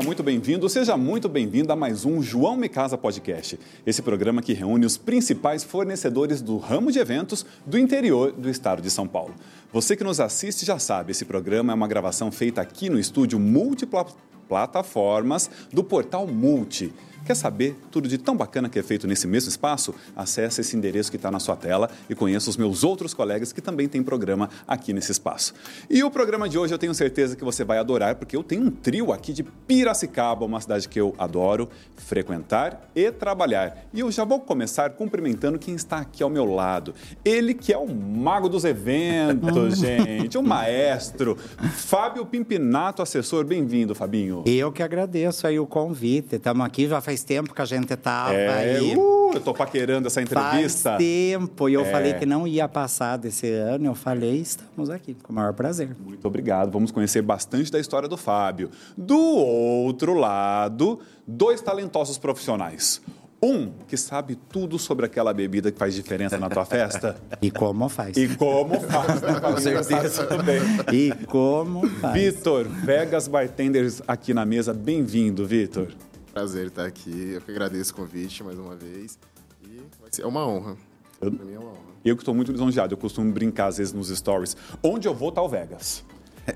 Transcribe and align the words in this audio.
Seja 0.00 0.06
muito 0.06 0.22
bem-vindo, 0.22 0.66
seja 0.66 0.96
muito 0.96 1.28
bem-vinda 1.28 1.74
a 1.74 1.76
mais 1.76 2.06
um 2.06 2.22
João 2.22 2.56
Me 2.56 2.70
Casa 2.70 2.96
Podcast. 2.96 3.60
Esse 3.84 4.00
programa 4.00 4.40
que 4.40 4.54
reúne 4.54 4.86
os 4.86 4.96
principais 4.96 5.62
fornecedores 5.62 6.40
do 6.40 6.56
ramo 6.56 6.90
de 6.90 6.98
eventos 6.98 7.44
do 7.66 7.78
interior 7.78 8.32
do 8.32 8.48
estado 8.48 8.80
de 8.80 8.90
São 8.90 9.06
Paulo. 9.06 9.34
Você 9.70 9.94
que 9.94 10.02
nos 10.02 10.18
assiste 10.18 10.64
já 10.64 10.78
sabe, 10.78 11.10
esse 11.10 11.26
programa 11.26 11.74
é 11.74 11.76
uma 11.76 11.86
gravação 11.86 12.32
feita 12.32 12.62
aqui 12.62 12.88
no 12.88 12.98
estúdio 12.98 13.38
Multiplataformas 13.38 15.50
do 15.70 15.84
portal 15.84 16.26
Multi. 16.26 16.94
Quer 17.30 17.36
saber 17.36 17.76
tudo 17.92 18.08
de 18.08 18.18
tão 18.18 18.36
bacana 18.36 18.68
que 18.68 18.76
é 18.76 18.82
feito 18.82 19.06
nesse 19.06 19.24
mesmo 19.24 19.48
espaço? 19.48 19.94
Acesse 20.16 20.62
esse 20.62 20.76
endereço 20.76 21.12
que 21.12 21.16
está 21.16 21.30
na 21.30 21.38
sua 21.38 21.54
tela 21.54 21.88
e 22.08 22.14
conheça 22.16 22.50
os 22.50 22.56
meus 22.56 22.82
outros 22.82 23.14
colegas 23.14 23.52
que 23.52 23.60
também 23.60 23.88
têm 23.88 24.02
programa 24.02 24.50
aqui 24.66 24.92
nesse 24.92 25.12
espaço. 25.12 25.54
E 25.88 26.02
o 26.02 26.10
programa 26.10 26.48
de 26.48 26.58
hoje 26.58 26.74
eu 26.74 26.78
tenho 26.78 26.92
certeza 26.92 27.36
que 27.36 27.44
você 27.44 27.62
vai 27.62 27.78
adorar, 27.78 28.16
porque 28.16 28.34
eu 28.34 28.42
tenho 28.42 28.64
um 28.64 28.70
trio 28.72 29.12
aqui 29.12 29.32
de 29.32 29.44
Piracicaba, 29.44 30.44
uma 30.44 30.60
cidade 30.60 30.88
que 30.88 31.00
eu 31.00 31.14
adoro 31.16 31.68
frequentar 31.94 32.90
e 32.96 33.12
trabalhar. 33.12 33.84
E 33.94 34.00
eu 34.00 34.10
já 34.10 34.24
vou 34.24 34.40
começar 34.40 34.90
cumprimentando 34.90 35.56
quem 35.56 35.76
está 35.76 35.98
aqui 35.98 36.24
ao 36.24 36.30
meu 36.30 36.52
lado. 36.52 36.96
Ele 37.24 37.54
que 37.54 37.72
é 37.72 37.78
o 37.78 37.86
mago 37.86 38.48
dos 38.48 38.64
eventos, 38.64 39.78
gente, 39.78 40.36
o 40.36 40.42
maestro, 40.42 41.36
Fábio 41.76 42.26
Pimpinato, 42.26 43.00
assessor. 43.02 43.44
Bem-vindo, 43.44 43.94
Fabinho. 43.94 44.42
Eu 44.44 44.72
que 44.72 44.82
agradeço 44.82 45.46
aí 45.46 45.60
o 45.60 45.66
convite. 45.66 46.34
Estamos 46.34 46.66
aqui 46.66 46.88
já 46.88 47.00
faz 47.00 47.19
tempo 47.22 47.54
que 47.54 47.62
a 47.62 47.64
gente 47.64 47.92
estava 47.92 48.34
é, 48.34 48.78
aí. 48.78 48.96
Uh, 48.96 49.32
eu 49.34 49.40
tô 49.40 49.54
paquerando 49.54 50.06
essa 50.06 50.20
entrevista. 50.20 50.90
Faz 50.90 50.98
tempo. 50.98 51.68
E 51.68 51.74
eu 51.74 51.82
é. 51.82 51.90
falei 51.90 52.14
que 52.14 52.26
não 52.26 52.46
ia 52.46 52.68
passar 52.68 53.16
desse 53.16 53.50
ano. 53.50 53.86
Eu 53.86 53.94
falei, 53.94 54.40
estamos 54.40 54.90
aqui, 54.90 55.14
com 55.14 55.32
o 55.32 55.36
maior 55.36 55.52
prazer. 55.52 55.96
Muito 55.98 56.26
obrigado. 56.26 56.70
Vamos 56.70 56.90
conhecer 56.90 57.22
bastante 57.22 57.70
da 57.70 57.78
história 57.78 58.08
do 58.08 58.16
Fábio. 58.16 58.70
Do 58.96 59.18
outro 59.18 60.14
lado, 60.14 61.00
dois 61.26 61.60
talentosos 61.60 62.18
profissionais. 62.18 63.00
Um 63.42 63.72
que 63.88 63.96
sabe 63.96 64.34
tudo 64.34 64.78
sobre 64.78 65.06
aquela 65.06 65.32
bebida 65.32 65.72
que 65.72 65.78
faz 65.78 65.94
diferença 65.94 66.36
na 66.36 66.50
tua 66.50 66.66
festa. 66.66 67.16
E 67.40 67.50
como 67.50 67.88
faz. 67.88 68.14
E 68.16 68.28
como 68.36 68.78
faz, 68.80 69.22
né? 69.22 69.40
Com 69.40 69.56
certeza. 69.56 70.26
Bem. 70.42 70.60
E 70.92 71.14
como 71.26 71.88
faz. 71.88 72.12
Vitor, 72.12 72.68
Vegas 72.68 73.26
Bartenders 73.28 74.02
aqui 74.06 74.34
na 74.34 74.44
mesa. 74.44 74.74
Bem-vindo, 74.74 75.46
Vitor. 75.46 75.88
Prazer 76.32 76.68
estar 76.68 76.86
aqui. 76.86 77.32
Eu 77.34 77.40
que 77.40 77.50
agradeço 77.50 77.92
o 77.92 77.96
convite 77.96 78.42
mais 78.44 78.58
uma 78.58 78.76
vez. 78.76 79.18
E 79.62 79.80
ser, 80.10 80.22
é 80.22 80.26
uma 80.26 80.46
honra. 80.46 80.76
Eu, 81.20 81.32
pra 81.32 81.44
mim 81.44 81.54
é 81.54 81.58
uma 81.58 81.70
honra. 81.70 81.90
Eu 82.04 82.16
que 82.16 82.22
estou 82.22 82.34
muito 82.34 82.52
lisonjeado. 82.52 82.94
Eu 82.94 82.98
costumo 82.98 83.30
brincar 83.32 83.66
às 83.66 83.78
vezes 83.78 83.92
nos 83.92 84.08
stories. 84.08 84.56
Onde 84.82 85.08
eu 85.08 85.14
vou, 85.14 85.32
tá 85.32 85.42
o 85.42 85.48
Vegas. 85.48 86.04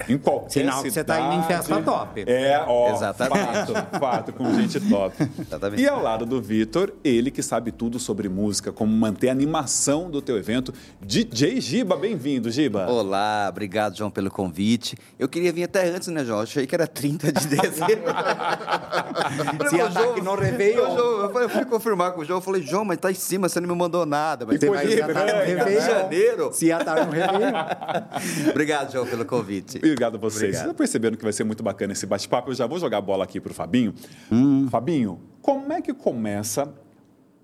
Em 0.08 0.18
qualquer 0.18 0.50
Sinal 0.50 0.82
que 0.82 0.90
você 0.90 1.00
está 1.00 1.20
indo 1.20 1.34
em 1.34 1.46
festa 1.46 1.80
top. 1.82 2.24
É, 2.26 2.64
ó, 2.66 2.94
Exatamente. 2.94 3.72
fato, 3.72 3.98
fato, 3.98 4.32
com 4.32 4.52
gente 4.54 4.80
top. 4.80 5.16
Exatamente. 5.38 5.82
E 5.82 5.88
ao 5.88 6.02
lado 6.02 6.26
do 6.26 6.40
Vitor, 6.40 6.92
ele 7.04 7.30
que 7.30 7.42
sabe 7.42 7.70
tudo 7.70 7.98
sobre 7.98 8.28
música, 8.28 8.72
como 8.72 8.92
manter 8.92 9.28
a 9.28 9.32
animação 9.32 10.10
do 10.10 10.20
teu 10.20 10.36
evento. 10.36 10.72
DJ 11.00 11.60
Giba, 11.60 11.96
bem-vindo, 11.96 12.50
Giba. 12.50 12.86
Olá, 12.86 13.46
obrigado, 13.48 13.96
João, 13.96 14.10
pelo 14.10 14.30
convite. 14.30 14.96
Eu 15.18 15.28
queria 15.28 15.52
vir 15.52 15.64
até 15.64 15.88
antes, 15.88 16.08
né, 16.08 16.24
João? 16.24 16.40
Achei 16.40 16.66
que 16.66 16.74
era 16.74 16.86
30 16.86 17.32
de 17.32 17.46
dezembro. 17.46 18.14
Se 19.70 19.80
ataque 19.80 20.20
no 20.20 20.34
Réveillon. 20.34 20.96
Eu, 20.96 21.40
eu 21.40 21.48
fui 21.48 21.64
confirmar 21.64 22.12
com 22.12 22.22
o 22.22 22.24
João, 22.24 22.38
eu 22.38 22.42
falei, 22.42 22.62
João, 22.62 22.84
mas 22.84 22.98
tá 22.98 23.10
em 23.10 23.14
cima, 23.14 23.48
você 23.48 23.60
não 23.60 23.68
me 23.68 23.74
mandou 23.74 24.04
nada. 24.04 24.44
Mas 24.46 24.60
vai 24.60 24.86
estar 24.86 25.08
no 25.08 25.44
Réveillon. 25.44 25.80
janeiro. 25.80 26.52
Se 26.52 26.72
ataque 26.72 27.06
no 27.06 27.12
Réveillon. 27.12 27.52
obrigado, 28.50 28.92
João, 28.92 29.06
pelo 29.06 29.24
convite. 29.24 29.73
Obrigado 29.78 30.16
a 30.16 30.18
vocês. 30.18 30.36
Obrigado. 30.36 30.52
Vocês 30.52 30.56
estão 30.62 30.74
percebendo 30.74 31.16
que 31.16 31.24
vai 31.24 31.32
ser 31.32 31.44
muito 31.44 31.62
bacana 31.62 31.92
esse 31.92 32.06
bate-papo. 32.06 32.50
Eu 32.50 32.54
já 32.54 32.66
vou 32.66 32.78
jogar 32.78 32.98
a 32.98 33.00
bola 33.00 33.24
aqui 33.24 33.40
para 33.40 33.52
o 33.52 33.54
Fabinho. 33.54 33.94
Hum. 34.30 34.68
Fabinho, 34.70 35.20
como 35.40 35.72
é 35.72 35.80
que 35.80 35.92
começa 35.92 36.72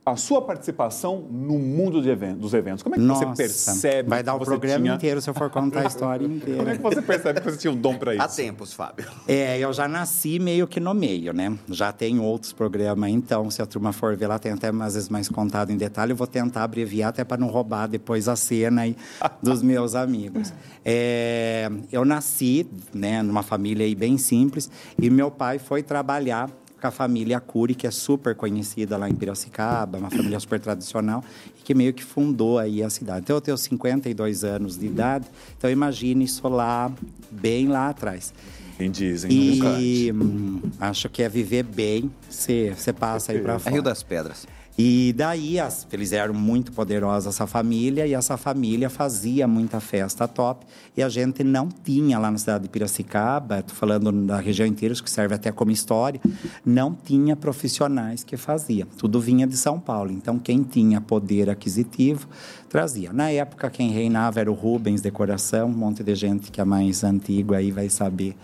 a 0.05 0.17
sua 0.17 0.41
participação 0.41 1.27
no 1.31 1.59
mundo 1.59 2.07
evento, 2.09 2.39
dos 2.39 2.55
eventos. 2.55 2.83
Como 2.83 2.95
é 2.95 2.99
que 2.99 3.05
Nossa, 3.05 3.27
você 3.27 3.37
percebe? 3.37 4.09
Vai 4.09 4.23
dar 4.23 4.35
o 4.35 4.41
programa 4.41 4.83
tinha... 4.83 4.95
inteiro 4.95 5.21
se 5.21 5.29
eu 5.29 5.35
for 5.35 5.51
contar 5.51 5.81
a 5.81 5.85
história 5.85 6.25
inteira. 6.27 6.57
Como 6.59 6.71
é 6.71 6.77
que 6.77 6.83
você 6.83 7.03
percebe 7.03 7.41
que 7.41 7.51
você 7.51 7.59
tinha 7.59 7.73
um 7.73 7.77
dom 7.77 7.97
para 7.97 8.15
isso? 8.15 8.23
Há 8.23 8.29
tempos, 8.29 8.73
Fábio. 8.73 9.07
É, 9.29 9.59
eu 9.59 9.73
já 9.73 9.87
nasci 9.87 10.39
meio 10.39 10.67
que 10.67 10.81
no 10.81 10.95
meio, 10.95 11.35
né? 11.35 11.57
Já 11.69 11.93
tem 11.93 12.19
outros 12.19 12.53
programas, 12.53 13.11
então, 13.11 13.51
se 13.51 13.61
a 13.61 13.67
turma 13.67 13.93
for 13.93 14.17
ver 14.17 14.27
lá, 14.27 14.39
tem 14.39 14.53
até 14.53 14.69
às 14.69 14.95
vezes 14.95 15.09
mais 15.11 15.29
contado 15.29 15.71
em 15.71 15.77
detalhe. 15.77 16.13
Eu 16.13 16.17
vou 16.17 16.27
tentar 16.27 16.65
abreviar 16.65 17.11
até 17.11 17.23
para 17.23 17.37
não 17.37 17.49
roubar 17.49 17.87
depois 17.87 18.27
a 18.27 18.37
cena 18.37 18.83
aí 18.83 18.97
dos 19.43 19.63
meus 19.63 19.95
amigos. 19.95 20.53
É, 20.85 21.71
eu 21.93 22.07
nasci, 22.07 22.67
né, 22.95 23.23
numa 23.23 23.43
família 23.43 23.85
aí 23.85 23.95
bem 23.95 24.17
simples 24.17 24.71
e 24.99 25.11
meu 25.11 25.31
pai 25.31 25.59
foi 25.59 25.83
trabalhar 25.83 26.51
com 26.81 26.87
a 26.87 26.91
família 26.91 27.39
Cury, 27.41 27.75
que 27.75 27.87
é 27.87 27.91
super 27.91 28.35
conhecida 28.35 28.97
lá 28.97 29.09
em 29.09 29.15
Piracicaba, 29.15 29.99
uma 29.99 30.11
família 30.11 30.41
super 30.41 30.59
tradicional, 30.59 31.23
e 31.59 31.63
que 31.63 31.75
meio 31.75 31.93
que 31.93 32.03
fundou 32.03 32.59
aí 32.59 32.83
a 32.83 32.91
cidade. 32.91 33.21
Então, 33.21 33.37
eu 33.37 33.41
tenho 33.41 33.57
52 33.57 34.45
anos 34.45 34.79
de 34.79 34.87
idade, 34.87 35.27
então 35.57 35.71
imagine 35.71 36.25
isso 36.25 36.49
lá, 36.49 36.91
bem 37.31 37.69
lá 37.69 37.91
atrás. 37.91 38.33
Quem 38.77 38.91
dizem, 38.91 39.31
E 39.31 40.11
hum, 40.11 40.63
acho 40.81 41.09
que 41.11 41.23
é 41.23 41.29
viver 41.29 41.65
bem, 41.65 42.11
você 42.29 42.75
passa 42.99 43.33
aí 43.33 43.41
para 43.41 43.59
fora. 43.59 43.71
É 43.71 43.75
Rio 43.75 43.83
das 43.83 44.03
Pedras. 44.03 44.47
E 44.79 45.13
daí 45.15 45.59
as, 45.61 45.87
eles 45.93 46.13
eram 46.13 46.33
muito 46.33 46.73
poderosos, 46.73 47.35
essa 47.35 47.47
família, 47.47 48.07
e 48.07 48.15
essa 48.15 48.37
família 48.37 48.89
fazia 48.89 49.47
muita 49.47 49.79
festa 49.79 50.27
top. 50.27 50.65
E 50.97 51.03
a 51.03 51.09
gente 51.09 51.45
não 51.45 51.69
tinha 51.69 52.19
lá 52.19 52.31
na 52.31 52.39
cidade 52.39 52.65
de 52.65 52.71
Piracicaba, 52.71 53.59
estou 53.59 53.77
falando 53.77 54.11
da 54.11 54.39
região 54.41 54.67
inteira, 54.67 54.95
que 54.95 55.11
serve 55.11 55.35
até 55.35 55.53
como 55.53 55.71
história, 55.71 56.21
não 56.65 56.95
tinha 56.95 57.37
profissionais 57.37 58.25
que 58.25 58.37
faziam. 58.37 58.89
Tudo 58.97 59.21
vinha 59.21 59.47
de 59.47 59.57
São 59.57 59.79
Paulo. 59.79 60.11
Então, 60.11 60.39
quem 60.39 60.63
tinha 60.63 61.01
poder 61.01 61.51
aquisitivo 61.51 62.27
trazia. 62.69 63.13
Na 63.13 63.31
época, 63.31 63.69
quem 63.69 63.91
reinava 63.91 64.41
era 64.41 64.51
o 64.51 64.55
Rubens 64.55 65.01
Decoração, 65.01 65.69
um 65.69 65.77
monte 65.77 66.03
de 66.03 66.15
gente 66.15 66.51
que 66.51 66.61
é 66.61 66.65
mais 66.65 67.05
antigo 67.05 67.55
aí 67.55 67.71
vai 67.71 67.89
saber 67.91 68.35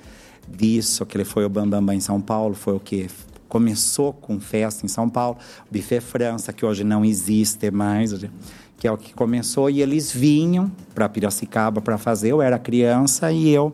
disso, 0.48 1.04
que 1.06 1.16
ele 1.16 1.24
foi 1.24 1.44
o 1.44 1.48
Bambambam 1.48 1.80
Bam 1.80 1.86
Bam 1.86 1.94
em 1.94 2.00
São 2.00 2.20
Paulo, 2.20 2.54
foi 2.54 2.74
o 2.74 2.80
que 2.80 3.08
começou 3.48 4.12
com 4.12 4.38
festa 4.40 4.84
em 4.84 4.88
São 4.88 5.08
Paulo, 5.08 5.38
o 5.70 5.74
Buffet 5.74 6.00
França, 6.00 6.52
que 6.52 6.64
hoje 6.64 6.84
não 6.84 7.04
existe 7.04 7.70
mais, 7.70 8.14
que 8.78 8.86
é 8.86 8.92
o 8.92 8.96
que 8.96 9.14
começou, 9.14 9.70
e 9.70 9.80
eles 9.80 10.12
vinham 10.12 10.70
para 10.94 11.08
Piracicaba 11.08 11.80
para 11.80 11.98
fazer. 11.98 12.30
Eu 12.32 12.42
era 12.42 12.58
criança 12.58 13.32
e 13.32 13.48
eu 13.48 13.72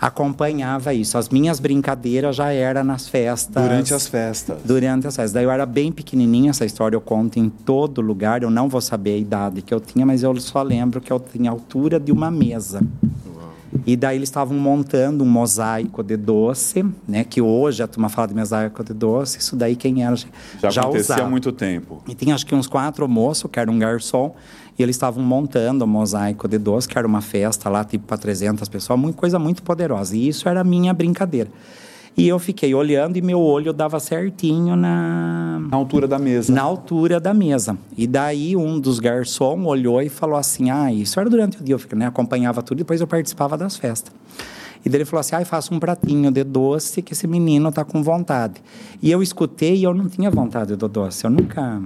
acompanhava 0.00 0.92
isso. 0.92 1.16
As 1.16 1.28
minhas 1.28 1.58
brincadeiras 1.58 2.36
já 2.36 2.52
eram 2.52 2.84
nas 2.84 3.08
festas. 3.08 3.62
Durante 3.62 3.94
as 3.94 4.06
festas. 4.06 4.58
Durante 4.64 5.06
as 5.06 5.16
festas. 5.16 5.32
Daí 5.32 5.44
eu 5.44 5.50
era 5.50 5.66
bem 5.66 5.90
pequenininha, 5.90 6.50
essa 6.50 6.64
história 6.64 6.96
eu 6.96 7.00
conto 7.00 7.38
em 7.38 7.48
todo 7.48 8.00
lugar. 8.00 8.42
Eu 8.42 8.50
não 8.50 8.68
vou 8.68 8.80
saber 8.80 9.14
a 9.14 9.18
idade 9.18 9.62
que 9.62 9.72
eu 9.72 9.80
tinha, 9.80 10.04
mas 10.04 10.22
eu 10.22 10.38
só 10.40 10.62
lembro 10.62 11.00
que 11.00 11.12
eu 11.12 11.18
tinha 11.18 11.50
a 11.50 11.52
altura 11.52 11.98
de 11.98 12.12
uma 12.12 12.30
mesa. 12.30 12.80
E 13.84 13.96
daí 13.96 14.16
eles 14.16 14.28
estavam 14.28 14.56
montando 14.56 15.24
um 15.24 15.26
mosaico 15.26 16.02
de 16.02 16.16
doce, 16.16 16.84
né? 17.06 17.24
Que 17.24 17.40
hoje 17.40 17.82
a 17.82 17.86
turma 17.86 18.08
fala 18.08 18.28
de 18.28 18.34
mosaico 18.34 18.82
de 18.84 18.92
doce. 18.92 19.38
Isso 19.38 19.56
daí 19.56 19.76
quem 19.76 20.04
era 20.04 20.16
já, 20.16 20.70
já 20.70 20.80
acontecia 20.82 21.14
usava. 21.14 21.22
há 21.22 21.30
muito 21.30 21.52
tempo. 21.52 22.02
E 22.06 22.14
tinha 22.14 22.34
acho 22.34 22.46
que 22.46 22.54
uns 22.54 22.66
quatro 22.66 23.06
moços, 23.08 23.50
que 23.50 23.58
era 23.58 23.70
um 23.70 23.78
garçom, 23.78 24.34
e 24.78 24.82
eles 24.82 24.96
estavam 24.96 25.22
montando 25.22 25.84
o 25.84 25.88
mosaico 25.88 26.46
de 26.48 26.58
doce, 26.58 26.88
que 26.88 26.96
era 26.96 27.06
uma 27.06 27.20
festa 27.20 27.68
lá, 27.68 27.84
tipo 27.84 28.06
para 28.06 28.18
300 28.18 28.68
pessoas, 28.68 28.98
uma 28.98 29.12
coisa 29.12 29.38
muito 29.38 29.62
poderosa. 29.62 30.16
E 30.16 30.28
isso 30.28 30.48
era 30.48 30.60
a 30.60 30.64
minha 30.64 30.92
brincadeira. 30.92 31.50
E 32.16 32.26
eu 32.26 32.38
fiquei 32.38 32.74
olhando 32.74 33.18
e 33.18 33.22
meu 33.22 33.38
olho 33.38 33.74
dava 33.74 34.00
certinho 34.00 34.74
na... 34.74 35.60
Na 35.70 35.76
altura 35.76 36.08
da 36.08 36.18
mesa. 36.18 36.50
Na 36.50 36.62
altura 36.62 37.20
da 37.20 37.34
mesa. 37.34 37.76
E 37.94 38.06
daí 38.06 38.56
um 38.56 38.80
dos 38.80 38.98
garçons 38.98 39.66
olhou 39.66 40.00
e 40.00 40.08
falou 40.08 40.38
assim, 40.38 40.70
ah, 40.70 40.90
isso 40.90 41.20
era 41.20 41.28
durante 41.28 41.60
o 41.60 41.64
dia, 41.64 41.74
eu 41.74 41.98
né, 41.98 42.06
acompanhava 42.06 42.62
tudo, 42.62 42.78
depois 42.78 43.02
eu 43.02 43.06
participava 43.06 43.58
das 43.58 43.76
festas. 43.76 44.14
E 44.82 44.88
daí 44.88 44.98
ele 44.98 45.04
falou 45.04 45.20
assim, 45.20 45.36
ah, 45.36 45.44
faça 45.44 45.74
um 45.74 45.78
pratinho 45.78 46.30
de 46.30 46.42
doce 46.42 47.02
que 47.02 47.12
esse 47.12 47.26
menino 47.26 47.70
tá 47.70 47.84
com 47.84 48.02
vontade. 48.02 48.62
E 49.02 49.10
eu 49.10 49.22
escutei 49.22 49.76
e 49.76 49.84
eu 49.84 49.92
não 49.92 50.08
tinha 50.08 50.30
vontade 50.30 50.74
do 50.74 50.88
doce, 50.88 51.24
eu 51.24 51.30
nunca... 51.30 51.82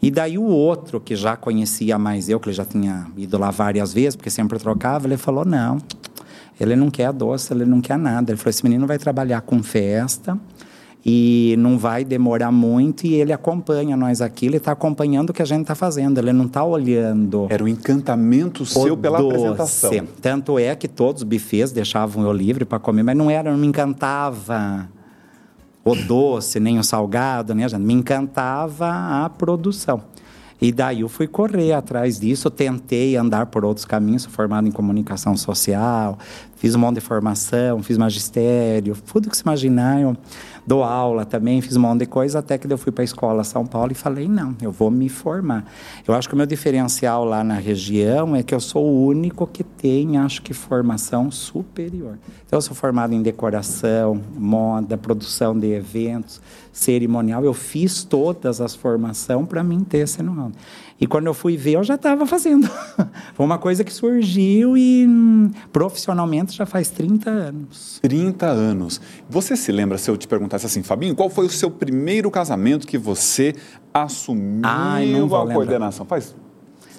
E 0.00 0.10
daí 0.10 0.38
o 0.38 0.44
outro, 0.44 1.00
que 1.00 1.14
já 1.16 1.36
conhecia 1.36 1.98
mais 1.98 2.28
eu, 2.28 2.38
que 2.38 2.48
ele 2.48 2.56
já 2.56 2.64
tinha 2.64 3.06
ido 3.16 3.36
lá 3.36 3.50
várias 3.50 3.92
vezes, 3.92 4.14
porque 4.16 4.30
sempre 4.30 4.58
trocava, 4.58 5.06
ele 5.06 5.16
falou, 5.16 5.44
não, 5.44 5.78
ele 6.58 6.74
não 6.76 6.90
quer 6.90 7.12
doce, 7.12 7.52
ele 7.52 7.64
não 7.64 7.80
quer 7.80 7.98
nada. 7.98 8.32
Ele 8.32 8.38
falou: 8.38 8.50
esse 8.50 8.64
menino 8.64 8.86
vai 8.86 8.98
trabalhar 8.98 9.40
com 9.42 9.62
festa 9.62 10.38
e 11.04 11.54
não 11.58 11.78
vai 11.78 12.04
demorar 12.04 12.50
muito 12.50 13.06
e 13.06 13.14
ele 13.14 13.32
acompanha 13.32 13.96
nós 13.96 14.20
aqui, 14.20 14.46
ele 14.46 14.56
está 14.56 14.72
acompanhando 14.72 15.30
o 15.30 15.32
que 15.32 15.40
a 15.40 15.44
gente 15.44 15.62
está 15.62 15.74
fazendo, 15.74 16.18
ele 16.18 16.32
não 16.32 16.46
está 16.46 16.64
olhando. 16.64 17.46
Era 17.48 17.62
um 17.62 17.68
encantamento 17.68 18.66
seu 18.66 18.96
pela 18.96 19.18
doce. 19.18 19.36
apresentação. 19.36 20.06
Tanto 20.20 20.58
é 20.58 20.74
que 20.74 20.88
todos 20.88 21.22
os 21.22 21.28
bufês 21.28 21.72
deixavam 21.72 22.24
eu 22.24 22.32
livre 22.32 22.64
para 22.64 22.78
comer, 22.78 23.02
mas 23.02 23.16
não 23.16 23.30
era, 23.30 23.50
não 23.50 23.58
me 23.58 23.66
encantava 23.66 24.88
o 25.84 25.94
doce, 25.94 26.60
nem 26.60 26.78
o 26.78 26.84
salgado, 26.84 27.54
nem 27.54 27.64
a 27.64 27.68
gente, 27.68 27.80
me 27.80 27.94
encantava 27.94 29.24
a 29.24 29.30
produção. 29.30 30.02
E 30.60 30.72
daí 30.72 31.02
eu 31.02 31.08
fui 31.08 31.28
correr 31.28 31.72
atrás 31.72 32.18
disso, 32.18 32.50
tentei 32.50 33.16
andar 33.16 33.46
por 33.46 33.64
outros 33.64 33.84
caminhos, 33.84 34.22
sou 34.22 34.32
formado 34.32 34.66
em 34.66 34.72
comunicação 34.72 35.36
social, 35.36 36.18
fiz 36.58 36.74
um 36.74 36.78
monte 36.78 36.96
de 36.96 37.00
formação, 37.00 37.82
fiz 37.82 37.96
magistério, 37.96 38.96
tudo 39.06 39.30
que 39.30 39.36
se 39.36 39.42
imaginar, 39.42 40.00
eu 40.00 40.16
dou 40.66 40.82
aula 40.82 41.24
também, 41.24 41.60
fiz 41.62 41.76
um 41.76 41.80
monte 41.80 42.00
de 42.00 42.06
coisa, 42.06 42.40
até 42.40 42.58
que 42.58 42.70
eu 42.70 42.76
fui 42.76 42.92
para 42.92 43.02
a 43.02 43.04
escola 43.04 43.42
São 43.44 43.64
Paulo 43.64 43.92
e 43.92 43.94
falei, 43.94 44.28
não, 44.28 44.54
eu 44.60 44.70
vou 44.70 44.90
me 44.90 45.08
formar. 45.08 45.64
Eu 46.06 46.14
acho 46.14 46.28
que 46.28 46.34
o 46.34 46.36
meu 46.36 46.46
diferencial 46.46 47.24
lá 47.24 47.42
na 47.42 47.54
região 47.54 48.36
é 48.36 48.42
que 48.42 48.54
eu 48.54 48.60
sou 48.60 48.84
o 48.84 49.06
único 49.06 49.46
que 49.46 49.64
tem, 49.64 50.18
acho 50.18 50.42
que, 50.42 50.52
formação 50.52 51.30
superior. 51.30 52.18
Então, 52.46 52.58
eu 52.58 52.62
sou 52.62 52.74
formado 52.74 53.14
em 53.14 53.22
decoração, 53.22 54.20
moda, 54.36 54.98
produção 54.98 55.58
de 55.58 55.72
eventos, 55.72 56.40
cerimonial, 56.72 57.44
eu 57.44 57.54
fiz 57.54 58.04
todas 58.04 58.60
as 58.60 58.74
formações 58.74 59.46
para 59.46 59.62
mim 59.62 59.84
ter 59.84 59.98
esse 59.98 60.22
know 60.22 60.52
e 61.00 61.06
quando 61.06 61.26
eu 61.26 61.34
fui 61.34 61.56
ver, 61.56 61.74
eu 61.74 61.84
já 61.84 61.94
estava 61.94 62.26
fazendo. 62.26 62.68
Foi 63.34 63.46
uma 63.46 63.58
coisa 63.58 63.84
que 63.84 63.92
surgiu 63.92 64.76
e 64.76 65.06
hum, 65.06 65.50
profissionalmente 65.72 66.56
já 66.56 66.66
faz 66.66 66.90
30 66.90 67.30
anos. 67.30 68.00
30 68.02 68.46
anos. 68.46 69.00
Você 69.30 69.56
se 69.56 69.70
lembra, 69.70 69.96
se 69.96 70.10
eu 70.10 70.16
te 70.16 70.26
perguntasse 70.26 70.66
assim, 70.66 70.82
Fabinho, 70.82 71.14
qual 71.14 71.30
foi 71.30 71.46
o 71.46 71.50
seu 71.50 71.70
primeiro 71.70 72.30
casamento 72.30 72.86
que 72.86 72.98
você 72.98 73.54
assumiu 73.94 74.62
Ai, 74.64 75.14
a 75.14 75.18
lembrar. 75.18 75.54
coordenação? 75.54 76.04
Faz 76.04 76.34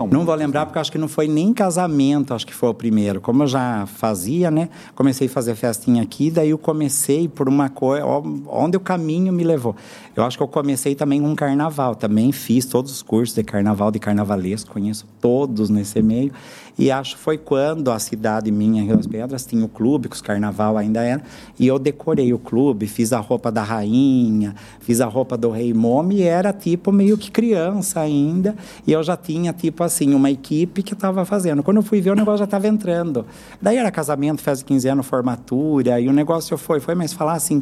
não 0.08 0.26
vou 0.26 0.36
lembrar 0.36 0.66
porque 0.66 0.80
acho 0.80 0.92
que 0.92 0.98
não 0.98 1.08
foi 1.08 1.28
nem 1.28 1.54
casamento, 1.54 2.34
acho 2.34 2.46
que 2.46 2.54
foi 2.54 2.70
o 2.70 2.74
primeiro. 2.74 3.20
Como 3.20 3.44
eu 3.44 3.48
já 3.48 3.86
fazia, 3.86 4.50
né? 4.50 4.70
Comecei 4.96 5.28
a 5.28 5.30
fazer 5.30 5.56
festinha 5.56 6.02
aqui, 6.02 6.32
daí 6.32 6.52
eu 6.52 6.58
comecei 6.58 7.28
por 7.28 7.50
uma 7.50 7.70
coisa, 7.70 8.06
onde 8.48 8.78
o 8.78 8.80
caminho 8.80 9.34
me 9.34 9.44
levou. 9.44 9.76
Eu 10.20 10.26
acho 10.26 10.36
que 10.36 10.44
eu 10.44 10.50
comecei 10.50 10.96
também 10.96 11.22
com 11.22 11.34
carnaval, 11.34 11.96
também 11.96 12.30
fiz 12.34 12.66
todos 12.66 12.92
os 12.92 13.02
cursos 13.02 13.34
de 13.34 13.42
carnaval, 13.42 13.90
de 13.90 14.00
carnavalesco, 14.00 14.70
conheço 14.70 15.08
todos 15.22 15.70
nesse 15.70 16.02
meio. 16.02 16.34
E 16.78 16.92
acho 16.92 17.16
que 17.16 17.22
foi 17.22 17.38
quando 17.38 17.92
a 17.92 18.00
cidade 18.00 18.50
minha, 18.52 18.84
Rio 18.84 18.96
das 18.96 19.06
Pedras, 19.08 19.46
tinha 19.46 19.64
o 19.66 19.68
clube, 19.68 20.08
que 20.08 20.16
os 20.16 20.22
carnaval 20.22 20.78
ainda 20.78 21.02
era, 21.02 21.22
e 21.60 21.68
eu 21.68 21.78
decorei 21.78 22.34
o 22.34 22.40
clube, 22.40 22.88
fiz 22.88 23.12
a 23.12 23.20
roupa 23.20 23.52
da 23.52 23.64
rainha, 23.64 24.56
fiz 24.80 25.02
a 25.02 25.06
roupa 25.06 25.38
do 25.38 25.50
rei 25.50 25.74
Momo, 25.74 26.14
e 26.14 26.22
era 26.22 26.54
tipo 26.54 26.90
meio 26.90 27.18
que 27.18 27.32
criança 27.32 28.00
ainda, 28.00 28.56
e 28.88 28.94
eu 28.94 29.04
já 29.04 29.18
tinha 29.18 29.52
tipo 29.52 29.84
assim, 29.84 30.14
uma 30.14 30.32
equipe 30.32 30.82
que 30.82 30.94
estava 30.94 31.26
fazendo. 31.26 31.62
Quando 31.62 31.78
eu 31.78 31.84
fui 31.84 32.00
ver, 32.00 32.12
o 32.12 32.16
negócio 32.16 32.40
já 32.40 32.46
estava 32.46 32.66
entrando. 32.66 33.26
Daí 33.62 33.76
era 33.76 33.92
casamento, 33.92 34.42
de 34.42 34.64
15 34.64 34.88
anos, 34.88 35.06
formatura, 35.06 36.00
e 36.00 36.08
o 36.08 36.14
negócio 36.14 36.58
foi, 36.58 36.80
foi, 36.80 36.96
mas 36.96 37.12
falar 37.12 37.34
assim, 37.34 37.62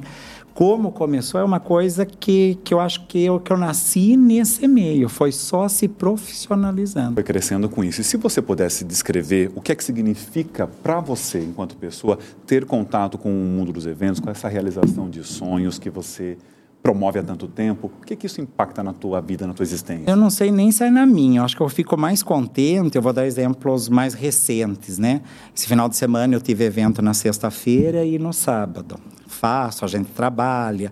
como 0.57 0.91
começou 0.91 1.39
é 1.39 1.43
uma 1.43 1.59
coisa 1.59 2.03
que, 2.03 2.57
que 2.63 2.73
eu 2.73 2.79
acho 2.79 3.05
que 3.05 3.23
eu, 3.23 3.39
que 3.39 3.53
eu 3.53 3.57
nasci 3.57 4.17
nesse 4.17 4.67
meio, 4.67 5.07
foi 5.07 5.31
só 5.31 5.67
se 5.67 5.87
profissionalizando. 5.87 7.13
Foi 7.13 7.21
crescendo 7.21 7.69
com 7.69 7.83
isso. 7.83 8.01
E 8.01 8.03
se 8.03 8.17
você 8.17 8.41
pudesse 8.41 8.83
descrever 8.83 9.51
o 9.55 9.61
que 9.61 9.71
é 9.71 9.75
que 9.75 9.83
significa 9.83 10.65
para 10.65 10.99
você, 10.99 11.43
enquanto 11.43 11.77
pessoa, 11.77 12.17
ter 12.47 12.65
contato 12.65 13.19
com 13.19 13.29
o 13.29 13.45
mundo 13.45 13.71
dos 13.71 13.85
eventos, 13.85 14.19
com 14.19 14.31
essa 14.31 14.47
realização 14.47 15.07
de 15.07 15.23
sonhos 15.23 15.77
que 15.77 15.91
você 15.91 16.39
promove 16.81 17.19
há 17.19 17.23
tanto 17.23 17.47
tempo, 17.47 17.91
o 18.01 18.03
que, 18.03 18.15
que 18.15 18.25
isso 18.25 18.41
impacta 18.41 18.81
na 18.81 18.93
tua 18.93 19.21
vida, 19.21 19.45
na 19.45 19.53
tua 19.53 19.63
existência? 19.63 20.09
Eu 20.09 20.15
não 20.15 20.31
sei 20.31 20.49
nem 20.49 20.71
se 20.71 20.83
é 20.83 20.89
na 20.89 21.05
minha, 21.05 21.41
eu 21.41 21.43
acho 21.43 21.55
que 21.55 21.61
eu 21.61 21.69
fico 21.69 21.95
mais 21.95 22.23
contente, 22.23 22.95
eu 22.95 23.01
vou 23.01 23.13
dar 23.13 23.27
exemplos 23.27 23.89
mais 23.89 24.15
recentes, 24.15 24.97
né? 24.97 25.21
Esse 25.55 25.67
final 25.67 25.87
de 25.87 25.95
semana 25.95 26.33
eu 26.33 26.41
tive 26.41 26.63
evento 26.63 26.99
na 26.99 27.13
sexta-feira 27.13 28.03
e 28.03 28.17
no 28.17 28.33
sábado 28.33 28.99
faço, 29.37 29.85
a 29.85 29.87
gente 29.87 30.11
trabalha. 30.11 30.91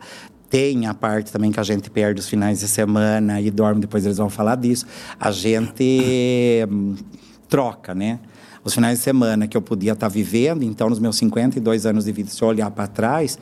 Tem 0.50 0.86
a 0.86 0.94
parte 0.94 1.32
também 1.32 1.52
que 1.52 1.60
a 1.60 1.64
gente 1.64 1.90
perde 1.90 2.20
os 2.20 2.30
finais 2.30 2.60
de 2.60 2.68
semana 2.68 3.42
e 3.42 3.52
dorme, 3.52 3.82
depois 3.82 4.06
eles 4.06 4.18
vão 4.18 4.30
falar 4.30 4.56
disso. 4.56 4.86
A 5.20 5.32
gente 5.32 6.66
hum, 6.72 6.96
troca, 7.50 7.94
né? 7.94 8.20
Os 8.64 8.74
finais 8.74 9.00
de 9.00 9.04
semana 9.04 9.48
que 9.48 9.56
eu 9.56 9.62
podia 9.62 9.94
estar 9.94 10.08
vivendo, 10.08 10.64
então, 10.64 10.90
nos 10.90 11.00
meus 11.00 11.18
52 11.18 11.86
anos 11.86 12.06
de 12.06 12.12
vida, 12.12 12.30
se 12.30 12.42
eu 12.42 12.48
olhar 12.48 12.72
para 12.72 12.88
trás, 12.88 13.38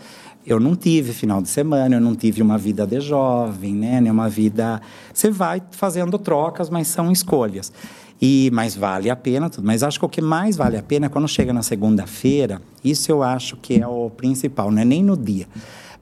eu 0.46 0.60
não 0.60 0.76
tive 0.76 1.14
final 1.14 1.42
de 1.42 1.48
semana, 1.48 1.96
eu 1.96 2.02
não 2.02 2.16
tive 2.16 2.42
uma 2.42 2.58
vida 2.58 2.86
de 2.86 3.00
jovem, 3.00 3.74
né? 3.74 4.12
Uma 4.12 4.28
vida. 4.28 4.82
Você 5.14 5.30
vai 5.30 5.62
fazendo 5.72 6.18
trocas, 6.20 6.70
mas 6.70 6.88
são 6.88 7.12
escolhas. 7.12 7.72
E, 8.26 8.50
mas 8.54 8.74
vale 8.74 9.10
a 9.10 9.18
pena 9.18 9.50
tudo. 9.50 9.68
Mas 9.68 9.84
acho 9.84 10.00
que 10.00 10.06
o 10.06 10.08
que 10.08 10.22
mais 10.22 10.56
vale 10.56 10.78
a 10.78 10.82
pena 10.82 11.08
é 11.08 11.10
quando 11.10 11.28
chega 11.28 11.52
na 11.52 11.62
segunda-feira, 11.62 12.62
isso 12.82 13.12
eu 13.12 13.22
acho 13.22 13.58
que 13.58 13.82
é 13.82 13.86
o 13.86 14.10
principal, 14.10 14.72
não 14.72 14.82
é 14.82 14.86
nem 14.86 15.04
no 15.04 15.18
dia. 15.18 15.46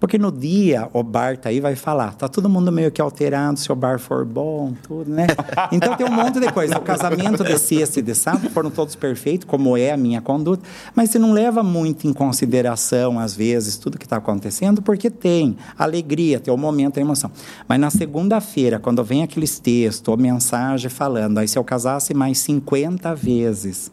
Porque 0.01 0.17
no 0.17 0.31
dia 0.31 0.89
o 0.93 1.03
bar 1.03 1.37
tá 1.37 1.49
aí 1.49 1.59
vai 1.59 1.75
falar, 1.75 2.15
tá 2.15 2.27
todo 2.27 2.49
mundo 2.49 2.71
meio 2.71 2.91
que 2.91 2.99
alterado, 2.99 3.59
se 3.59 3.71
o 3.71 3.75
bar 3.75 3.99
for 3.99 4.25
bom, 4.25 4.73
tudo, 4.81 5.11
né? 5.11 5.27
Então 5.71 5.95
tem 5.95 6.07
um 6.07 6.11
monte 6.11 6.39
de 6.39 6.51
coisa. 6.51 6.75
O 6.75 6.81
casamento 6.81 7.43
de 7.43 7.55
sexta 7.59 7.99
e 7.99 8.01
de 8.01 8.15
sábado 8.15 8.49
foram 8.49 8.71
todos 8.71 8.95
perfeitos, 8.95 9.45
como 9.45 9.77
é 9.77 9.91
a 9.91 9.97
minha 9.97 10.19
conduta, 10.19 10.67
mas 10.95 11.11
você 11.11 11.19
não 11.19 11.31
leva 11.31 11.61
muito 11.61 12.07
em 12.07 12.13
consideração, 12.13 13.19
às 13.19 13.35
vezes, 13.35 13.77
tudo 13.77 13.99
que 13.99 14.05
está 14.05 14.17
acontecendo, 14.17 14.81
porque 14.81 15.07
tem 15.11 15.55
alegria, 15.77 16.39
tem 16.39 16.51
o 16.51 16.57
momento, 16.57 16.97
a 16.97 17.01
emoção. 17.01 17.29
Mas 17.67 17.79
na 17.79 17.91
segunda-feira, 17.91 18.79
quando 18.79 19.03
vem 19.03 19.21
aqueles 19.21 19.59
textos 19.59 20.07
ou 20.07 20.17
mensagem 20.17 20.89
falando, 20.89 21.37
aí 21.37 21.47
se 21.47 21.59
eu 21.59 21.63
casasse 21.63 22.11
mais 22.15 22.39
50 22.39 23.13
vezes, 23.13 23.91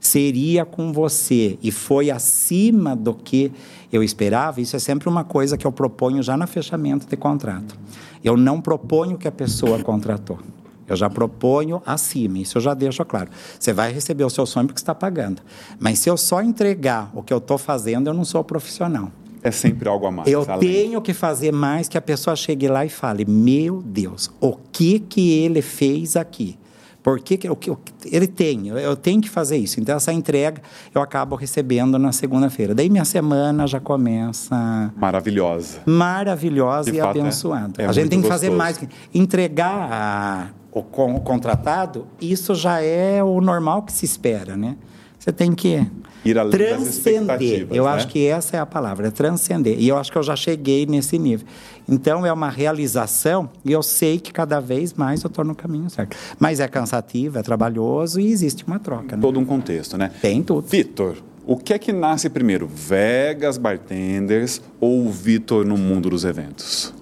seria 0.00 0.64
com 0.64 0.92
você 0.92 1.58
e 1.62 1.70
foi 1.70 2.10
acima 2.10 2.94
do 2.94 3.14
que 3.14 3.52
eu 3.92 4.02
esperava, 4.02 4.60
isso 4.60 4.74
é 4.74 4.78
sempre 4.78 5.08
uma 5.08 5.24
coisa 5.24 5.56
que 5.56 5.66
eu 5.66 5.72
proponho 5.72 6.22
já 6.22 6.36
no 6.36 6.46
fechamento 6.46 7.06
de 7.06 7.16
contrato. 7.16 7.78
Eu 8.22 8.36
não 8.36 8.60
proponho 8.60 9.16
que 9.16 9.28
a 9.28 9.32
pessoa 9.32 9.78
contratou. 9.82 10.38
Eu 10.86 10.96
já 10.96 11.08
proponho 11.08 11.82
acima, 11.86 12.38
isso 12.38 12.58
eu 12.58 12.62
já 12.62 12.74
deixo 12.74 13.04
claro. 13.04 13.30
Você 13.58 13.72
vai 13.72 13.92
receber 13.92 14.24
o 14.24 14.30
seu 14.30 14.44
sonho 14.44 14.66
porque 14.66 14.80
está 14.80 14.94
pagando. 14.94 15.40
Mas 15.78 15.98
se 15.98 16.10
eu 16.10 16.16
só 16.16 16.42
entregar 16.42 17.10
o 17.14 17.22
que 17.22 17.32
eu 17.32 17.38
estou 17.38 17.56
fazendo, 17.56 18.08
eu 18.08 18.14
não 18.14 18.24
sou 18.24 18.44
profissional. 18.44 19.10
É 19.42 19.50
sempre 19.50 19.88
algo 19.88 20.06
a 20.06 20.10
mais. 20.10 20.28
Eu 20.28 20.44
além. 20.48 20.60
tenho 20.60 21.02
que 21.02 21.12
fazer 21.12 21.52
mais 21.52 21.88
que 21.88 21.98
a 21.98 22.02
pessoa 22.02 22.34
chegue 22.34 22.66
lá 22.66 22.84
e 22.84 22.88
fale: 22.88 23.24
Meu 23.26 23.82
Deus, 23.82 24.30
o 24.40 24.56
que 24.72 24.98
que 24.98 25.32
ele 25.32 25.60
fez 25.60 26.16
aqui? 26.16 26.58
Porque 27.04 27.36
que, 27.36 27.50
o 27.50 27.54
que, 27.54 27.70
ele 28.10 28.26
tem, 28.26 28.68
eu, 28.68 28.96
tenho 28.96 29.20
que 29.20 29.28
fazer 29.28 29.58
isso. 29.58 29.78
Então, 29.78 29.94
essa 29.94 30.10
entrega 30.10 30.62
eu 30.94 31.02
acabo 31.02 31.36
recebendo 31.36 31.98
na 31.98 32.12
segunda-feira. 32.12 32.74
Daí 32.74 32.88
minha 32.88 33.04
semana 33.04 33.66
já 33.66 33.78
começa. 33.78 34.90
Maravilhosa. 34.96 35.80
Maravilhosa 35.84 36.90
De 36.90 36.96
e 36.96 37.00
fato, 37.02 37.18
é. 37.18 37.20
abençoada. 37.20 37.82
É, 37.82 37.84
é 37.84 37.88
a 37.88 37.92
gente 37.92 38.08
tem 38.08 38.22
que 38.22 38.26
fazer 38.26 38.48
mais. 38.48 38.80
Entregar 39.12 39.92
a, 39.92 40.46
o, 40.72 40.80
o 40.80 41.20
contratado, 41.20 42.06
isso 42.18 42.54
já 42.54 42.80
é 42.80 43.22
o 43.22 43.38
normal 43.38 43.82
que 43.82 43.92
se 43.92 44.06
espera, 44.06 44.56
né? 44.56 44.74
Você 45.24 45.32
tem 45.32 45.54
que 45.54 45.86
ir 46.22 46.38
além 46.38 46.50
transcender. 46.50 47.66
eu 47.70 47.84
né? 47.84 47.90
acho 47.92 48.08
que 48.08 48.26
essa 48.26 48.58
é 48.58 48.60
a 48.60 48.66
palavra, 48.66 49.10
transcender. 49.10 49.74
E 49.80 49.88
eu 49.88 49.96
acho 49.96 50.12
que 50.12 50.18
eu 50.18 50.22
já 50.22 50.36
cheguei 50.36 50.84
nesse 50.84 51.18
nível. 51.18 51.46
Então 51.88 52.26
é 52.26 52.32
uma 52.32 52.50
realização 52.50 53.48
e 53.64 53.72
eu 53.72 53.82
sei 53.82 54.20
que 54.20 54.30
cada 54.30 54.60
vez 54.60 54.92
mais 54.92 55.24
eu 55.24 55.28
estou 55.28 55.42
no 55.42 55.54
caminho 55.54 55.88
certo. 55.88 56.14
Mas 56.38 56.60
é 56.60 56.68
cansativo, 56.68 57.38
é 57.38 57.42
trabalhoso 57.42 58.20
e 58.20 58.30
existe 58.30 58.66
uma 58.66 58.78
troca. 58.78 59.16
Né? 59.16 59.22
Todo 59.22 59.40
um 59.40 59.46
contexto, 59.46 59.96
né? 59.96 60.10
Tem 60.20 60.42
tudo. 60.42 60.68
Vitor, 60.68 61.16
o 61.46 61.56
que 61.56 61.72
é 61.72 61.78
que 61.78 61.90
nasce 61.90 62.28
primeiro, 62.28 62.68
Vegas 62.68 63.56
Bartenders 63.56 64.60
ou 64.78 65.10
Vitor 65.10 65.64
no 65.64 65.78
mundo 65.78 66.10
dos 66.10 66.26
eventos? 66.26 66.92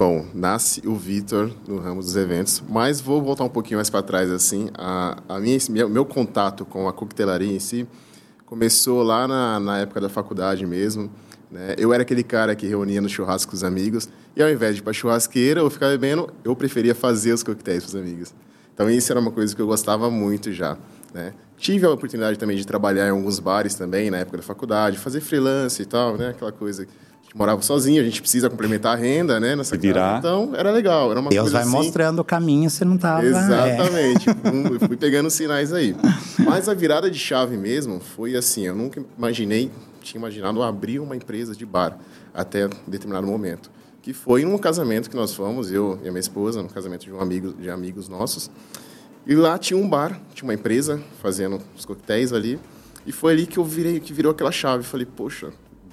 Bom, 0.00 0.24
nasce 0.32 0.80
o 0.88 0.94
Vitor 0.94 1.50
no 1.68 1.76
ramo 1.76 2.00
dos 2.00 2.16
eventos, 2.16 2.62
mas 2.66 3.02
vou 3.02 3.20
voltar 3.20 3.44
um 3.44 3.50
pouquinho 3.50 3.76
mais 3.76 3.90
para 3.90 4.00
trás 4.02 4.30
assim. 4.30 4.70
A, 4.72 5.18
a 5.28 5.38
minha, 5.38 5.58
meu 5.90 6.06
contato 6.06 6.64
com 6.64 6.88
a 6.88 6.92
coquetelaria 6.94 7.54
em 7.54 7.58
si 7.58 7.86
começou 8.46 9.02
lá 9.02 9.28
na, 9.28 9.60
na 9.60 9.80
época 9.80 10.00
da 10.00 10.08
faculdade 10.08 10.64
mesmo. 10.66 11.10
Né? 11.50 11.74
Eu 11.76 11.92
era 11.92 12.02
aquele 12.02 12.22
cara 12.22 12.56
que 12.56 12.66
reunia 12.66 13.02
no 13.02 13.10
churrasco 13.10 13.50
com 13.50 13.56
os 13.56 13.62
amigos 13.62 14.08
e 14.34 14.42
ao 14.42 14.48
invés 14.48 14.74
de 14.74 14.80
ir 14.80 14.84
para 14.84 14.94
churrasqueira 14.94 15.62
ou 15.62 15.68
ficar 15.68 15.88
bebendo, 15.88 16.32
eu 16.42 16.56
preferia 16.56 16.94
fazer 16.94 17.34
os 17.34 17.42
coquetéis 17.42 17.84
para 17.84 17.88
os 17.90 17.96
amigos. 17.96 18.34
Então 18.72 18.88
isso 18.88 19.12
era 19.12 19.20
uma 19.20 19.30
coisa 19.30 19.54
que 19.54 19.60
eu 19.60 19.66
gostava 19.66 20.10
muito 20.10 20.50
já. 20.50 20.78
Né? 21.12 21.34
Tive 21.58 21.84
a 21.84 21.90
oportunidade 21.90 22.38
também 22.38 22.56
de 22.56 22.66
trabalhar 22.66 23.06
em 23.06 23.10
alguns 23.10 23.38
bares 23.38 23.74
também 23.74 24.10
na 24.10 24.16
época 24.16 24.38
da 24.38 24.42
faculdade, 24.42 24.96
fazer 24.96 25.20
freelance 25.20 25.82
e 25.82 25.84
tal, 25.84 26.16
né? 26.16 26.30
Aquela 26.30 26.52
coisa 26.52 26.86
morava 27.34 27.62
sozinho, 27.62 28.00
a 28.00 28.04
gente 28.04 28.20
precisa 28.20 28.50
complementar 28.50 28.96
a 28.96 29.00
renda, 29.00 29.38
né? 29.38 29.54
Nessa 29.54 29.76
virar. 29.76 30.18
Então, 30.18 30.52
era 30.54 30.70
legal. 30.70 31.10
Era 31.10 31.20
uma 31.20 31.30
Deus 31.30 31.52
vai 31.52 31.62
assim... 31.62 31.70
mostrando 31.70 32.20
o 32.20 32.24
caminho, 32.24 32.68
você 32.68 32.84
não 32.84 32.96
estava... 32.96 33.24
Exatamente. 33.24 34.28
É. 34.28 34.86
fui 34.86 34.96
pegando 34.96 35.30
sinais 35.30 35.72
aí. 35.72 35.94
Mas 36.38 36.68
a 36.68 36.74
virada 36.74 37.10
de 37.10 37.18
chave 37.18 37.56
mesmo 37.56 38.00
foi 38.00 38.36
assim, 38.36 38.66
eu 38.66 38.74
nunca 38.74 39.02
imaginei 39.16 39.70
tinha 40.00 40.18
imaginado 40.18 40.62
abrir 40.62 40.98
uma 40.98 41.14
empresa 41.14 41.54
de 41.54 41.64
bar 41.64 41.98
até 42.34 42.68
determinado 42.86 43.26
momento. 43.26 43.70
Que 44.02 44.12
foi 44.12 44.44
num 44.44 44.56
casamento 44.56 45.10
que 45.10 45.16
nós 45.16 45.34
fomos, 45.34 45.70
eu 45.70 45.98
e 46.02 46.08
a 46.08 46.10
minha 46.10 46.20
esposa, 46.20 46.62
no 46.62 46.68
casamento 46.68 47.04
de 47.04 47.12
um 47.12 47.20
amigo, 47.20 47.52
de 47.52 47.68
amigos 47.70 48.08
nossos. 48.08 48.50
E 49.26 49.34
lá 49.34 49.58
tinha 49.58 49.78
um 49.78 49.88
bar, 49.88 50.18
tinha 50.34 50.48
uma 50.48 50.54
empresa 50.54 51.00
fazendo 51.20 51.60
os 51.76 51.84
coquetéis 51.84 52.32
ali. 52.32 52.58
E 53.06 53.12
foi 53.12 53.32
ali 53.32 53.46
que 53.46 53.58
eu 53.58 53.64
virei, 53.64 54.00
que 54.00 54.12
virou 54.12 54.32
aquela 54.32 54.50
chave. 54.50 54.84
Falei, 54.84 55.06
poxa, 55.06 55.50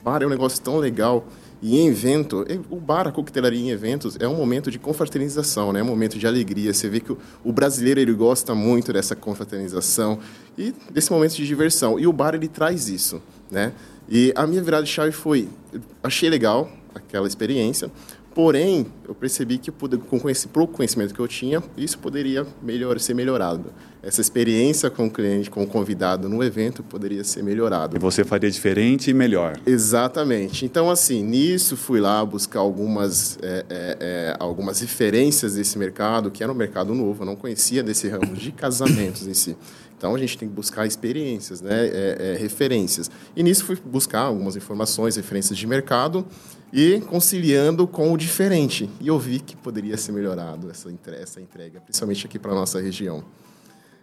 bar 0.07 0.23
é 0.23 0.25
um 0.25 0.29
negócio 0.29 0.61
tão 0.61 0.77
legal 0.77 1.27
E 1.61 1.79
em 1.79 1.87
evento, 1.87 2.45
o 2.69 2.79
bar, 2.79 3.07
a 3.07 3.11
coquetelaria 3.11 3.59
em 3.59 3.71
eventos 3.71 4.15
é 4.19 4.27
um 4.27 4.35
momento 4.35 4.69
de 4.69 4.77
confraternização, 4.77 5.73
né? 5.73 5.79
É 5.79 5.83
um 5.83 5.87
momento 5.87 6.17
de 6.19 6.27
alegria. 6.27 6.71
Você 6.71 6.87
vê 6.87 6.99
que 6.99 7.11
o, 7.11 7.51
brasileiro 7.51 7.99
ele 7.99 8.13
gosta 8.13 8.53
muito 8.53 8.93
dessa 8.93 9.15
confraternização 9.15 10.19
e 10.55 10.71
desse 10.91 11.11
momento 11.11 11.35
de 11.35 11.47
diversão. 11.47 11.99
E 11.99 12.05
o 12.05 12.13
bar 12.13 12.35
ele 12.35 12.47
traz 12.47 12.87
isso, 12.87 13.19
né? 13.49 13.73
E 14.07 14.31
a 14.35 14.45
minha 14.45 14.61
virada 14.61 14.83
de 14.83 14.91
chave 14.91 15.11
foi, 15.11 15.49
achei 16.03 16.29
legal 16.29 16.69
aquela 16.93 17.27
experiência, 17.27 17.89
Porém, 18.37 18.85
eu 19.09 19.15
percebi 19.15 19.57
que 19.57 19.71
com 19.71 20.17
o 20.17 20.47
pouco 20.53 20.73
conhecimento 20.73 21.11
que 21.11 21.19
eu 21.19 21.27
tinha, 21.27 21.63
isso 21.75 21.97
poderia 21.97 22.45
melhor, 22.61 22.99
ser 22.99 23.15
melhorado. 23.15 23.73
Essa 24.03 24.21
experiência 24.21 24.91
com 24.91 25.07
o 25.07 25.09
cliente, 25.09 25.49
com 25.49 25.63
o 25.63 25.67
convidado 25.67 26.29
no 26.29 26.43
evento, 26.43 26.83
poderia 26.83 27.23
ser 27.23 27.41
melhorado. 27.41 27.95
E 27.95 27.99
você 27.99 28.23
faria 28.23 28.51
diferente 28.51 29.09
e 29.09 29.13
melhor. 29.15 29.59
Exatamente. 29.65 30.65
Então, 30.65 30.87
assim, 30.91 31.23
nisso 31.23 31.75
fui 31.75 31.99
lá 31.99 32.23
buscar 32.23 32.59
algumas, 32.59 33.39
é, 33.41 33.65
é, 33.67 33.97
é, 33.99 34.35
algumas 34.39 34.81
referências 34.81 35.55
desse 35.55 35.79
mercado, 35.79 36.29
que 36.29 36.43
era 36.43 36.51
um 36.51 36.55
mercado 36.55 36.93
novo, 36.93 37.23
eu 37.23 37.25
não 37.25 37.35
conhecia 37.35 37.81
desse 37.81 38.07
ramo 38.07 38.35
de 38.35 38.51
casamentos 38.51 39.25
em 39.25 39.33
si. 39.33 39.57
Então 39.97 40.13
a 40.13 40.17
gente 40.19 40.37
tem 40.37 40.47
que 40.47 40.53
buscar 40.53 40.85
experiências, 40.85 41.59
né, 41.59 41.87
é, 41.87 42.17
é, 42.35 42.37
referências. 42.39 43.09
E 43.35 43.41
nisso 43.41 43.65
fui 43.65 43.75
buscar 43.83 44.21
algumas 44.21 44.55
informações, 44.55 45.15
referências 45.15 45.57
de 45.57 45.65
mercado 45.65 46.23
e 46.71 47.01
conciliando 47.01 47.87
com 47.87 48.11
o 48.11 48.17
diferente. 48.17 48.89
E 48.99 49.07
eu 49.07 49.17
vi 49.17 49.39
que 49.39 49.55
poderia 49.55 49.97
ser 49.97 50.11
melhorado 50.11 50.69
essa, 50.69 50.89
essa 51.19 51.41
entrega, 51.41 51.79
principalmente 51.79 52.25
aqui 52.25 52.37
para 52.37 52.51
a 52.51 52.55
nossa 52.55 52.81
região. 52.81 53.23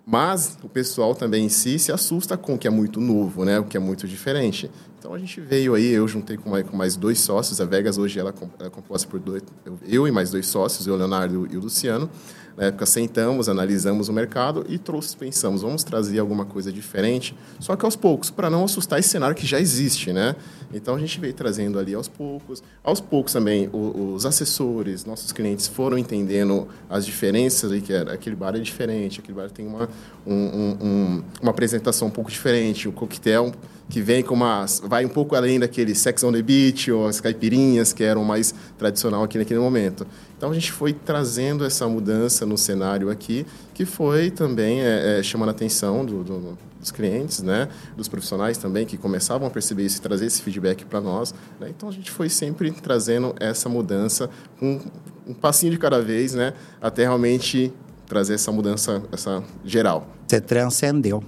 Mas 0.06 0.58
o 0.62 0.68
pessoal 0.68 1.14
também 1.14 1.46
em 1.46 1.48
si 1.48 1.78
se 1.78 1.90
assusta 1.90 2.36
com 2.36 2.54
o 2.54 2.58
que 2.58 2.66
é 2.66 2.70
muito 2.70 3.00
novo, 3.00 3.44
né? 3.44 3.58
o 3.58 3.64
que 3.64 3.76
é 3.76 3.80
muito 3.80 4.06
diferente. 4.06 4.70
Então 5.04 5.12
a 5.12 5.18
gente 5.18 5.38
veio 5.38 5.74
aí, 5.74 5.90
eu 5.90 6.08
juntei 6.08 6.38
com 6.38 6.48
mais, 6.48 6.66
com 6.66 6.74
mais 6.74 6.96
dois 6.96 7.20
sócios, 7.20 7.60
a 7.60 7.66
Vegas 7.66 7.98
hoje 7.98 8.18
ela 8.18 8.32
é 8.60 8.70
composta 8.70 9.06
por 9.06 9.20
dois, 9.20 9.42
eu 9.86 10.08
e 10.08 10.10
mais 10.10 10.30
dois 10.30 10.46
sócios, 10.46 10.86
o 10.86 10.96
Leonardo 10.96 11.46
e 11.52 11.58
o 11.58 11.60
Luciano. 11.60 12.08
Na 12.56 12.66
época, 12.66 12.86
sentamos, 12.86 13.48
analisamos 13.48 14.08
o 14.08 14.12
mercado 14.12 14.64
e 14.68 14.78
trouxe, 14.78 15.16
pensamos, 15.16 15.62
vamos 15.62 15.82
trazer 15.82 16.20
alguma 16.20 16.44
coisa 16.44 16.72
diferente, 16.72 17.36
só 17.58 17.74
que 17.74 17.84
aos 17.84 17.96
poucos, 17.96 18.30
para 18.30 18.48
não 18.48 18.64
assustar 18.64 18.98
esse 19.00 19.08
cenário 19.08 19.34
que 19.34 19.44
já 19.44 19.60
existe, 19.60 20.12
né? 20.12 20.36
Então, 20.72 20.94
a 20.94 20.98
gente 20.98 21.20
veio 21.20 21.34
trazendo 21.34 21.78
ali 21.80 21.94
aos 21.94 22.06
poucos. 22.06 22.62
Aos 22.82 23.00
poucos 23.00 23.32
também, 23.32 23.68
os 23.72 24.24
assessores, 24.24 25.04
nossos 25.04 25.32
clientes 25.32 25.66
foram 25.66 25.98
entendendo 25.98 26.68
as 26.88 27.04
diferenças 27.04 27.72
ali, 27.72 27.80
que 27.80 27.92
era, 27.92 28.12
aquele 28.12 28.36
bar 28.36 28.54
é 28.54 28.60
diferente, 28.60 29.18
aquele 29.18 29.36
bar 29.36 29.50
tem 29.50 29.66
uma, 29.66 29.88
um, 30.24 30.34
um, 30.34 31.24
uma 31.42 31.50
apresentação 31.50 32.06
um 32.06 32.12
pouco 32.12 32.30
diferente, 32.30 32.88
o 32.88 32.92
coquetel 32.92 33.52
que 33.88 34.00
vem 34.00 34.22
com 34.22 34.34
uma... 34.34 34.64
vai 34.94 35.04
um 35.04 35.08
pouco 35.08 35.34
além 35.34 35.58
daquele 35.58 35.92
Sex 35.92 36.22
on 36.22 36.30
the 36.30 36.40
Beach 36.40 36.92
ou 36.92 37.08
as 37.08 37.20
caipirinhas, 37.20 37.92
que 37.92 38.04
eram 38.04 38.22
mais 38.22 38.54
tradicional 38.78 39.24
aqui 39.24 39.36
naquele 39.36 39.58
momento. 39.58 40.06
Então 40.36 40.52
a 40.52 40.54
gente 40.54 40.70
foi 40.70 40.92
trazendo 40.92 41.64
essa 41.64 41.88
mudança 41.88 42.46
no 42.46 42.56
cenário 42.56 43.10
aqui, 43.10 43.44
que 43.74 43.84
foi 43.84 44.30
também 44.30 44.82
é, 44.82 45.18
é, 45.18 45.22
chamando 45.24 45.48
a 45.48 45.50
atenção 45.50 46.04
do, 46.04 46.22
do, 46.22 46.58
dos 46.78 46.92
clientes, 46.92 47.42
né, 47.42 47.68
dos 47.96 48.06
profissionais 48.06 48.56
também 48.56 48.86
que 48.86 48.96
começavam 48.96 49.48
a 49.48 49.50
perceber 49.50 49.82
isso 49.84 49.98
e 49.98 50.00
trazer 50.00 50.26
esse 50.26 50.40
feedback 50.42 50.84
para 50.84 51.00
nós. 51.00 51.34
Né? 51.58 51.72
Então 51.76 51.88
a 51.88 51.92
gente 51.92 52.12
foi 52.12 52.28
sempre 52.28 52.70
trazendo 52.70 53.34
essa 53.40 53.68
mudança, 53.68 54.30
um, 54.62 54.78
um 55.26 55.34
passinho 55.34 55.72
de 55.72 55.78
cada 55.78 56.00
vez, 56.00 56.34
né, 56.34 56.52
até 56.80 57.02
realmente 57.02 57.72
trazer 58.06 58.34
essa 58.34 58.52
mudança, 58.52 59.02
essa 59.10 59.42
geral. 59.64 60.06
Você 60.28 60.40
transcendeu. 60.40 61.20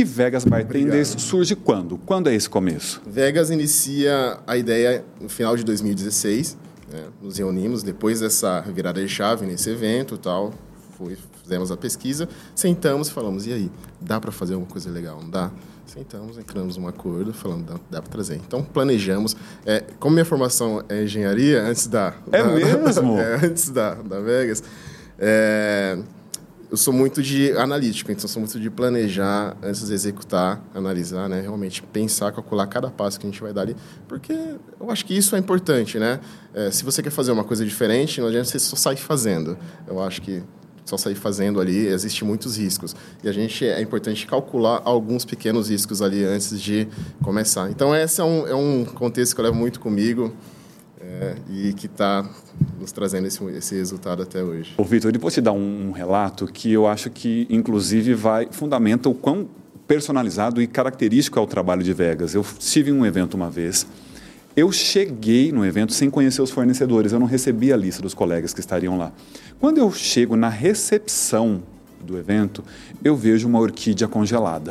E 0.00 0.04
Vegas 0.04 0.44
Bartenders 0.44 1.08
surge 1.18 1.56
quando? 1.56 1.98
Quando 1.98 2.28
é 2.28 2.34
esse 2.34 2.48
começo? 2.48 3.02
Vegas 3.04 3.50
inicia 3.50 4.38
a 4.46 4.56
ideia 4.56 5.04
no 5.20 5.28
final 5.28 5.56
de 5.56 5.64
2016 5.64 6.56
né? 6.92 7.04
Nos 7.20 7.38
reunimos 7.38 7.82
depois 7.82 8.20
dessa 8.20 8.60
virada 8.62 9.00
de 9.00 9.08
chave 9.08 9.46
nesse 9.46 9.70
evento 9.70 10.16
tal. 10.16 10.52
Foi, 10.96 11.16
fizemos 11.42 11.70
a 11.70 11.76
pesquisa, 11.76 12.28
sentamos 12.54 13.08
e 13.08 13.12
falamos, 13.12 13.46
e 13.46 13.52
aí, 13.52 13.70
dá 14.00 14.18
para 14.20 14.32
fazer 14.32 14.54
alguma 14.54 14.70
coisa 14.70 14.90
legal, 14.90 15.20
não 15.20 15.30
dá? 15.30 15.50
Sentamos, 15.86 16.36
entramos 16.36 16.76
num 16.76 16.88
acordo, 16.88 17.32
falando, 17.32 17.66
dá, 17.66 17.80
dá 17.90 18.02
para 18.02 18.10
trazer. 18.10 18.34
Então, 18.34 18.62
planejamos. 18.62 19.36
É, 19.64 19.84
como 20.00 20.14
minha 20.14 20.24
formação 20.24 20.82
é 20.88 21.04
engenharia, 21.04 21.62
antes 21.62 21.86
da... 21.86 22.14
É 22.32 22.42
da, 22.42 22.48
mesmo? 22.50 23.16
é, 23.20 23.46
antes 23.46 23.70
da, 23.70 23.94
da 23.94 24.18
Vegas, 24.20 24.62
é, 25.18 25.98
eu 26.70 26.76
sou 26.76 26.92
muito 26.92 27.22
de 27.22 27.52
analítico, 27.52 28.12
então 28.12 28.28
sou 28.28 28.40
muito 28.40 28.60
de 28.60 28.68
planejar 28.68 29.56
antes 29.62 29.86
de 29.86 29.94
executar, 29.94 30.62
analisar, 30.74 31.28
né? 31.28 31.40
Realmente 31.40 31.82
pensar, 31.82 32.30
calcular 32.32 32.66
cada 32.66 32.90
passo 32.90 33.18
que 33.18 33.26
a 33.26 33.30
gente 33.30 33.40
vai 33.40 33.52
dar 33.52 33.62
ali, 33.62 33.76
porque 34.06 34.32
eu 34.32 34.90
acho 34.90 35.04
que 35.06 35.16
isso 35.16 35.34
é 35.34 35.38
importante, 35.38 35.98
né? 35.98 36.20
É, 36.52 36.70
se 36.70 36.84
você 36.84 37.02
quer 37.02 37.10
fazer 37.10 37.32
uma 37.32 37.44
coisa 37.44 37.64
diferente, 37.64 38.20
não 38.20 38.28
adianta 38.28 38.44
você 38.44 38.58
só 38.58 38.76
sair 38.76 38.96
fazendo. 38.96 39.56
Eu 39.86 40.02
acho 40.02 40.20
que 40.20 40.42
só 40.84 40.96
sair 40.96 41.14
fazendo 41.14 41.60
ali, 41.60 41.86
existem 41.86 42.26
muitos 42.26 42.56
riscos. 42.56 42.96
E 43.22 43.28
a 43.28 43.32
gente 43.32 43.64
é 43.66 43.80
importante 43.80 44.26
calcular 44.26 44.80
alguns 44.84 45.24
pequenos 45.24 45.68
riscos 45.68 46.00
ali 46.00 46.24
antes 46.24 46.60
de 46.60 46.88
começar. 47.22 47.70
Então, 47.70 47.94
esse 47.94 48.20
é 48.20 48.24
um, 48.24 48.46
é 48.46 48.54
um 48.54 48.84
contexto 48.84 49.34
que 49.34 49.40
eu 49.40 49.44
levo 49.44 49.56
muito 49.56 49.80
comigo 49.80 50.34
é, 51.00 51.36
e 51.48 51.72
que 51.72 51.86
está 51.86 52.28
nos 52.78 52.92
trazendo 52.92 53.26
esse, 53.26 53.42
esse 53.50 53.74
resultado 53.74 54.22
até 54.22 54.42
hoje. 54.42 54.74
Ô, 54.76 54.84
Vitor, 54.84 55.12
depois 55.12 55.34
te 55.34 55.40
dar 55.40 55.52
um, 55.52 55.88
um 55.88 55.92
relato 55.92 56.46
que 56.46 56.72
eu 56.72 56.86
acho 56.86 57.10
que, 57.10 57.46
inclusive, 57.50 58.14
vai 58.14 58.48
fundamenta 58.50 59.08
o 59.08 59.14
quão 59.14 59.48
personalizado 59.86 60.60
e 60.60 60.66
característico 60.66 61.38
é 61.38 61.42
o 61.42 61.46
trabalho 61.46 61.82
de 61.82 61.92
Vegas. 61.92 62.34
Eu 62.34 62.42
estive 62.42 62.90
em 62.90 62.94
um 62.94 63.06
evento 63.06 63.34
uma 63.34 63.50
vez. 63.50 63.86
Eu 64.54 64.72
cheguei 64.72 65.52
no 65.52 65.64
evento 65.64 65.92
sem 65.92 66.10
conhecer 66.10 66.42
os 66.42 66.50
fornecedores, 66.50 67.12
eu 67.12 67.20
não 67.20 67.26
recebi 67.26 67.72
a 67.72 67.76
lista 67.76 68.02
dos 68.02 68.12
colegas 68.12 68.52
que 68.52 68.60
estariam 68.60 68.98
lá. 68.98 69.12
Quando 69.60 69.78
eu 69.78 69.90
chego 69.92 70.36
na 70.36 70.48
recepção 70.48 71.62
do 72.04 72.18
evento, 72.18 72.64
eu 73.02 73.16
vejo 73.16 73.48
uma 73.48 73.58
orquídea 73.58 74.08
congelada. 74.08 74.70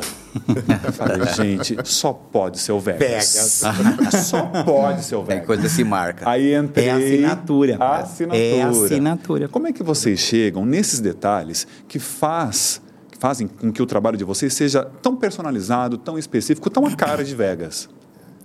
Eu 0.84 0.92
falei, 0.92 1.26
gente, 1.34 1.76
só 1.84 2.12
pode 2.12 2.58
ser 2.58 2.72
o 2.72 2.80
Vegas. 2.80 3.62
Vegas. 3.62 4.26
só 4.26 4.42
pode 4.46 5.04
ser 5.04 5.16
o 5.16 5.22
Vegas. 5.22 5.38
Tem 5.38 5.46
coisa 5.46 5.68
se 5.68 5.84
marca. 5.84 6.28
Aí 6.28 6.54
entrei. 6.54 6.88
É 6.88 6.92
assinatura. 6.92 7.76
A 7.78 7.98
assinatura. 7.98 8.38
É 8.38 8.62
assinatura. 8.62 9.48
Como 9.48 9.66
é 9.66 9.72
que 9.72 9.82
vocês 9.82 10.18
chegam 10.20 10.64
nesses 10.64 11.00
detalhes 11.00 11.66
que 11.86 11.98
faz 11.98 12.80
que 13.10 13.18
fazem 13.18 13.48
com 13.48 13.72
que 13.72 13.82
o 13.82 13.86
trabalho 13.86 14.16
de 14.16 14.24
vocês 14.24 14.54
seja 14.54 14.84
tão 15.02 15.16
personalizado, 15.16 15.98
tão 15.98 16.18
específico, 16.18 16.70
tão 16.70 16.86
a 16.86 16.94
cara 16.94 17.24
de 17.24 17.34
Vegas? 17.34 17.88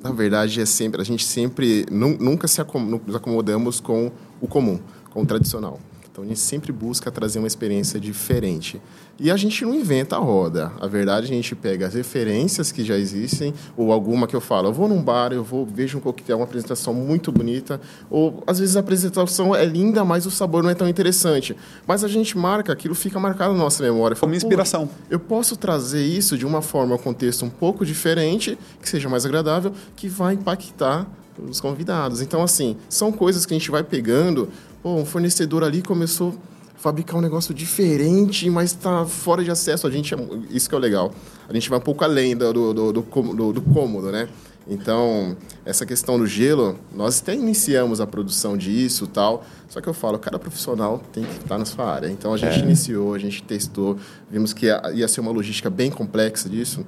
Na 0.02 0.12
verdade, 0.12 0.60
é 0.60 0.66
sempre 0.66 1.02
a 1.02 1.06
gente 1.06 1.24
sempre 1.24 1.86
nunca 1.90 2.48
se 2.48 2.60
nos 2.62 3.16
acomodamos 3.16 3.80
com 3.80 4.12
o 4.42 4.48
comum, 4.48 4.80
com 5.12 5.22
o 5.22 5.26
tradicional. 5.26 5.80
Então 6.14 6.24
a 6.24 6.28
gente 6.28 6.42
sempre 6.42 6.72
busca 6.72 7.10
trazer 7.10 7.40
uma 7.40 7.48
experiência 7.48 8.00
diferente. 8.00 8.80
E 9.20 9.32
a 9.32 9.36
gente 9.36 9.66
não 9.66 9.74
inventa 9.74 10.16
a 10.16 10.20
roda. 10.20 10.72
A 10.80 10.86
verdade, 10.86 11.26
a 11.26 11.36
gente 11.36 11.56
pega 11.56 11.88
as 11.88 11.96
referências 11.96 12.72
que 12.72 12.84
já 12.84 12.96
existem, 12.96 13.52
ou 13.76 13.92
alguma 13.92 14.28
que 14.28 14.36
eu 14.36 14.40
falo, 14.40 14.68
eu 14.68 14.74
vou 14.74 14.88
num 14.88 15.02
bar, 15.02 15.34
eu 15.34 15.44
vou 15.44 15.66
vejo 15.66 15.98
um 15.98 16.02
coquetel, 16.02 16.38
uma 16.38 16.44
apresentação 16.44 16.94
muito 16.94 17.32
bonita, 17.32 17.82
ou 18.12 18.44
às 18.46 18.60
vezes 18.60 18.78
a 18.78 18.82
apresentação 18.82 19.56
é 19.56 19.66
linda, 19.66 20.06
mas 20.06 20.28
o 20.28 20.32
sabor 20.32 20.62
não 20.62 20.70
é 20.70 20.76
tão 20.76 20.88
interessante. 20.88 21.58
Mas 21.88 22.04
a 22.04 22.08
gente 22.08 22.38
marca, 22.38 22.72
aquilo 22.72 22.94
fica 22.94 23.20
marcado 23.20 23.54
na 23.54 23.60
nossa 23.60 23.82
memória. 23.82 24.16
Como 24.16 24.36
inspiração. 24.36 24.88
Eu 25.10 25.20
posso 25.20 25.58
trazer 25.58 26.06
isso 26.06 26.38
de 26.38 26.46
uma 26.46 26.62
forma, 26.62 26.94
um 26.94 27.00
contexto 27.00 27.44
um 27.44 27.50
pouco 27.50 27.84
diferente, 27.84 28.56
que 28.80 28.88
seja 28.88 29.10
mais 29.10 29.26
agradável, 29.26 29.74
que 29.96 30.08
vai 30.08 30.36
impactar 30.36 31.08
os 31.50 31.60
convidados. 31.60 32.22
Então, 32.22 32.44
assim, 32.44 32.78
são 32.88 33.12
coisas 33.12 33.48
que 33.48 33.54
a 33.56 33.58
gente 33.58 33.72
vai 33.72 33.84
pegando 33.84 34.50
Pô, 34.84 34.96
um 34.96 35.06
fornecedor 35.06 35.64
ali 35.64 35.82
começou 35.82 36.38
a 36.76 36.78
fabricar 36.78 37.16
um 37.16 37.22
negócio 37.22 37.54
diferente, 37.54 38.50
mas 38.50 38.72
está 38.72 39.06
fora 39.06 39.42
de 39.42 39.50
acesso. 39.50 39.88
A 39.88 39.90
gente, 39.90 40.14
é 40.14 40.18
isso 40.50 40.68
que 40.68 40.76
é 40.76 40.78
o 40.78 40.82
legal. 40.82 41.14
A 41.48 41.54
gente 41.54 41.70
vai 41.70 41.80
um 41.80 41.82
pouco 41.82 42.04
além 42.04 42.36
do, 42.36 42.52
do, 42.52 42.74
do, 42.74 43.02
do, 43.02 43.54
do 43.54 43.62
cômodo, 43.62 44.12
né? 44.12 44.28
Então, 44.68 45.38
essa 45.66 45.86
questão 45.86 46.20
do 46.20 46.28
gelo, 46.28 46.78
nós 46.94 47.22
até 47.22 47.34
iniciamos 47.34 48.02
a 48.02 48.08
produção 48.08 48.58
disso 48.58 49.08
tal, 49.08 49.46
só 49.70 49.80
que 49.80 49.88
eu 49.88 49.94
falo, 49.94 50.20
cada 50.20 50.38
profissional 50.38 51.02
tem 51.14 51.24
que 51.24 51.38
estar 51.38 51.58
na 51.58 51.64
sua 51.64 51.86
área. 51.86 52.10
Então, 52.10 52.34
a 52.34 52.38
gente 52.38 52.60
é. 52.60 52.64
iniciou, 52.64 53.14
a 53.14 53.20
gente 53.20 53.42
testou, 53.42 53.98
vimos 54.30 54.52
que 54.52 54.66
ia 54.66 55.08
ser 55.08 55.22
uma 55.22 55.32
logística 55.32 55.70
bem 55.70 55.90
complexa 55.90 56.50
disso. 56.50 56.86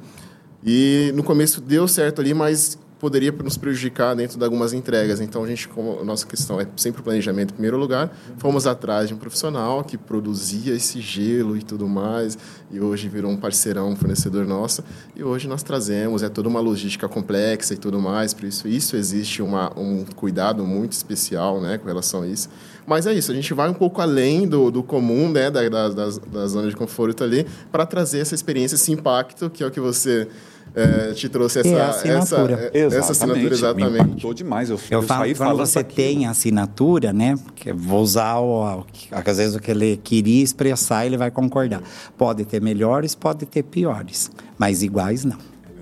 E 0.66 1.14
no 1.16 1.24
começo 1.24 1.62
deu 1.62 1.88
certo 1.88 2.20
ali, 2.20 2.34
mas 2.34 2.78
poderia 3.00 3.32
nos 3.32 3.58
prejudicar 3.58 4.16
dentro 4.16 4.38
de 4.38 4.44
algumas 4.44 4.74
entregas. 4.74 5.20
Então, 5.20 5.44
a 5.44 5.48
gente, 5.48 5.68
como 5.68 6.00
a 6.00 6.04
nossa 6.04 6.26
questão 6.26 6.60
é 6.60 6.68
sempre 6.78 7.02
o 7.02 7.04
planejamento 7.04 7.52
em 7.52 7.54
primeiro 7.54 7.78
lugar, 7.78 8.16
fomos 8.38 8.66
atrás 8.66 9.08
de 9.08 9.14
um 9.14 9.18
profissional 9.18 9.84
que 9.84 9.98
produzia 9.98 10.74
esse 10.74 11.02
gelo 11.02 11.58
e 11.58 11.62
tudo 11.62 11.88
mais, 11.88 12.38
e 12.72 12.80
hoje 12.80 13.10
virou 13.10 13.32
um 13.32 13.38
parceirão, 13.38 13.90
um 13.90 13.96
fornecedor 13.96 14.46
nosso, 14.46 14.84
e 15.16 15.24
hoje 15.24 15.48
nós 15.48 15.64
trazemos, 15.64 16.24
é 16.24 16.30
toda 16.30 16.48
uma 16.48 16.60
logística 16.60 17.08
complexa 17.08 17.74
e 17.74 17.78
tudo 17.78 18.00
mais, 18.02 18.34
por 18.34 18.46
isso, 18.46 18.68
isso 18.68 18.96
existe 18.96 19.42
uma, 19.42 19.72
um 19.78 20.06
cuidado 20.16 20.66
muito 20.66 20.94
especial 20.94 21.60
né, 21.62 21.78
com 21.78 21.88
relação 21.88 22.24
a 22.24 22.28
isso. 22.28 22.50
Mas 22.88 23.08
é 23.08 23.14
isso, 23.14 23.32
a 23.32 23.36
gente 23.36 23.54
vai 23.54 23.70
um 23.70 23.74
pouco 23.74 24.00
além 24.02 24.48
do, 24.48 24.70
do 24.70 24.84
comum, 24.84 25.30
né, 25.30 25.50
da, 25.50 25.68
da, 25.68 25.90
da, 25.90 26.10
da 26.32 26.48
zona 26.48 26.70
de 26.70 26.76
conforto 26.76 27.24
ali, 27.24 27.46
para 27.72 27.86
trazer 27.86 28.20
essa 28.20 28.36
experiência, 28.36 28.76
esse 28.76 28.92
impacto, 28.92 29.50
que 29.50 29.64
é 29.64 29.68
o 29.68 29.72
que 29.72 29.80
você 29.80 30.28
é, 30.76 31.14
te 31.14 31.30
trouxe 31.30 31.60
essa, 31.60 31.70
É 31.70 31.82
a 31.82 31.90
assinatura. 31.90 32.72
essa, 32.74 32.96
essa 32.98 33.12
assinatura 33.14 33.50
Me 33.50 33.54
exatamente. 33.56 33.94
impactou 34.04 34.34
demais. 34.34 34.70
Eu, 34.70 34.80
Eu 34.92 35.00
eu 35.00 35.02
falo, 35.04 35.22
saí 35.22 35.36
quando 35.36 35.58
você 35.58 35.80
daquilo. 35.84 35.96
tem 35.96 36.26
a 36.26 36.32
assinatura, 36.32 37.14
né? 37.14 37.36
Que 37.56 37.72
eu 37.72 37.78
vou 37.78 38.02
usar 38.02 38.38
o, 38.40 38.80
o 38.82 38.86
às 39.12 39.38
vezes 39.38 39.56
o 39.56 39.60
que 39.60 39.72
ele 39.72 39.98
queria 40.04 40.44
expressar, 40.44 41.06
ele 41.06 41.18
vai 41.18 41.32
concordar. 41.32 41.82
Pode 42.18 42.44
ter 42.46 42.62
melhores, 42.62 43.16
pode 43.16 43.46
ter 43.46 43.64
piores, 43.64 44.30
mas 44.58 44.84
iguais 44.84 45.24
não. 45.26 45.38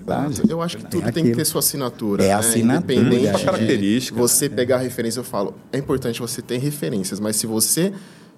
Verdade. 0.06 0.42
Eu 0.48 0.60
acho 0.60 0.76
que 0.76 0.84
tudo 0.86 1.08
É 1.08 1.12
tem 1.12 1.24
que 1.24 1.32
ter 1.32 1.44
sua 1.46 1.60
assinatura. 1.60 2.22
É 2.22 2.28
né? 2.28 2.32
assinatura. 2.34 2.94
Independente 2.94 3.22
Muita 3.22 3.38
de 3.38 3.44
característica, 3.44 4.18
você 4.18 4.48
pegar 4.50 4.76
a 4.76 4.80
referência, 4.80 5.20
eu 5.20 5.24
falo, 5.24 5.54
é 5.72 5.78
importante 5.78 6.20
você 6.20 6.42
ter 6.42 6.58
referências, 6.58 7.18
mas 7.18 7.36
se 7.36 7.46
você 7.46 7.90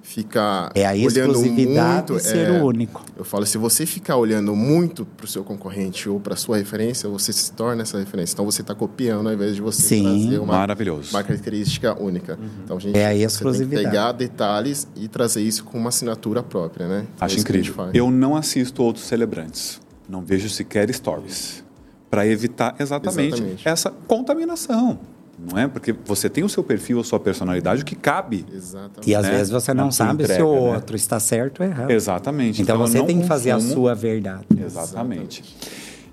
ficar 0.07 0.71
É 0.75 0.87
a 0.87 0.93
olhando 0.93 1.41
muito, 1.41 2.21
ser 2.21 2.49
é, 2.49 2.51
o 2.53 2.65
único. 2.65 3.05
Eu 3.17 3.25
falo, 3.25 3.45
se 3.45 3.59
você 3.59 3.85
ficar 3.85 4.17
olhando 4.17 4.55
muito 4.55 5.05
para 5.05 5.25
o 5.25 5.29
seu 5.29 5.43
concorrente 5.43 6.09
ou 6.09 6.21
para 6.21 6.35
a 6.35 6.37
sua 6.37 6.57
referência, 6.59 7.09
você 7.09 7.33
se 7.33 7.51
torna 7.53 7.83
essa 7.83 7.99
referência. 7.99 8.35
Então 8.35 8.45
você 8.45 8.61
está 8.63 8.75
copiando 8.75 9.27
ao 9.27 9.35
invés 9.35 9.57
de 9.57 9.61
você 9.61 9.83
Sim. 9.83 10.03
trazer 10.05 10.39
uma, 10.39 10.53
Maravilhoso. 10.55 11.11
uma 11.11 11.25
característica 11.25 12.01
única. 12.01 12.39
Então 12.65 12.77
a 12.77 12.81
gente 12.81 12.97
É 12.97 13.05
a 13.05 13.09
você 13.09 13.13
tem 13.15 13.19
que 13.19 13.25
exclusividade. 13.27 13.87
pegar 13.89 14.13
detalhes 14.13 14.87
e 14.95 15.09
trazer 15.09 15.43
isso 15.43 15.65
com 15.65 15.77
uma 15.77 15.89
assinatura 15.89 16.41
própria, 16.43 16.87
né? 16.87 17.05
É 17.21 17.25
Acho 17.25 17.35
gente 17.35 17.43
incrível. 17.43 17.89
Eu 17.93 18.11
não 18.11 18.37
assisto 18.37 18.83
outros 18.85 19.05
celebrantes. 19.07 19.81
Não 20.09 20.23
vejo 20.23 20.49
sequer 20.49 20.89
stories. 20.95 21.65
Para 22.09 22.25
evitar 22.29 22.77
exatamente, 22.79 23.35
Exatamente. 23.35 23.69
essa 23.69 23.91
contaminação. 23.91 25.01
Não 25.39 25.59
é? 25.59 25.69
Porque 25.69 25.95
você 26.05 26.31
tem 26.31 26.43
o 26.45 26.49
seu 26.49 26.65
perfil, 26.65 26.99
a 27.01 27.05
sua 27.05 27.21
personalidade, 27.21 27.83
o 27.83 27.85
que 27.85 27.95
cabe. 27.95 28.47
Exatamente. 28.53 29.11
E 29.11 29.15
às 29.15 29.25
Né? 29.27 29.33
vezes 29.33 29.51
você 29.51 29.75
não 29.75 29.91
sabe 29.93 30.23
entrega, 30.25 30.35
se 30.35 30.43
o 30.43 30.53
né? 30.55 30.75
outro 30.77 30.97
está 30.97 31.21
certo 31.21 31.61
ou 31.63 31.67
errado. 31.67 31.91
Exatamente. 31.91 32.63
Então, 32.63 32.77
eu 32.77 32.87
você 32.87 33.03
tem 33.03 33.21
que 33.21 33.27
fazer 33.27 33.51
a 33.51 33.61
sua 33.61 33.95
verdade. 33.95 34.45
Exatamente. 34.59 35.45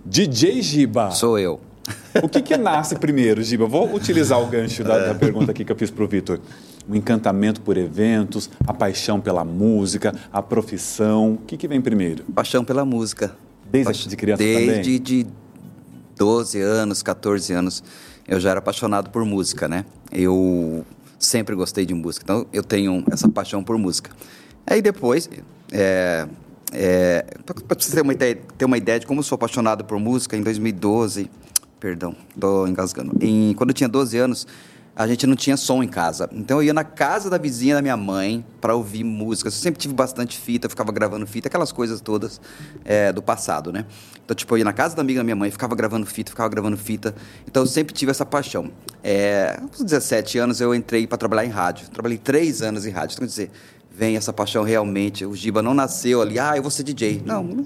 DJ 0.05 0.61
Giba. 0.61 1.11
Sou 1.11 1.39
eu. 1.39 1.59
O 2.21 2.29
que, 2.29 2.41
que 2.41 2.55
nasce 2.57 2.95
primeiro, 2.95 3.41
Giba? 3.43 3.65
Vou 3.65 3.93
utilizar 3.93 4.41
o 4.41 4.47
gancho 4.47 4.83
da, 4.83 5.07
da 5.07 5.15
pergunta 5.15 5.51
aqui 5.51 5.63
que 5.65 5.71
eu 5.71 5.75
fiz 5.75 5.89
para 5.89 6.03
o 6.03 6.07
Vitor. 6.07 6.39
O 6.87 6.95
encantamento 6.95 7.61
por 7.61 7.77
eventos, 7.77 8.49
a 8.67 8.73
paixão 8.73 9.19
pela 9.21 9.43
música, 9.45 10.13
a 10.31 10.41
profissão. 10.41 11.33
O 11.33 11.37
que, 11.37 11.55
que 11.57 11.67
vem 11.67 11.79
primeiro? 11.81 12.23
Paixão 12.25 12.63
pela 12.63 12.83
música. 12.85 13.33
Desde 13.71 13.85
Paix- 13.91 14.07
de 14.07 14.15
criança 14.17 14.43
Desde 14.43 14.99
também? 14.99 15.01
de 15.01 15.27
12 16.17 16.61
anos, 16.61 17.01
14 17.01 17.53
anos, 17.53 17.83
eu 18.27 18.39
já 18.39 18.51
era 18.51 18.59
apaixonado 18.59 19.09
por 19.09 19.25
música, 19.25 19.67
né? 19.67 19.85
Eu 20.11 20.85
sempre 21.19 21.55
gostei 21.55 21.85
de 21.85 21.93
música, 21.93 22.23
então 22.23 22.47
eu 22.51 22.63
tenho 22.63 23.03
essa 23.11 23.27
paixão 23.29 23.63
por 23.63 23.77
música. 23.77 24.11
Aí 24.65 24.81
depois, 24.81 25.29
é, 25.71 26.27
é, 26.71 27.25
para 27.67 27.79
você 27.79 27.93
ter 27.93 28.01
uma, 28.01 28.13
ideia, 28.13 28.39
ter 28.57 28.65
uma 28.65 28.77
ideia 28.77 28.99
de 28.99 29.05
como 29.05 29.19
eu 29.19 29.23
sou 29.23 29.35
apaixonado 29.35 29.83
por 29.85 29.99
música, 29.99 30.35
em 30.37 30.41
2012, 30.41 31.29
perdão, 31.79 32.15
tô 32.39 32.67
engasgando. 32.67 33.15
Em, 33.21 33.53
quando 33.53 33.71
eu 33.71 33.73
tinha 33.73 33.89
12 33.89 34.17
anos, 34.17 34.47
a 34.95 35.07
gente 35.07 35.25
não 35.25 35.35
tinha 35.35 35.57
som 35.57 35.81
em 35.81 35.87
casa. 35.87 36.29
Então 36.31 36.57
eu 36.57 36.63
ia 36.63 36.73
na 36.73 36.83
casa 36.83 37.29
da 37.29 37.37
vizinha 37.37 37.75
da 37.75 37.81
minha 37.81 37.97
mãe 37.97 38.45
para 38.61 38.75
ouvir 38.75 39.03
música. 39.03 39.47
Eu 39.47 39.51
sempre 39.51 39.79
tive 39.79 39.93
bastante 39.93 40.37
fita, 40.37 40.69
ficava 40.69 40.91
gravando 40.91 41.25
fita, 41.25 41.47
aquelas 41.47 41.71
coisas 41.71 41.99
todas 41.99 42.39
é, 42.85 43.11
do 43.11 43.21
passado, 43.21 43.71
né? 43.71 43.85
Então, 44.23 44.35
tipo, 44.35 44.53
eu 44.53 44.59
ia 44.59 44.63
na 44.63 44.73
casa 44.73 44.95
da 44.95 45.01
amiga 45.01 45.19
da 45.19 45.23
minha 45.23 45.35
mãe, 45.35 45.49
ficava 45.49 45.75
gravando 45.75 46.05
fita, 46.05 46.29
ficava 46.29 46.49
gravando 46.49 46.77
fita. 46.77 47.15
Então 47.47 47.63
eu 47.63 47.67
sempre 47.67 47.93
tive 47.93 48.11
essa 48.11 48.25
paixão. 48.25 48.71
É, 49.03 49.59
aos 49.61 49.83
17 49.83 50.37
anos 50.37 50.61
eu 50.61 50.75
entrei 50.75 51.07
para 51.07 51.17
trabalhar 51.17 51.45
em 51.45 51.49
rádio. 51.49 51.89
Trabalhei 51.89 52.17
três 52.17 52.61
anos 52.61 52.85
em 52.85 52.91
rádio. 52.91 53.15
Então, 53.15 53.25
quer 53.25 53.29
dizer, 53.29 53.51
vem 53.89 54.15
essa 54.15 54.31
paixão 54.31 54.63
realmente. 54.63 55.25
O 55.25 55.35
Giba 55.35 55.61
não 55.61 55.73
nasceu 55.73 56.21
ali, 56.21 56.37
ah, 56.37 56.55
eu 56.55 56.61
vou 56.61 56.71
ser 56.71 56.83
DJ. 56.83 57.23
Não, 57.25 57.43
não 57.43 57.65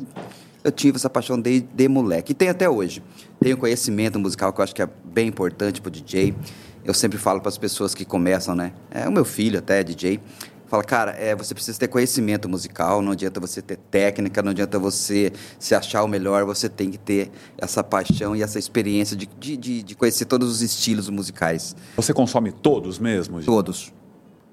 eu 0.68 0.72
tive 0.72 0.98
essa 0.98 1.10
paixão 1.10 1.40
desde 1.40 1.66
de 1.74 1.88
moleque. 1.88 2.34
E 2.34 2.36
tem 2.36 2.50
até 2.50 2.70
hoje. 2.70 3.02
Tenho 3.40 3.56
conhecimento 3.56 4.20
musical 4.20 4.52
que 4.52 4.60
eu 4.60 4.64
acho 4.64 4.76
que 4.76 4.82
é 4.82 4.90
bem 5.06 5.28
importante 5.28 5.80
para 5.80 5.88
o 5.88 5.92
DJ. 5.92 6.36
Eu 6.88 6.94
sempre 6.94 7.18
falo 7.18 7.42
para 7.42 7.50
as 7.50 7.58
pessoas 7.58 7.94
que 7.94 8.06
começam, 8.06 8.56
né? 8.56 8.72
É 8.90 9.06
o 9.10 9.12
meu 9.12 9.26
filho 9.26 9.60
até, 9.60 9.84
DJ. 9.84 10.22
Fala, 10.68 10.82
cara, 10.86 11.12
é, 11.12 11.36
você 11.36 11.54
precisa 11.54 11.78
ter 11.78 11.90
conhecimento 11.90 12.48
musical, 12.48 13.02
não 13.02 13.12
adianta 13.12 13.42
você 13.42 13.62
ter 13.62 13.76
técnica, 13.76 14.42
não 14.42 14.52
adianta 14.52 14.80
você 14.80 15.34
se 15.60 15.76
achar 15.76 16.02
o 16.04 16.08
melhor, 16.08 16.46
você 16.46 16.70
tem 16.70 16.90
que 16.90 16.98
ter 16.98 17.30
essa 17.58 17.84
paixão 17.84 18.34
e 18.34 18.42
essa 18.42 18.58
experiência 18.58 19.18
de, 19.18 19.28
de, 19.38 19.84
de, 19.84 19.96
conhecer 19.96 20.24
todos 20.26 20.50
os 20.50 20.62
estilos 20.62 21.10
musicais. 21.10 21.76
Você 21.98 22.14
consome 22.14 22.54
todos 22.54 23.00
mesmo, 23.00 23.42
Giba? 23.42 23.52
Todos. 23.52 23.94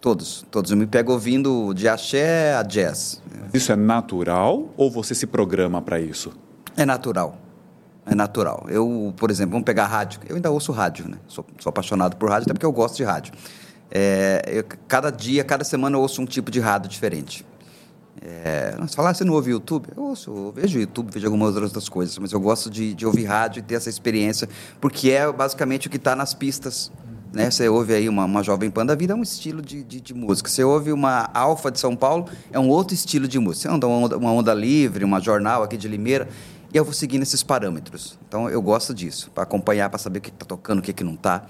Todos. 0.00 0.44
Todos. 0.50 0.70
Eu 0.72 0.76
me 0.76 0.86
pego 0.86 1.12
ouvindo 1.12 1.72
de 1.72 1.88
axé 1.88 2.52
a 2.54 2.64
jazz. 2.64 3.22
Isso 3.52 3.70
é 3.70 3.76
natural 3.76 4.74
ou 4.76 4.90
você 4.90 5.14
se 5.14 5.26
programa 5.26 5.80
para 5.80 6.00
isso? 6.00 6.32
É 6.76 6.84
natural. 6.84 7.43
É 8.06 8.14
natural. 8.14 8.66
Eu, 8.68 9.14
por 9.16 9.30
exemplo, 9.30 9.52
vamos 9.52 9.64
pegar 9.64 9.86
rádio. 9.86 10.20
Eu 10.28 10.36
ainda 10.36 10.50
ouço 10.50 10.72
rádio, 10.72 11.08
né? 11.08 11.16
Sou, 11.26 11.44
sou 11.58 11.70
apaixonado 11.70 12.16
por 12.16 12.28
rádio, 12.28 12.44
até 12.44 12.52
porque 12.52 12.66
eu 12.66 12.72
gosto 12.72 12.96
de 12.96 13.04
rádio. 13.04 13.32
É, 13.90 14.42
eu- 14.46 14.64
cada 14.86 15.10
dia, 15.10 15.42
cada 15.44 15.64
semana 15.64 15.96
eu 15.96 16.00
ouço 16.00 16.20
um 16.20 16.26
tipo 16.26 16.50
de 16.50 16.60
rádio 16.60 16.90
diferente. 16.90 17.46
É, 18.22 18.74
você 18.78 18.94
fala, 18.94 19.10
ah, 19.10 19.14
você 19.14 19.24
não 19.24 19.34
ouve 19.34 19.50
YouTube? 19.50 19.88
Eu 19.96 20.02
ouço, 20.04 20.30
eu 20.30 20.52
vejo 20.54 20.78
YouTube, 20.78 21.10
vejo 21.12 21.26
algumas 21.26 21.56
outras 21.56 21.88
coisas, 21.88 22.16
mas 22.18 22.32
eu 22.32 22.40
gosto 22.40 22.70
de, 22.70 22.94
de 22.94 23.04
ouvir 23.04 23.24
rádio 23.24 23.60
e 23.60 23.62
ter 23.62 23.74
essa 23.74 23.90
experiência, 23.90 24.48
porque 24.80 25.10
é 25.10 25.30
basicamente 25.30 25.88
o 25.88 25.90
que 25.90 25.96
está 25.96 26.14
nas 26.16 26.32
pistas. 26.32 26.90
Né? 27.32 27.50
Você 27.50 27.68
ouve 27.68 27.92
aí 27.92 28.08
uma, 28.08 28.24
uma 28.24 28.42
Jovem 28.44 28.70
Pan 28.70 28.86
da 28.86 28.94
vida, 28.94 29.12
é 29.12 29.16
um 29.16 29.22
estilo 29.22 29.60
de, 29.60 29.82
de, 29.82 30.00
de 30.00 30.14
música. 30.14 30.48
Você 30.48 30.62
ouve 30.62 30.92
uma 30.92 31.28
Alfa 31.34 31.70
de 31.70 31.80
São 31.80 31.96
Paulo, 31.96 32.26
é 32.52 32.58
um 32.60 32.68
outro 32.68 32.94
estilo 32.94 33.26
de 33.26 33.38
música. 33.40 33.68
Você 33.68 33.74
anda 33.74 33.86
uma 33.88 33.96
onda, 33.96 34.16
uma 34.16 34.32
onda 34.32 34.54
livre, 34.54 35.04
uma 35.04 35.20
jornal 35.20 35.62
aqui 35.64 35.76
de 35.76 35.88
Limeira, 35.88 36.28
e 36.74 36.76
eu 36.76 36.84
vou 36.84 36.92
seguindo 36.92 37.22
esses 37.22 37.44
parâmetros. 37.44 38.18
Então 38.26 38.50
eu 38.50 38.60
gosto 38.60 38.92
disso, 38.92 39.30
para 39.30 39.44
acompanhar, 39.44 39.88
para 39.88 39.98
saber 39.98 40.18
o 40.18 40.22
que 40.22 40.30
está 40.30 40.44
tocando, 40.44 40.80
o 40.80 40.82
que, 40.82 40.92
que 40.92 41.04
não 41.04 41.14
está. 41.14 41.46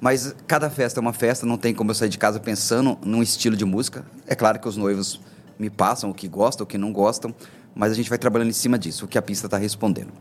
Mas 0.00 0.32
cada 0.46 0.70
festa 0.70 1.00
é 1.00 1.02
uma 1.02 1.12
festa, 1.12 1.44
não 1.44 1.58
tem 1.58 1.74
como 1.74 1.90
eu 1.90 1.94
sair 1.94 2.08
de 2.08 2.16
casa 2.16 2.38
pensando 2.38 2.96
num 3.04 3.20
estilo 3.20 3.56
de 3.56 3.64
música. 3.64 4.04
É 4.28 4.36
claro 4.36 4.60
que 4.60 4.68
os 4.68 4.76
noivos 4.76 5.20
me 5.58 5.68
passam 5.68 6.08
o 6.08 6.14
que 6.14 6.28
gostam, 6.28 6.64
o 6.64 6.66
que 6.66 6.78
não 6.78 6.92
gostam, 6.92 7.34
mas 7.74 7.90
a 7.90 7.94
gente 7.96 8.08
vai 8.08 8.16
trabalhando 8.16 8.48
em 8.48 8.52
cima 8.52 8.78
disso, 8.78 9.04
o 9.04 9.08
que 9.08 9.18
a 9.18 9.22
pista 9.22 9.48
está 9.48 9.58
respondendo. 9.58 10.12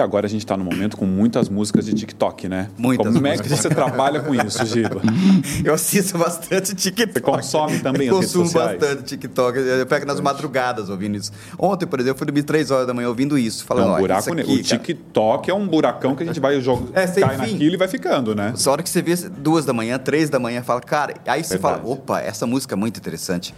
E 0.00 0.02
agora 0.02 0.24
a 0.26 0.30
gente 0.30 0.40
está 0.40 0.56
no 0.56 0.64
momento 0.64 0.96
com 0.96 1.04
muitas 1.04 1.50
músicas 1.50 1.84
de 1.84 1.92
TikTok, 1.92 2.48
né? 2.48 2.70
Muitas 2.78 3.12
Como 3.12 3.26
é 3.26 3.36
que 3.36 3.46
você 3.46 3.68
trabalha 3.68 4.20
com 4.20 4.34
isso, 4.34 4.64
Giba? 4.64 5.02
Eu 5.62 5.74
assisto 5.74 6.16
bastante 6.16 6.74
TikTok. 6.74 7.12
Você 7.12 7.20
consome 7.20 7.80
também 7.80 8.08
Eu 8.08 8.14
as 8.14 8.20
redes 8.20 8.32
consumo 8.32 8.46
sociais? 8.50 8.80
bastante 8.80 9.02
TikTok. 9.04 9.58
Eu 9.58 9.86
pego 9.86 10.06
nas 10.06 10.18
madrugadas 10.18 10.88
ouvindo 10.88 11.18
isso. 11.18 11.30
Ontem, 11.58 11.84
por 11.84 12.00
exemplo, 12.00 12.14
eu 12.14 12.18
fui 12.18 12.26
dormir 12.26 12.44
3 12.44 12.70
horas 12.70 12.86
da 12.86 12.94
manhã 12.94 13.08
ouvindo 13.08 13.36
isso. 13.36 13.62
É 13.62 13.66
Falando, 13.66 13.88
um 13.88 13.92
"Ó, 13.92 13.98
buraco, 13.98 14.20
isso 14.20 14.30
aqui, 14.32 14.40
O 14.40 14.46
cara, 14.46 14.62
TikTok 14.78 15.50
é 15.50 15.54
um 15.54 15.68
buracão 15.68 16.16
que 16.16 16.22
a 16.22 16.26
gente 16.26 16.40
vai 16.40 16.58
jogar, 16.62 16.86
É, 16.98 17.06
cai 17.06 17.36
fim. 17.36 17.52
naquilo 17.52 17.74
e 17.74 17.76
vai 17.76 17.88
ficando, 17.88 18.34
né? 18.34 18.52
Essa 18.54 18.70
hora 18.70 18.82
que 18.82 18.88
você 18.88 19.02
vê 19.02 19.14
duas 19.28 19.66
da 19.66 19.74
manhã, 19.74 19.98
três 19.98 20.30
da 20.30 20.38
manhã, 20.38 20.62
fala, 20.62 20.80
cara, 20.80 21.12
aí 21.26 21.44
você 21.44 21.58
Verdade. 21.58 21.80
fala, 21.82 21.92
opa, 21.92 22.20
essa 22.22 22.46
música 22.46 22.74
é 22.74 22.76
muito 22.78 22.96
interessante. 22.96 23.54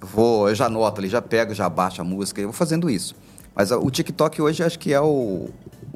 Vou, 0.00 0.48
eu 0.48 0.56
já 0.56 0.66
anoto 0.66 1.00
ali, 1.00 1.08
já 1.08 1.22
pego, 1.22 1.54
já 1.54 1.68
baixo 1.68 2.00
a 2.00 2.04
música, 2.04 2.40
eu 2.40 2.48
vou 2.48 2.52
fazendo 2.52 2.90
isso. 2.90 3.14
Mas 3.54 3.70
o 3.72 3.90
TikTok 3.90 4.40
hoje 4.40 4.62
acho 4.62 4.78
que 4.78 4.92
é 4.92 5.00
o, 5.00 5.48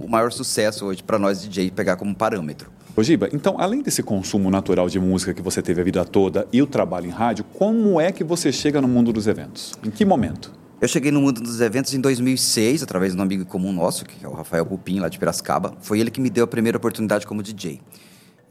o 0.02 0.08
maior 0.08 0.32
sucesso 0.32 0.84
hoje 0.86 1.02
para 1.02 1.18
nós 1.18 1.40
DJ 1.40 1.70
pegar 1.70 1.96
como 1.96 2.14
parâmetro. 2.14 2.70
Ô 2.94 3.02
Giba, 3.02 3.28
então, 3.32 3.56
além 3.58 3.80
desse 3.82 4.02
consumo 4.02 4.50
natural 4.50 4.88
de 4.88 5.00
música 5.00 5.32
que 5.32 5.40
você 5.40 5.62
teve 5.62 5.80
a 5.80 5.84
vida 5.84 6.04
toda 6.04 6.46
e 6.52 6.60
o 6.60 6.66
trabalho 6.66 7.06
em 7.06 7.10
rádio, 7.10 7.44
como 7.54 7.98
é 8.00 8.12
que 8.12 8.22
você 8.22 8.52
chega 8.52 8.80
no 8.82 8.88
mundo 8.88 9.12
dos 9.12 9.26
eventos? 9.26 9.72
Em 9.82 9.90
que 9.90 10.04
momento? 10.04 10.52
Eu 10.78 10.88
cheguei 10.88 11.10
no 11.12 11.20
mundo 11.20 11.40
dos 11.40 11.60
eventos 11.60 11.94
em 11.94 12.00
2006, 12.00 12.82
através 12.82 13.12
de 13.14 13.18
um 13.18 13.22
amigo 13.22 13.46
comum 13.46 13.72
nosso, 13.72 14.04
que 14.04 14.22
é 14.24 14.28
o 14.28 14.32
Rafael 14.32 14.66
Pupim, 14.66 14.98
lá 14.98 15.08
de 15.08 15.18
Piracicaba. 15.18 15.74
Foi 15.80 16.00
ele 16.00 16.10
que 16.10 16.20
me 16.20 16.28
deu 16.28 16.44
a 16.44 16.46
primeira 16.46 16.76
oportunidade 16.76 17.26
como 17.26 17.42
DJ. 17.42 17.80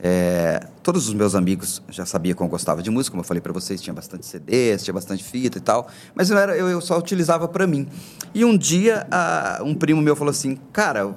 É, 0.04 0.66
todos 0.82 1.06
os 1.06 1.14
meus 1.14 1.36
amigos 1.36 1.80
já 1.88 2.04
sabiam 2.04 2.34
que 2.34 2.42
eu 2.42 2.48
gostava 2.48 2.82
de 2.82 2.90
música, 2.90 3.12
como 3.12 3.20
eu 3.20 3.26
falei 3.26 3.40
para 3.40 3.52
vocês, 3.52 3.80
tinha 3.80 3.94
bastante 3.94 4.26
CDs, 4.26 4.82
tinha 4.82 4.92
bastante 4.92 5.22
fita 5.22 5.58
e 5.58 5.60
tal, 5.60 5.86
mas 6.14 6.28
eu, 6.30 6.36
era, 6.36 6.56
eu, 6.56 6.68
eu 6.68 6.80
só 6.80 6.98
utilizava 6.98 7.46
para 7.46 7.66
mim. 7.68 7.86
E 8.34 8.44
um 8.44 8.56
dia, 8.56 9.06
a- 9.10 9.60
um 9.62 9.74
primo 9.74 10.02
meu 10.02 10.16
falou 10.16 10.32
assim: 10.32 10.58
Cara, 10.72 11.14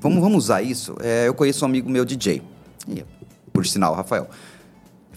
vamos, 0.00 0.20
vamos 0.20 0.44
usar 0.44 0.62
isso? 0.62 0.96
É, 1.00 1.28
eu 1.28 1.34
conheço 1.34 1.64
um 1.64 1.68
amigo 1.68 1.88
meu 1.90 2.04
DJ, 2.04 2.42
por 3.52 3.66
sinal, 3.66 3.94
Rafael 3.94 4.28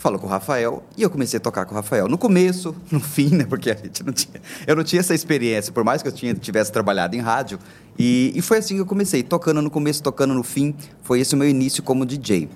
falou 0.01 0.17
com 0.17 0.25
o 0.25 0.29
Rafael 0.29 0.83
e 0.97 1.03
eu 1.03 1.09
comecei 1.11 1.37
a 1.37 1.39
tocar 1.39 1.63
com 1.65 1.73
o 1.73 1.75
Rafael. 1.75 2.07
No 2.07 2.17
começo, 2.17 2.75
no 2.91 2.99
fim, 2.99 3.29
né? 3.29 3.45
Porque 3.45 3.69
a 3.69 3.75
gente 3.75 4.03
não 4.03 4.11
tinha, 4.11 4.41
eu 4.65 4.75
não 4.75 4.83
tinha 4.83 4.99
essa 4.99 5.13
experiência, 5.13 5.71
por 5.71 5.83
mais 5.83 6.01
que 6.01 6.07
eu 6.07 6.11
tinha, 6.11 6.33
tivesse 6.33 6.71
trabalhado 6.71 7.15
em 7.15 7.19
rádio. 7.19 7.59
E, 7.97 8.33
e 8.35 8.41
foi 8.41 8.57
assim 8.57 8.75
que 8.75 8.81
eu 8.81 8.85
comecei, 8.85 9.21
tocando 9.21 9.61
no 9.61 9.69
começo, 9.69 10.01
tocando 10.01 10.33
no 10.33 10.43
fim. 10.43 10.75
Foi 11.03 11.19
esse 11.19 11.35
o 11.35 11.37
meu 11.37 11.47
início 11.47 11.83
como 11.83 12.05
DJ. 12.05 12.49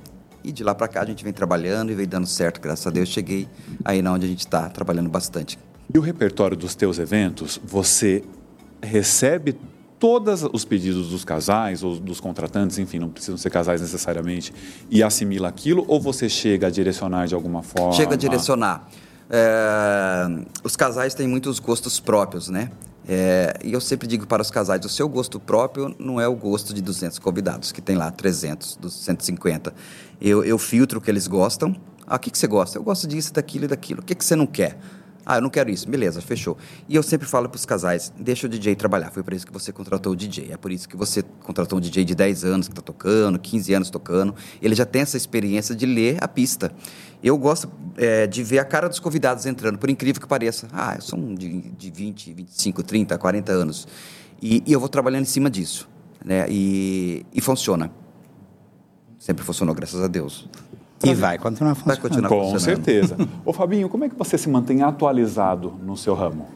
E 0.44 0.52
de 0.52 0.64
lá 0.64 0.74
pra 0.74 0.88
cá 0.88 1.02
a 1.02 1.06
gente 1.06 1.24
vem 1.24 1.32
trabalhando 1.32 1.92
e 1.92 1.96
vem 1.96 2.08
dando 2.08 2.26
certo, 2.26 2.60
graças 2.60 2.86
a 2.86 2.90
Deus. 2.90 3.10
Cheguei 3.10 3.48
aí 3.84 4.02
na 4.02 4.12
onde 4.12 4.26
a 4.26 4.30
gente 4.30 4.40
está 4.40 4.68
trabalhando 4.70 5.10
bastante. 5.10 5.60
E 5.94 6.00
o 6.00 6.02
repertório 6.02 6.58
dos 6.58 6.74
teus 6.74 6.98
eventos, 6.98 7.60
você 7.64 8.24
recebe 8.82 9.56
todos 10.00 10.44
os 10.52 10.66
pedidos 10.66 11.10
dos 11.10 11.24
casais 11.24 11.84
ou 11.84 12.00
dos 12.00 12.20
contratantes, 12.20 12.78
enfim, 12.78 13.00
não 13.00 13.10
precisam 13.10 13.38
ser 13.38 13.50
casais 13.50 13.82
necessariamente, 13.82 14.54
e 14.90 15.02
assimila 15.02 15.48
aquilo, 15.48 15.86
ou 15.88 16.00
você 16.00 16.28
chega 16.28 16.68
a 16.68 16.70
direcionar 16.70 17.28
de 17.28 17.36
alguma 17.36 17.64
forma? 17.64 17.94
Chega 17.94 18.14
a 18.14 18.18
direcionar. 18.18 18.88
é, 19.30 20.28
os 20.64 20.76
casais 20.76 21.14
têm 21.14 21.28
muitos 21.28 21.60
gostos 21.60 22.00
próprios, 22.00 22.50
né? 22.50 22.70
É, 23.08 23.54
e 23.64 23.72
eu 23.72 23.80
sempre 23.80 24.08
digo 24.08 24.26
para 24.26 24.42
os 24.42 24.50
casais, 24.50 24.84
o 24.84 24.90
seu 24.90 25.08
gosto 25.08 25.40
próprio 25.40 25.96
não 26.00 26.20
é 26.20 26.28
o 26.28 26.36
gosto 26.36 26.74
de 26.74 26.82
200 26.82 27.20
convidados, 27.20 27.72
que 27.72 27.82
tem 27.82 27.96
lá 27.96 28.10
300, 28.10 28.78
250. 28.78 29.74
Eu, 30.20 30.44
eu 30.44 30.58
filtro 30.58 30.98
o 30.98 31.02
que 31.02 31.12
eles 31.12 31.28
gostam. 31.28 31.76
Ah, 32.08 32.16
o 32.16 32.20
que, 32.20 32.32
que 32.32 32.38
você 32.38 32.48
gosta? 32.48 32.78
Eu 32.78 32.84
gosto 32.84 33.08
disso, 33.08 33.34
daquilo 33.34 33.66
e 33.66 33.68
daquilo. 33.68 34.02
O 34.02 34.04
que, 34.04 34.16
que 34.16 34.26
você 34.26 34.36
não 34.36 34.48
quer? 34.48 34.78
Ah, 35.26 35.38
eu 35.38 35.42
não 35.42 35.50
quero 35.50 35.70
isso. 35.72 35.90
Beleza, 35.90 36.22
fechou. 36.22 36.58
E 36.88 36.96
eu 36.96 37.02
sempre 37.02 37.28
falo 37.28 37.50
para 37.50 37.58
os 37.58 37.66
casais, 37.66 38.14
deixa 38.20 38.46
o 38.46 38.50
DJ 38.50 38.76
trabalhar. 38.76 39.10
Foi 39.10 39.24
por 39.24 39.34
isso 39.34 39.46
que 39.46 39.52
você 39.52 39.72
contratou 39.72 40.14
o 40.14 40.16
DJ. 40.16 40.52
É 40.52 40.58
por 40.58 40.72
isso 40.72 40.88
que 40.88 40.96
você 40.96 41.24
contratou 41.44 41.80
um 41.80 41.82
DJ 41.82 42.06
de 42.06 42.14
10 42.14 42.46
anos 42.46 42.68
que 42.68 42.74
está 42.74 42.82
tocando, 42.82 43.40
15 43.40 43.74
anos 43.74 43.90
tocando. 43.90 44.36
Ele 44.62 44.76
já 44.76 44.86
tem 44.86 45.02
essa 45.02 45.18
experiência 45.18 45.74
de 45.74 45.86
ler 45.86 46.18
a 46.22 46.28
pista. 46.28 46.72
Eu 47.24 47.38
gosto 47.38 47.72
é, 47.98 48.28
de 48.28 48.44
ver 48.44 48.60
a 48.60 48.66
cara 48.66 48.88
dos 48.88 49.00
convidados 49.00 49.48
entrando, 49.48 49.80
por 49.80 49.90
incrível 49.90 50.22
que 50.22 50.28
pareça. 50.28 50.68
Ah, 50.72 50.98
um 51.14 51.34
de, 51.34 51.72
de 51.72 51.90
20, 51.90 52.34
25, 52.34 52.84
30, 52.84 53.18
40 53.18 53.52
anos. 53.52 53.88
E, 54.40 54.62
e 54.66 54.72
eu 54.72 54.80
vou 54.80 54.90
trabalhando 54.90 55.24
em 55.24 55.26
cima 55.26 55.50
disso. 55.50 55.90
Né? 56.24 56.46
E, 56.50 57.26
e 57.34 57.42
funciona. 57.42 57.92
Sempre 59.18 59.44
funcionou, 59.44 59.74
graças 59.74 60.02
a 60.02 60.08
Deus. 60.08 60.48
E 61.04 61.14
vai 61.14 61.38
continuar 61.38 61.76
funcionando. 61.76 62.02
Vai 62.02 62.10
continuar 62.10 62.30
Com 62.30 62.52
funcionando. 62.52 62.62
certeza. 62.62 63.18
Ô 63.46 63.52
Fabinho, 63.52 63.90
como 63.90 64.06
é 64.06 64.10
que 64.10 64.16
você 64.16 64.38
se 64.38 64.50
mantém 64.50 64.82
atualizado 64.82 65.74
no 65.84 65.96
seu 65.98 66.14
ramo? 66.14 66.48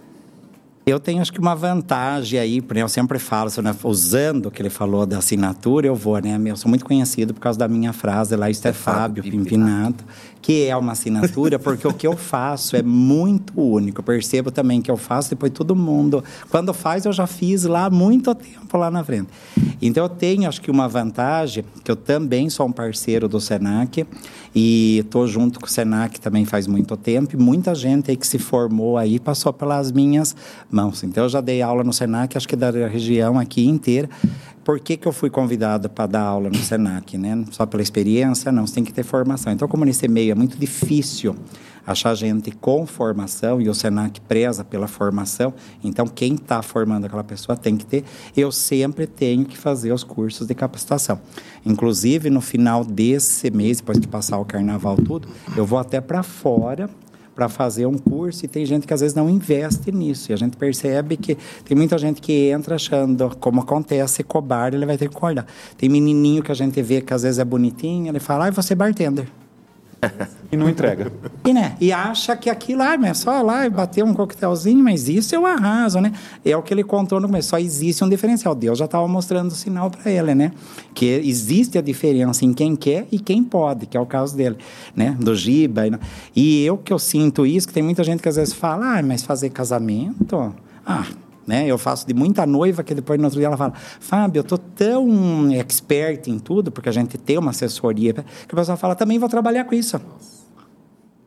Eu 0.89 0.99
tenho, 0.99 1.21
acho 1.21 1.31
que, 1.31 1.39
uma 1.39 1.55
vantagem 1.55 2.39
aí, 2.39 2.61
porque 2.61 2.81
eu 2.81 2.89
sempre 2.89 3.19
falo, 3.19 3.49
né, 3.61 3.75
usando 3.83 4.47
o 4.47 4.51
que 4.51 4.61
ele 4.61 4.69
falou 4.69 5.05
da 5.05 5.19
assinatura, 5.19 5.85
eu 5.85 5.95
vou, 5.95 6.19
né? 6.19 6.39
Eu 6.45 6.55
sou 6.55 6.67
muito 6.67 6.83
conhecido 6.83 7.33
por 7.33 7.39
causa 7.39 7.59
da 7.59 7.67
minha 7.67 7.93
frase 7.93 8.35
lá, 8.35 8.49
isso 8.49 8.67
é 8.67 8.73
Fábio 8.73 9.23
Pimpinato, 9.23 10.03
que 10.41 10.65
é 10.65 10.75
uma 10.75 10.93
assinatura, 10.93 11.59
porque 11.59 11.87
o 11.87 11.93
que 11.93 12.07
eu 12.07 12.17
faço 12.17 12.75
é 12.75 12.81
muito 12.81 13.59
único. 13.59 13.99
Eu 13.99 14.03
percebo 14.03 14.49
também 14.49 14.81
que 14.81 14.89
eu 14.89 14.97
faço, 14.97 15.29
depois 15.29 15.51
todo 15.51 15.75
mundo. 15.75 16.23
Quando 16.49 16.73
faz, 16.73 17.05
eu 17.05 17.13
já 17.13 17.27
fiz 17.27 17.65
lá 17.65 17.85
há 17.85 17.89
muito 17.89 18.33
tempo 18.33 18.77
lá 18.77 18.89
na 18.89 19.03
frente. 19.03 19.29
Então, 19.81 20.03
eu 20.03 20.09
tenho, 20.09 20.47
acho 20.47 20.61
que, 20.61 20.71
uma 20.71 20.87
vantagem, 20.87 21.63
que 21.83 21.91
eu 21.91 21.95
também 21.95 22.49
sou 22.49 22.67
um 22.67 22.71
parceiro 22.71 23.27
do 23.27 23.39
SENAC, 23.39 24.05
e 24.53 24.99
estou 24.99 25.27
junto 25.27 25.59
com 25.59 25.65
o 25.65 25.69
SENAC 25.69 26.19
também 26.19 26.45
faz 26.45 26.67
muito 26.67 26.95
tempo, 26.97 27.35
e 27.35 27.37
muita 27.37 27.75
gente 27.75 28.11
aí 28.11 28.17
que 28.17 28.27
se 28.27 28.39
formou 28.39 28.97
aí 28.97 29.19
passou 29.19 29.53
pelas 29.53 29.91
minhas 29.91 30.35
mãos. 30.71 31.03
Então, 31.03 31.23
eu 31.23 31.29
já 31.29 31.41
dei 31.41 31.61
aula 31.61 31.83
no 31.83 31.93
SENAC, 31.93 32.37
acho 32.37 32.47
que 32.47 32.55
da 32.55 32.69
região 32.87 33.37
aqui 33.37 33.65
inteira. 33.65 34.09
Por 34.63 34.79
que, 34.79 34.97
que 34.97 35.07
eu 35.07 35.11
fui 35.11 35.29
convidado 35.29 35.89
para 35.89 36.05
dar 36.05 36.21
aula 36.21 36.49
no 36.49 36.57
SENAC? 36.57 37.17
Né? 37.17 37.43
Só 37.51 37.65
pela 37.65 37.81
experiência? 37.81 38.51
Não, 38.51 38.67
você 38.67 38.75
tem 38.75 38.83
que 38.83 38.93
ter 38.93 39.03
formação. 39.03 39.51
Então, 39.51 39.67
como 39.67 39.85
nesse 39.85 40.07
meio 40.07 40.31
é 40.31 40.35
muito 40.35 40.57
difícil 40.57 41.35
achar 41.85 42.13
gente 42.15 42.51
com 42.51 42.85
formação, 42.85 43.61
e 43.61 43.69
o 43.69 43.73
SENAC 43.73 44.21
preza 44.21 44.63
pela 44.63 44.87
formação, 44.87 45.53
então 45.83 46.07
quem 46.07 46.35
está 46.35 46.61
formando 46.61 47.05
aquela 47.05 47.23
pessoa 47.23 47.55
tem 47.55 47.75
que 47.77 47.85
ter. 47.85 48.03
Eu 48.35 48.51
sempre 48.51 49.07
tenho 49.07 49.45
que 49.45 49.57
fazer 49.57 49.91
os 49.91 50.03
cursos 50.03 50.47
de 50.47 50.55
capacitação. 50.55 51.19
Inclusive, 51.65 52.29
no 52.29 52.41
final 52.41 52.83
desse 52.83 53.49
mês, 53.51 53.77
depois 53.77 53.99
que 53.99 54.07
passar 54.07 54.37
o 54.37 54.45
carnaval 54.45 54.95
tudo, 54.97 55.27
eu 55.55 55.65
vou 55.65 55.79
até 55.79 55.99
para 56.01 56.23
fora 56.23 56.89
para 57.39 57.47
fazer 57.47 57.85
um 57.85 57.97
curso 57.97 58.43
e 58.43 58.49
tem 58.49 58.65
gente 58.65 58.85
que 58.85 58.93
às 58.93 58.99
vezes 58.99 59.15
não 59.15 59.29
investe 59.29 59.93
nisso. 59.93 60.29
E 60.29 60.33
a 60.33 60.35
gente 60.35 60.57
percebe 60.57 61.15
que 61.15 61.37
tem 61.63 61.77
muita 61.77 61.97
gente 61.97 62.19
que 62.19 62.49
entra 62.49 62.75
achando, 62.75 63.33
como 63.39 63.61
acontece, 63.61 64.23
cobarde, 64.23 64.75
ele 64.75 64.85
vai 64.85 64.97
ter 64.97 65.07
que 65.07 65.15
acordar. 65.15 65.45
Tem 65.77 65.87
menininho 65.87 66.43
que 66.43 66.51
a 66.51 66.55
gente 66.55 66.81
vê 66.81 66.99
que 66.99 67.13
às 67.13 67.23
vezes 67.23 67.39
é 67.39 67.45
bonitinho, 67.45 68.09
ele 68.09 68.19
fala, 68.19 68.45
ai, 68.45 68.51
você 68.51 68.73
é 68.73 68.75
bartender. 68.75 69.31
E 70.51 70.57
não 70.57 70.67
entrega. 70.69 71.11
E, 71.45 71.53
né? 71.53 71.75
e 71.79 71.91
acha 71.91 72.35
que 72.35 72.49
aquilo, 72.49 72.81
ah, 72.81 72.97
é 73.03 73.13
só 73.13 73.41
lá 73.41 73.65
e 73.65 73.69
bater 73.69 74.03
um 74.03 74.13
coquetelzinho, 74.13 74.83
mas 74.83 75.07
isso 75.07 75.35
eu 75.35 75.45
arraso, 75.45 75.99
né? 75.99 76.11
É 76.43 76.55
o 76.57 76.63
que 76.63 76.73
ele 76.73 76.83
contou 76.83 77.19
no 77.19 77.27
começo, 77.27 77.49
só 77.49 77.59
existe 77.59 78.03
um 78.03 78.09
diferencial. 78.09 78.55
Deus 78.55 78.77
já 78.77 78.85
estava 78.85 79.07
mostrando 79.07 79.51
o 79.51 79.55
sinal 79.55 79.91
para 79.91 80.09
ele, 80.09 80.33
né? 80.33 80.51
Que 80.93 81.05
existe 81.05 81.77
a 81.77 81.81
diferença 81.81 82.45
em 82.45 82.53
quem 82.53 82.75
quer 82.75 83.07
e 83.11 83.19
quem 83.19 83.43
pode, 83.43 83.85
que 83.85 83.95
é 83.95 83.99
o 83.99 84.05
caso 84.05 84.35
dele, 84.35 84.57
né? 84.95 85.15
Do 85.19 85.35
Giba. 85.35 85.85
E, 85.87 85.91
e 86.35 86.65
eu 86.65 86.77
que 86.77 86.91
eu 86.91 86.99
sinto 86.99 87.45
isso, 87.45 87.67
que 87.67 87.73
tem 87.73 87.83
muita 87.83 88.03
gente 88.03 88.21
que 88.21 88.29
às 88.29 88.35
vezes 88.35 88.53
fala, 88.53 88.97
ah, 88.97 89.03
mas 89.03 89.21
fazer 89.23 89.49
casamento? 89.49 90.53
Ah, 90.85 91.05
né? 91.49 91.65
Eu 91.65 91.79
faço 91.79 92.05
de 92.05 92.13
muita 92.13 92.45
noiva 92.45 92.83
que 92.83 92.93
depois 92.93 93.19
no 93.19 93.25
outro 93.25 93.39
dia 93.39 93.47
ela 93.47 93.57
fala, 93.57 93.73
Fábio, 93.99 94.41
eu 94.41 94.43
tô 94.43 94.55
tão 94.55 95.51
expert 95.51 96.27
em 96.27 96.37
tudo, 96.37 96.71
porque 96.71 96.87
a 96.87 96.91
gente 96.91 97.17
tem 97.17 97.39
uma 97.39 97.49
assessoria, 97.49 98.13
que 98.13 98.53
a 98.53 98.55
pessoa 98.55 98.77
fala, 98.77 98.93
também 98.93 99.17
vou 99.17 99.27
trabalhar 99.27 99.65
com 99.65 99.73
isso. 99.73 99.99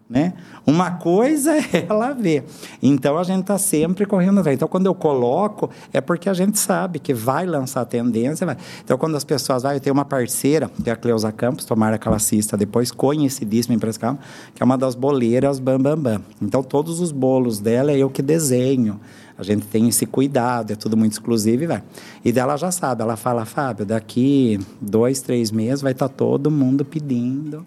Né? 0.09 0.35
Uma 0.65 0.93
coisa 0.93 1.57
é 1.75 1.87
ela 1.89 2.13
ver. 2.13 2.45
Então 2.81 3.19
a 3.19 3.25
gente 3.25 3.41
está 3.41 3.59
sempre 3.59 4.07
correndo 4.07 4.39
atrás. 4.39 4.55
Então 4.55 4.69
quando 4.69 4.87
eu 4.87 4.95
coloco, 4.95 5.71
é 5.93 6.01
porque 6.01 6.29
a 6.29 6.35
gente 6.35 6.57
sabe 6.57 7.01
que 7.01 7.13
vai 7.13 7.45
lançar 7.45 7.81
a 7.81 7.85
tendência. 7.85 8.47
Vai. 8.47 8.57
Então 8.85 8.97
quando 8.97 9.17
as 9.17 9.25
pessoas 9.25 9.65
vai, 9.65 9.75
eu 9.77 9.81
tenho 9.81 9.95
uma 9.95 10.05
parceira, 10.05 10.71
que 10.85 10.89
é 10.89 10.93
a 10.93 10.97
Cleusa 10.97 11.33
Campos, 11.33 11.65
tomara 11.65 11.99
que 11.99 12.07
ela 12.07 12.19
assista 12.19 12.57
depois, 12.57 12.93
conhecidíssima 12.93 13.75
em 13.75 13.79
que 14.55 14.63
é 14.63 14.65
uma 14.65 14.79
das 14.79 14.95
boleiras 14.95 15.59
Bam 15.59 15.81
Bam 15.81 15.99
Bam. 15.99 16.23
Então 16.41 16.63
todos 16.63 17.01
os 17.01 17.11
bolos 17.11 17.59
dela 17.59 17.91
é 17.91 17.97
eu 17.97 18.09
que 18.09 18.23
desenho. 18.23 19.01
A 19.43 19.45
gente 19.45 19.67
tem 19.67 19.89
esse 19.89 20.07
cuidado, 20.07 20.73
é 20.73 20.77
tudo 20.77 20.97
muito 20.97 21.13
exclusivo 21.13 21.65
e 21.65 21.67
vai. 21.67 21.83
E 22.25 22.33
dela 22.33 22.57
já 22.57 22.71
sabe, 22.71 23.03
ela 23.03 23.17
fala, 23.17 23.45
Fábio, 23.45 23.85
daqui 23.85 24.59
dois, 24.81 25.21
três 25.21 25.51
meses 25.51 25.83
vai 25.83 25.93
estar 25.93 26.09
tá 26.09 26.15
todo 26.15 26.51
mundo 26.51 26.85
pedindo 26.85 27.67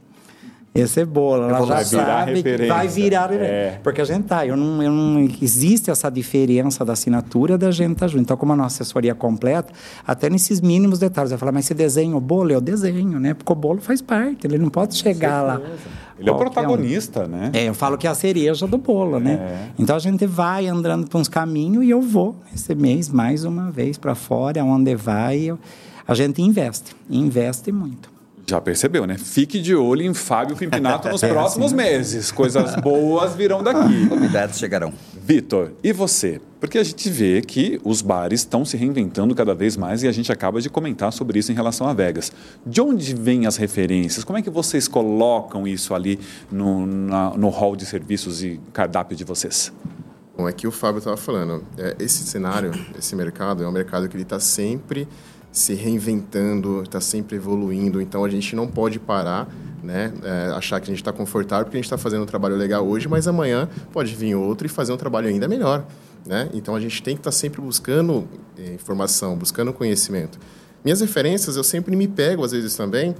esse 0.76 1.06
bolo. 1.06 1.44
Ela 1.44 1.60
já 1.60 1.66
vai 1.66 1.84
virar 1.86 2.06
sabe 2.06 2.44
que 2.44 2.68
vai 2.68 2.88
virar. 2.90 3.34
É. 3.34 3.80
Porque 3.82 4.02
a 4.02 4.06
gente 4.06 4.26
tá, 4.26 4.46
eu 4.46 4.58
não, 4.58 4.84
eu 4.84 4.92
não. 4.92 5.22
Existe 5.42 5.90
essa 5.90 6.10
diferença 6.10 6.84
da 6.84 6.94
assinatura 6.94 7.58
da 7.58 7.72
gente 7.72 7.96
tá 7.96 8.08
junto. 8.08 8.24
Então, 8.24 8.36
como 8.36 8.52
a 8.52 8.56
nossa 8.58 8.84
assessoria 8.84 9.12
é 9.12 9.14
completa, 9.14 9.72
até 10.06 10.30
nesses 10.30 10.60
mínimos 10.60 11.00
detalhes. 11.00 11.32
Eu 11.32 11.38
falo, 11.38 11.54
mas 11.54 11.66
você 11.66 11.74
desenha 11.74 12.16
o 12.16 12.20
bolo? 12.20 12.52
Eu 12.52 12.60
desenho, 12.60 13.20
né? 13.20 13.34
Porque 13.34 13.52
o 13.52 13.56
bolo 13.56 13.80
faz 13.80 14.02
parte, 14.02 14.46
ele 14.46 14.58
não 14.58 14.70
pode 14.70 14.96
chegar 14.96 15.42
lá. 15.42 15.62
Ele 16.20 16.30
é 16.30 16.32
o 16.32 16.36
Qualquer 16.36 16.50
um. 16.50 16.54
protagonista, 16.54 17.28
né? 17.28 17.52
É, 17.54 17.70
eu 17.70 17.74
falo 17.74 17.98
que 17.98 18.08
é 18.08 18.10
a 18.10 18.16
cereja 18.16 18.68
do 18.68 18.78
bolo, 18.78 19.20
né? 19.20 19.34
É. 19.34 19.68
Então 19.80 19.96
a 19.96 20.00
gente 20.00 20.26
vai 20.26 20.68
andando 20.68 21.08
por 21.08 21.20
uns 21.20 21.28
caminhos 21.28 21.86
e 21.86 21.90
eu 21.90 22.02
vou 22.02 22.36
esse 22.54 22.74
mês 22.76 23.10
mais 23.10 23.44
uma 23.46 23.72
vez 23.72 23.98
para 23.98 24.16
fora, 24.16 24.64
onde 24.64 24.96
vai, 24.96 25.40
eu, 25.40 25.60
a 26.08 26.14
gente 26.14 26.42
investe, 26.42 26.96
investe 27.10 27.72
muito. 27.72 28.15
Já 28.48 28.62
percebeu, 28.62 29.08
né? 29.08 29.18
Fique 29.18 29.60
de 29.60 29.76
olho 29.76 30.04
em 30.04 30.14
Fábio 30.14 30.56
Pimpinato 30.56 31.10
nos 31.10 31.22
próximos 31.26 31.74
meses. 31.74 32.32
Coisas 32.32 32.76
boas 32.76 33.36
virão 33.36 33.64
daqui. 33.64 34.06
Convidados 34.08 34.60
chegarão. 34.60 34.94
Vitor, 35.20 35.72
e 35.84 35.92
você? 35.92 36.40
Porque 36.60 36.78
a 36.78 36.84
gente 36.84 37.10
vê 37.10 37.42
que 37.42 37.82
os 37.84 38.04
bares 38.04 38.42
estão 38.42 38.64
se 38.64 38.78
reinventando 38.78 39.34
cada 39.34 39.56
vez 39.56 39.76
mais 39.76 40.04
e 40.04 40.08
a 40.08 40.12
gente 40.12 40.32
acaba 40.32 40.62
de 40.62 40.70
comentar 40.70 41.12
sobre 41.12 41.40
isso 41.40 41.52
em 41.52 41.56
relação 41.56 41.88
a 41.88 41.94
Vegas. 41.94 42.32
De 42.64 42.80
onde 42.82 43.16
vêm 43.16 43.48
as 43.48 43.58
referências? 43.58 44.24
Como 44.24 44.38
é 44.38 44.44
que 44.44 44.50
vocês 44.52 44.88
colocam 44.88 45.68
isso 45.68 45.96
ali 45.96 46.20
no, 46.52 46.86
na, 46.86 47.32
no 47.32 47.50
hall 47.50 47.76
de 47.76 47.86
serviços 47.86 48.44
e 48.44 48.60
cardápio 48.72 49.18
de 49.18 49.24
vocês? 49.24 49.74
Bom, 50.38 50.48
é 50.48 50.52
que 50.52 50.68
o 50.68 50.72
Fábio 50.72 51.00
estava 51.00 51.18
falando. 51.18 51.64
É, 51.78 51.96
esse 52.00 52.24
cenário, 52.26 52.72
esse 52.98 53.16
mercado, 53.16 53.64
é 53.64 53.68
um 53.68 53.72
mercado 53.72 54.08
que 54.08 54.16
ele 54.16 54.24
está 54.24 54.40
sempre 54.40 55.08
se 55.56 55.74
reinventando, 55.74 56.84
está 56.84 57.00
sempre 57.00 57.38
evoluindo. 57.38 58.02
Então 58.02 58.26
a 58.26 58.30
gente 58.30 58.54
não 58.58 58.68
pode 58.68 59.00
parar, 59.00 59.48
né? 59.82 60.12
É, 60.22 60.52
achar 60.54 60.82
que 60.82 60.84
a 60.84 60.88
gente 60.88 61.02
está 61.02 61.14
confortável 61.14 61.64
porque 61.64 61.78
a 61.78 61.80
gente 61.80 61.86
está 61.86 61.98
fazendo 61.98 62.24
um 62.24 62.26
trabalho 62.26 62.58
legal 62.58 62.86
hoje, 62.86 63.08
mas 63.08 63.26
amanhã 63.26 63.70
pode 63.94 64.14
vir 64.14 64.36
outro 64.36 64.68
e 64.68 64.70
fazer 64.70 64.92
um 64.92 64.98
trabalho 64.98 65.30
ainda 65.30 65.48
melhor. 65.48 65.86
Né? 66.26 66.50
Então 66.54 66.76
a 66.76 66.80
gente 66.80 67.02
tem 67.02 67.16
que 67.16 67.22
estar 67.22 67.32
tá 67.32 67.36
sempre 67.36 67.62
buscando 67.62 68.28
eh, 68.58 68.74
informação, 68.74 69.38
buscando 69.38 69.72
conhecimento. 69.72 70.38
Minhas 70.84 71.00
referências 71.00 71.56
eu 71.56 71.64
sempre 71.64 71.96
me 71.96 72.08
pego 72.08 72.44
às 72.44 72.52
vezes 72.52 72.76
também. 72.76 73.16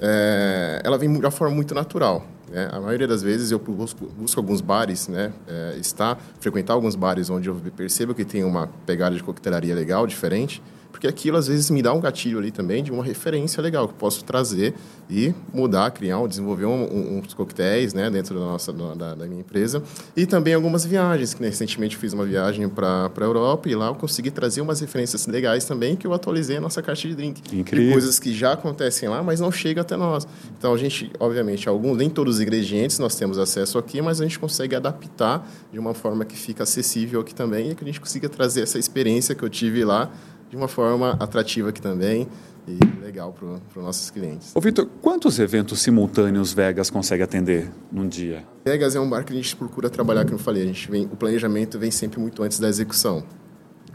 É, 0.00 0.80
ela 0.82 0.98
vem 0.98 1.12
de 1.12 1.20
uma 1.20 1.30
forma 1.30 1.54
muito 1.54 1.72
natural. 1.72 2.26
Né? 2.50 2.68
A 2.72 2.80
maioria 2.80 3.06
das 3.06 3.22
vezes 3.22 3.52
eu 3.52 3.60
busco, 3.60 4.06
busco 4.06 4.40
alguns 4.40 4.60
bares, 4.60 5.06
né? 5.06 5.32
É, 5.46 5.76
estar, 5.78 6.20
frequentar 6.40 6.74
alguns 6.74 6.96
bares 6.96 7.30
onde 7.30 7.48
eu 7.48 7.54
percebo 7.76 8.12
que 8.12 8.24
tem 8.24 8.42
uma 8.42 8.68
pegada 8.84 9.14
de 9.14 9.22
coquetelaria 9.22 9.74
legal, 9.74 10.04
diferente 10.04 10.60
porque 10.96 11.06
aquilo 11.06 11.36
às 11.36 11.46
vezes 11.46 11.68
me 11.68 11.82
dá 11.82 11.92
um 11.92 12.00
gatilho 12.00 12.38
ali 12.38 12.50
também 12.50 12.82
de 12.82 12.90
uma 12.90 13.04
referência 13.04 13.62
legal 13.62 13.86
que 13.86 13.92
eu 13.92 13.98
posso 13.98 14.24
trazer 14.24 14.72
e 15.10 15.34
mudar, 15.52 15.90
criar, 15.90 16.26
desenvolver 16.26 16.64
um, 16.64 16.84
um, 16.84 17.18
uns 17.18 17.34
coquetéis 17.34 17.92
né, 17.92 18.08
dentro 18.08 18.34
da, 18.34 18.40
nossa, 18.40 18.72
da, 18.72 19.14
da, 19.14 19.26
minha 19.26 19.40
empresa. 19.40 19.82
E 20.16 20.24
também 20.24 20.54
algumas 20.54 20.86
viagens, 20.86 21.34
que 21.34 21.44
recentemente 21.44 21.98
fiz 21.98 22.14
uma 22.14 22.24
viagem 22.24 22.66
para 22.66 23.10
a 23.14 23.24
Europa 23.24 23.68
e 23.68 23.74
lá 23.74 23.88
eu 23.88 23.94
consegui 23.94 24.30
trazer 24.30 24.62
umas 24.62 24.80
referências 24.80 25.26
legais 25.26 25.66
também 25.66 25.96
que 25.96 26.06
eu 26.06 26.14
atualizei 26.14 26.56
a 26.56 26.62
nossa 26.62 26.80
caixa 26.80 27.06
de 27.06 27.14
drink. 27.14 27.42
Incrível. 27.54 27.88
De 27.88 27.92
coisas 27.92 28.18
que 28.18 28.32
já 28.32 28.52
acontecem 28.52 29.06
lá, 29.06 29.22
mas 29.22 29.38
não 29.38 29.52
chegam 29.52 29.82
até 29.82 29.98
nós. 29.98 30.26
Então 30.58 30.72
a 30.72 30.78
gente, 30.78 31.12
obviamente, 31.20 31.68
alguns, 31.68 31.98
nem 31.98 32.08
todos 32.08 32.36
os 32.36 32.40
ingredientes 32.40 32.98
nós 32.98 33.14
temos 33.14 33.36
acesso 33.36 33.76
aqui, 33.76 34.00
mas 34.00 34.18
a 34.18 34.24
gente 34.24 34.38
consegue 34.38 34.74
adaptar 34.74 35.46
de 35.70 35.78
uma 35.78 35.92
forma 35.92 36.24
que 36.24 36.38
fica 36.38 36.62
acessível 36.62 37.20
aqui 37.20 37.34
também 37.34 37.72
e 37.72 37.74
que 37.74 37.84
a 37.84 37.86
gente 37.86 38.00
consiga 38.00 38.30
trazer 38.30 38.62
essa 38.62 38.78
experiência 38.78 39.34
que 39.34 39.42
eu 39.42 39.50
tive 39.50 39.84
lá 39.84 40.10
de 40.56 40.62
uma 40.62 40.68
forma 40.68 41.16
atrativa 41.20 41.68
aqui 41.68 41.80
também. 41.80 42.26
e 42.68 42.78
legal 43.00 43.32
para 43.32 43.46
os 43.80 43.84
nossos 43.86 44.10
clientes. 44.10 44.50
Ô, 44.52 44.60
Vitor, 44.60 44.88
quantos 45.00 45.38
eventos 45.38 45.80
simultâneos 45.80 46.52
Vegas 46.52 46.90
consegue 46.90 47.22
atender 47.22 47.70
num 47.92 48.08
dia? 48.08 48.44
Vegas 48.64 48.96
é 48.96 49.00
um 49.00 49.08
bar 49.08 49.24
que 49.24 49.32
a 49.32 49.36
gente 49.36 49.54
procura 49.54 49.88
trabalhar, 49.88 50.24
como 50.24 50.34
eu 50.34 50.40
falei, 50.40 50.64
a 50.64 50.66
gente 50.66 50.90
vem, 50.90 51.04
o 51.04 51.16
planejamento 51.16 51.78
vem 51.78 51.92
sempre 51.92 52.18
muito 52.18 52.42
antes 52.42 52.58
da 52.58 52.68
execução. 52.68 53.22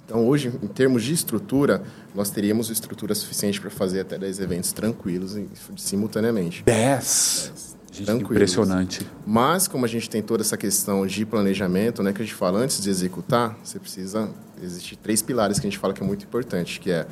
Então, 0.06 0.26
hoje, 0.26 0.54
em 0.64 0.68
termos 0.68 1.04
de 1.04 1.14
estrutura, 1.14 1.84
nós 2.16 2.30
teríamos 2.30 2.70
estrutura 2.70 3.14
suficiente 3.14 3.60
para 3.60 3.70
fazer 3.70 4.00
até 4.00 4.18
10 4.18 4.40
eventos 4.40 4.72
tranquilos 4.72 5.36
e 5.36 5.50
simultaneamente. 5.76 6.64
10? 6.64 7.72
impressionante. 8.10 9.06
Mas, 9.26 9.68
como 9.68 9.84
a 9.84 9.88
gente 9.88 10.10
tem 10.10 10.22
toda 10.22 10.42
essa 10.44 10.56
questão 10.56 11.06
de 11.06 11.26
planejamento, 11.26 12.02
né, 12.02 12.14
que 12.14 12.22
a 12.22 12.26
gente 12.26 12.36
fala 12.36 12.60
antes 12.60 12.82
de 12.82 12.90
executar, 12.90 13.58
você 13.62 13.78
precisa. 13.80 14.30
Existem 14.62 14.98
três 15.02 15.22
pilares 15.22 15.60
que 15.60 15.68
a 15.68 15.70
gente 15.70 15.80
fala 15.80 15.94
que 15.94 16.04
é 16.04 16.06
muito 16.06 16.26
importante, 16.26 16.80
que 16.80 16.92
é 16.92 17.08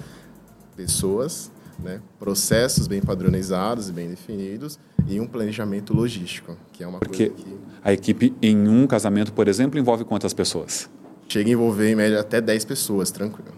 pessoas, 0.75 1.51
né, 1.79 2.01
processos 2.19 2.87
bem 2.87 3.01
padronizados 3.01 3.89
e 3.89 3.91
bem 3.91 4.09
definidos 4.09 4.79
e 5.07 5.19
um 5.19 5.27
planejamento 5.27 5.93
logístico, 5.93 6.57
que 6.71 6.83
é 6.83 6.87
uma 6.87 6.99
Porque 6.99 7.29
coisa 7.29 7.43
que... 7.43 7.57
a 7.83 7.93
equipe 7.93 8.35
em 8.41 8.67
um 8.67 8.85
casamento, 8.85 9.33
por 9.33 9.47
exemplo, 9.47 9.79
envolve 9.79 10.03
quantas 10.03 10.33
pessoas? 10.33 10.89
Chega 11.27 11.49
a 11.49 11.53
envolver, 11.53 11.91
em 11.91 11.95
média, 11.95 12.19
até 12.19 12.41
10 12.41 12.65
pessoas, 12.65 13.11
tranquilo. 13.11 13.53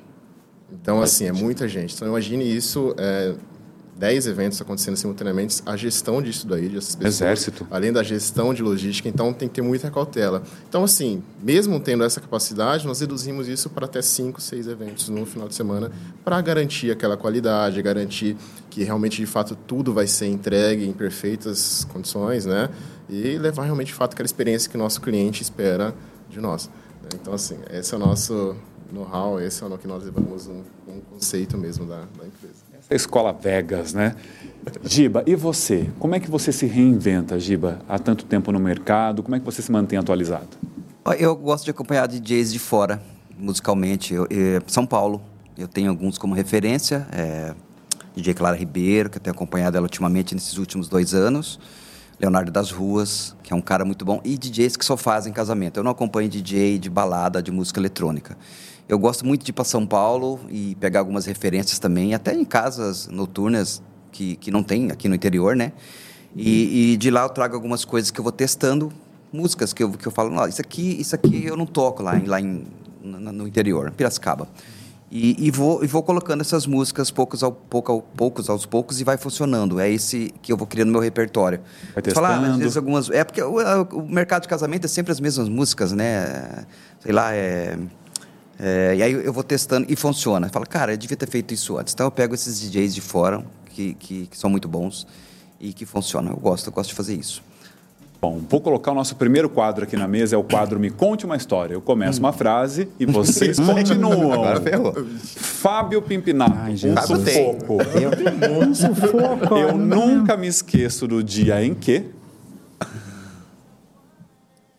Então, 0.71 1.01
assim, 1.01 1.25
é 1.25 1.32
muita 1.32 1.67
gente. 1.67 1.93
Então, 1.95 2.08
imagine 2.08 2.43
isso, 2.43 2.93
é, 2.97 3.36
10 3.97 4.27
eventos 4.27 4.60
acontecendo 4.62 4.95
simultaneamente, 4.95 5.62
a 5.65 5.75
gestão 5.75 6.21
disso 6.21 6.47
daí, 6.47 6.69
dessas 6.69 6.95
pessoas. 6.95 7.15
Exército. 7.15 7.67
Além 7.69 7.91
da 7.91 8.01
gestão 8.01 8.54
de 8.54 8.63
logística, 8.63 9.08
então 9.08 9.32
tem 9.32 9.47
que 9.47 9.56
ter 9.56 9.62
muita 9.62 9.91
cautela. 9.91 10.41
Então, 10.67 10.84
assim, 10.84 11.21
mesmo 11.41 11.80
tendo 11.80 12.04
essa 12.04 12.19
capacidade, 12.19 12.88
nós 12.88 12.99
reduzimos 12.99 13.47
isso 13.47 13.69
para 13.69 13.86
até 13.86 14.01
5, 14.01 14.41
6 14.41 14.67
eventos 14.67 15.10
no 15.10 15.25
final 15.25 15.47
de 15.47 15.56
semana, 15.56 15.91
para 16.23 16.41
garantir 16.41 16.89
aquela 16.91 17.15
qualidade, 17.15 17.82
garantir 17.82 18.36
que 18.69 18.84
realmente, 18.84 19.17
de 19.17 19.27
fato, 19.27 19.56
tudo 19.56 19.93
vai 19.93 20.08
ser 20.08 20.27
entregue 20.27 20.86
em 20.86 20.93
perfeitas 20.93 21.86
condições, 21.91 22.45
né? 22.45 22.69
E 23.10 23.38
levar 23.38 23.65
realmente, 23.65 23.88
de 23.88 23.93
fato, 23.93 24.13
aquela 24.13 24.25
experiência 24.25 24.69
que 24.69 24.75
o 24.75 24.80
nosso 24.80 25.01
cliente 25.01 25.43
espera 25.43 25.93
de 26.30 26.39
nós. 26.39 26.69
Então, 27.13 27.34
assim, 27.34 27.58
esse 27.71 27.93
é 27.93 27.97
o 27.97 27.99
nosso 27.99 28.56
know-how, 28.93 29.39
esse 29.39 29.63
é 29.63 29.65
o 29.67 29.77
que 29.77 29.88
nós 29.88 30.04
levamos 30.04 30.47
um, 30.47 30.62
um 30.88 31.01
conceito 31.01 31.58
mesmo 31.58 31.86
da, 31.86 31.99
da 32.17 32.25
empresa 32.25 32.71
a 32.91 32.95
escola 32.95 33.32
Vegas, 33.32 33.93
né? 33.93 34.15
Giba, 34.84 35.23
e 35.25 35.34
você? 35.34 35.89
Como 35.97 36.13
é 36.13 36.19
que 36.19 36.30
você 36.30 36.51
se 36.51 36.65
reinventa, 36.65 37.39
Giba, 37.39 37.80
há 37.88 37.97
tanto 37.97 38.25
tempo 38.25 38.51
no 38.51 38.60
mercado? 38.60 39.23
Como 39.23 39.34
é 39.34 39.39
que 39.39 39.45
você 39.45 39.62
se 39.62 39.71
mantém 39.71 39.97
atualizado? 39.97 40.49
Eu 41.17 41.36
gosto 41.36 41.63
de 41.63 41.71
acompanhar 41.71 42.06
DJs 42.08 42.51
de 42.51 42.60
fora, 42.60 43.01
musicalmente. 43.38 44.13
Eu, 44.13 44.27
eu, 44.30 44.62
São 44.67 44.86
Paulo, 44.86 45.21
eu 45.58 45.69
tenho 45.69 45.89
alguns 45.89 46.17
como 46.17 46.36
referência. 46.36 47.08
É, 47.13 47.56
DJ 48.13 48.34
Clara 48.34 48.58
Ribeiro, 48.58 49.10
que 49.10 49.17
eu 49.17 49.21
tenho 49.21 49.34
acompanhado 49.34 49.77
ela 49.77 49.86
ultimamente 49.86 50.36
nesses 50.36 50.58
últimos 50.58 50.89
dois 50.89 51.13
anos. 51.13 51.60
Leonardo 52.19 52.51
das 52.51 52.71
Ruas, 52.71 53.36
que 53.41 53.54
é 53.54 53.56
um 53.56 53.62
cara 53.62 53.86
muito 53.86 54.04
bom. 54.04 54.21
E 54.23 54.38
DJs 54.38 54.75
que 54.75 54.86
só 54.86 54.97
fazem 54.97 55.32
casamento. 55.32 55.77
Eu 55.77 55.84
não 55.84 55.91
acompanho 55.91 56.27
DJ 56.27 56.77
de 56.77 56.89
balada, 56.89 57.41
de 57.41 57.51
música 57.51 57.80
eletrônica. 57.80 58.38
Eu 58.91 58.99
gosto 58.99 59.25
muito 59.25 59.45
de 59.45 59.51
ir 59.51 59.54
para 59.54 59.63
São 59.63 59.88
Paulo 59.88 60.38
e 60.49 60.75
pegar 60.75 60.99
algumas 60.99 61.25
referências 61.25 61.80
também, 61.80 62.13
até 62.13 62.36
em 62.36 62.43
casas 62.43 63.08
noturnas 63.08 63.82
que, 64.12 64.36
que 64.36 64.51
não 64.51 64.62
tem 64.62 64.91
aqui 64.91 65.08
no 65.08 65.15
interior, 65.15 65.56
né? 65.56 65.71
E, 66.36 66.91
e 66.91 66.97
de 66.97 67.10
lá 67.10 67.23
eu 67.23 67.30
trago 67.30 67.56
algumas 67.56 67.86
coisas 67.86 68.12
que 68.12 68.19
eu 68.19 68.23
vou 68.23 68.34
testando, 68.34 68.91
músicas 69.32 69.71
que 69.71 69.82
eu, 69.82 69.91
que 69.91 70.06
eu 70.06 70.12
falo, 70.12 70.30
não, 70.30 70.45
isso 70.45 70.60
aqui, 70.60 70.99
isso 70.99 71.15
aqui 71.15 71.45
eu 71.45 71.56
não 71.56 71.65
toco 71.65 72.04
lá, 72.04 72.21
lá 72.25 72.41
em, 72.41 72.67
no, 73.01 73.32
no 73.32 73.47
interior, 73.47 73.91
Piracicaba. 73.91 74.45
E, 75.10 75.47
e, 75.47 75.49
vou, 75.51 75.82
e 75.86 75.88
vou 75.88 76.04
colocando 76.04 76.41
essas 76.41 76.67
músicas 76.67 77.10
poucos, 77.10 77.43
ao, 77.43 77.54
pouco, 77.54 78.01
poucos 78.17 78.49
aos 78.49 78.65
poucos 78.65 78.99
e 78.99 79.06
vai 79.06 79.15
funcionando. 79.15 79.80
É 79.80 79.89
esse 79.89 80.34
que 80.41 80.51
eu 80.51 80.58
vou 80.58 80.67
criando 80.67 80.91
meu 80.91 80.99
repertório. 80.99 81.62
Vai 81.93 82.01
testando. 82.04 82.27
Falar, 82.27 82.45
às 82.45 82.58
vezes 82.58 82.75
algumas. 82.75 83.10
É 83.10 83.23
porque 83.23 83.41
o, 83.41 83.56
o, 83.93 84.10
mercado 84.10 84.43
de 84.43 84.49
casamento 84.49 84.84
é 84.84 84.88
sempre 84.88 85.13
as 85.13 85.19
mesmas 85.21 85.47
músicas, 85.47 85.93
né? 85.93 86.65
Sei 86.99 87.12
lá, 87.12 87.34
é. 87.34 87.77
É, 88.63 88.95
e 88.95 89.02
aí 89.02 89.12
eu 89.12 89.34
vou 89.34 89.43
testando 89.43 89.88
e 89.89 89.95
funciona. 89.95 90.47
Fala, 90.50 90.67
cara, 90.67 90.93
eu 90.93 90.97
devia 90.97 91.17
ter 91.17 91.28
feito 91.28 91.52
isso 91.52 91.80
antes. 91.80 91.95
Então 91.95 92.06
eu 92.06 92.12
pego 92.12 92.36
esses 92.36 92.62
DJs 92.62 92.93
de 92.93 93.02
fora, 93.02 93.43
que, 93.71 93.95
que, 93.95 94.28
que 94.28 94.38
são 94.38 94.52
muito 94.52 94.67
bons 94.67 95.08
e 95.60 95.74
que 95.74 95.84
funcionam. 95.84 96.32
Eu 96.32 96.38
gosto, 96.38 96.67
eu 96.67 96.71
gosto 96.71 96.89
de 96.89 96.95
fazer 96.95 97.15
isso. 97.15 97.41
Bom, 98.21 98.39
vou 98.47 98.62
colocar 98.62 98.91
o 98.91 98.93
nosso 98.93 99.15
primeiro 99.15 99.50
quadro 99.50 99.84
aqui 99.84 99.97
na 99.97 100.08
mesa, 100.08 100.36
é 100.36 100.38
o 100.38 100.43
quadro 100.43 100.80
Me 100.80 100.91
Conte 100.91 101.26
uma 101.26 101.36
História. 101.36 101.74
Eu 101.74 101.82
começo 101.82 102.19
uma 102.19 102.32
frase 102.32 102.88
e 103.00 103.06
vocês 103.08 103.58
continuam. 103.65 104.32
Agora 104.32 104.62
ferrou. 104.62 104.93
Fábio 105.17 106.00
Pimpinato, 106.04 106.56
Ai, 106.56 106.74
um 106.74 107.02
sufoco. 107.02 107.78
Eu, 108.00 108.60
um 108.60 108.76
sufoco. 108.76 109.58
Eu 109.58 109.76
nunca 109.76 110.38
me 110.38 110.45
esqueço 110.45 111.08
do 111.08 111.24
dia 111.24 111.65
em 111.65 111.74
que... 111.74 112.06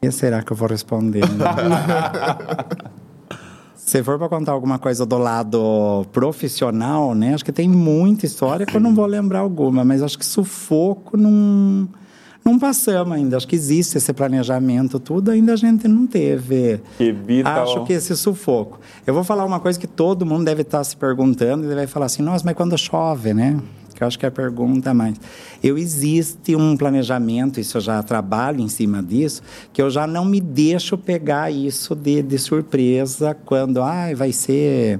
E 0.01 0.11
será 0.12 0.42
que 0.42 0.53
eu 0.53 0.57
vou 0.57 0.68
responder? 0.68 1.23
Se 3.85 4.03
for 4.03 4.16
para 4.16 4.29
contar 4.29 4.53
alguma 4.53 4.79
coisa 4.79 5.05
do 5.05 5.18
lado 5.18 6.07
profissional, 6.12 7.14
né? 7.14 7.35
Acho 7.35 7.45
que 7.45 7.53
tem 7.53 7.68
muita 7.68 8.25
história 8.25 8.64
que 8.64 8.77
eu 8.77 8.81
não 8.81 8.95
vou 8.95 9.05
lembrar 9.07 9.40
alguma, 9.40 9.85
mas 9.85 10.03
acho 10.03 10.16
que 10.16 10.25
sufoco 10.25 11.16
não, 11.16 11.88
não 12.45 12.59
passamos 12.59 13.12
ainda. 13.12 13.37
Acho 13.37 13.47
que 13.47 13.57
existe 13.57 13.99
esse 13.99 14.12
planejamento, 14.12 15.01
tudo, 15.01 15.31
ainda 15.33 15.53
a 15.53 15.57
gente 15.57 15.88
não 15.88 16.07
teve. 16.07 16.81
Que 16.97 17.11
vital. 17.12 17.64
Acho 17.64 17.85
que 17.85 17.92
esse 17.92 18.16
sufoco. 18.16 18.81
Eu 19.05 19.12
vou 19.12 19.25
falar 19.25 19.45
uma 19.45 19.59
coisa 19.61 19.79
que 19.79 19.88
todo 19.88 20.25
mundo 20.25 20.45
deve 20.45 20.62
estar 20.62 20.83
se 20.85 20.97
perguntando, 20.97 21.71
e 21.71 21.75
vai 21.75 21.87
falar 21.87 22.07
assim, 22.07 22.23
nossa, 22.23 22.45
mas 22.45 22.55
quando 22.55 22.79
chove, 22.79 23.35
né? 23.35 23.59
Que 24.03 24.05
eu 24.05 24.09
acho 24.09 24.19
que 24.19 24.27
é 24.27 24.29
a 24.29 24.33
pergunta 24.33 24.93
mais. 24.93 25.17
Eu 25.62 25.79
existe 25.79 26.57
um 26.57 26.77
planejamento, 26.77 27.61
isso 27.61 27.77
eu 27.77 27.81
já 27.81 28.03
trabalho 28.03 28.61
em 28.61 28.69
cima 28.69 29.03
disso, 29.03 29.43
que 29.73 29.81
eu 29.81 29.88
já 29.91 30.07
não 30.07 30.25
me 30.25 30.41
deixo 30.41 30.99
pegar 30.99 31.51
isso 31.51 31.95
de, 31.95 32.23
de 32.23 32.38
surpresa 32.38 33.37
quando 33.45 33.81
ah, 33.81 34.12
vai 34.15 34.33
ser 34.33 34.99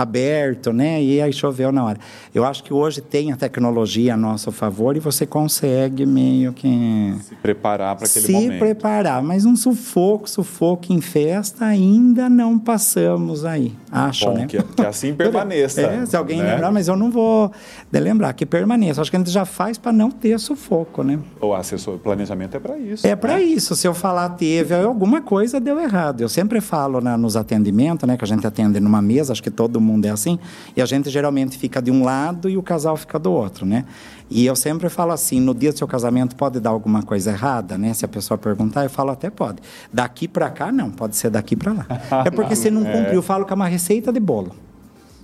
aberto, 0.00 0.72
né? 0.72 1.02
E 1.02 1.20
aí 1.20 1.32
choveu 1.32 1.72
na 1.72 1.84
hora. 1.84 1.98
Eu 2.34 2.44
acho 2.44 2.62
que 2.62 2.72
hoje 2.72 3.00
tem 3.00 3.32
a 3.32 3.36
tecnologia 3.36 4.14
a 4.14 4.16
nosso 4.16 4.52
favor 4.52 4.96
e 4.96 5.00
você 5.00 5.26
consegue 5.26 6.06
meio 6.06 6.52
que 6.52 7.14
se 7.22 7.34
preparar 7.36 7.96
para 7.96 8.06
aquele 8.06 8.26
se 8.26 8.32
momento. 8.32 8.52
Se 8.52 8.58
preparar, 8.58 9.22
mas 9.22 9.44
um 9.44 9.56
sufoco, 9.56 10.28
sufoco 10.28 10.92
em 10.92 11.00
festa 11.00 11.64
ainda 11.64 12.28
não 12.28 12.58
passamos 12.58 13.44
aí. 13.44 13.72
Acho, 13.90 14.26
Bom, 14.26 14.34
né? 14.34 14.46
Que, 14.46 14.62
que 14.62 14.86
assim 14.86 15.12
permaneça. 15.14 15.80
É, 15.82 16.06
se 16.06 16.16
alguém 16.16 16.38
né? 16.38 16.52
lembrar, 16.52 16.70
mas 16.70 16.88
eu 16.88 16.96
não 16.96 17.10
vou 17.10 17.50
lembrar 17.92 18.32
que 18.32 18.46
permaneça. 18.46 19.00
Acho 19.00 19.10
que 19.10 19.16
a 19.16 19.20
gente 19.20 19.30
já 19.30 19.44
faz 19.44 19.78
para 19.78 19.92
não 19.92 20.10
ter 20.10 20.38
sufoco, 20.38 21.02
né? 21.02 21.18
O 21.40 21.54
assessor, 21.54 21.98
planejamento 21.98 22.56
é 22.56 22.60
para 22.60 22.78
isso. 22.78 23.06
É 23.06 23.16
para 23.16 23.40
isso. 23.40 23.74
Se 23.76 23.86
eu 23.86 23.94
falar 23.94 24.30
teve 24.30 24.74
alguma 24.74 25.20
coisa 25.20 25.60
deu 25.60 25.78
errado. 25.78 26.20
Eu 26.20 26.28
sempre 26.28 26.60
falo 26.60 27.00
né, 27.00 27.16
nos 27.16 27.36
atendimentos, 27.36 28.06
né, 28.06 28.16
que 28.16 28.24
a 28.24 28.26
gente 28.26 28.46
atende 28.46 28.80
numa 28.80 29.02
mesa, 29.02 29.32
acho 29.32 29.42
que 29.42 29.50
todo 29.50 29.80
mundo 29.80 29.89
é 30.04 30.10
assim, 30.10 30.38
e 30.76 30.82
a 30.82 30.86
gente 30.86 31.08
geralmente 31.10 31.56
fica 31.56 31.80
de 31.80 31.90
um 31.90 32.04
lado 32.04 32.48
e 32.48 32.56
o 32.56 32.62
casal 32.62 32.96
fica 32.96 33.18
do 33.18 33.32
outro, 33.32 33.64
né? 33.64 33.84
E 34.28 34.46
eu 34.46 34.54
sempre 34.54 34.88
falo 34.88 35.12
assim, 35.12 35.40
no 35.40 35.54
dia 35.54 35.72
do 35.72 35.78
seu 35.78 35.88
casamento 35.88 36.36
pode 36.36 36.60
dar 36.60 36.70
alguma 36.70 37.02
coisa 37.02 37.30
errada, 37.30 37.76
né? 37.76 37.92
Se 37.94 38.04
a 38.04 38.08
pessoa 38.08 38.38
perguntar, 38.38 38.84
eu 38.84 38.90
falo 38.90 39.10
até 39.10 39.28
pode. 39.28 39.58
Daqui 39.92 40.28
para 40.28 40.48
cá 40.50 40.70
não, 40.70 40.90
pode 40.90 41.16
ser 41.16 41.30
daqui 41.30 41.56
para 41.56 41.72
lá. 41.72 41.86
É 42.24 42.30
porque 42.30 42.54
se 42.54 42.70
não 42.70 42.84
cumpriu, 42.84 43.14
eu 43.14 43.22
falo 43.22 43.44
que 43.44 43.52
é 43.52 43.56
uma 43.56 43.66
receita 43.66 44.12
de 44.12 44.20
bolo. 44.20 44.54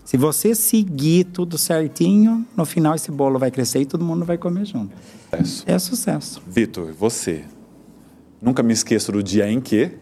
Se 0.04 0.16
você 0.16 0.54
seguir 0.54 1.24
tudo 1.24 1.58
certinho, 1.58 2.46
no 2.56 2.64
final 2.64 2.94
esse 2.94 3.10
bolo 3.10 3.38
vai 3.38 3.50
crescer 3.50 3.80
e 3.80 3.86
todo 3.86 4.04
mundo 4.04 4.24
vai 4.24 4.38
comer 4.38 4.64
junto. 4.64 4.94
Sucesso. 5.30 5.64
É 5.66 5.78
sucesso. 5.78 6.42
Vitor, 6.46 6.92
você. 6.92 7.44
Nunca 8.40 8.62
me 8.62 8.72
esqueço 8.72 9.10
do 9.10 9.22
dia 9.22 9.50
em 9.50 9.60
que. 9.60 9.92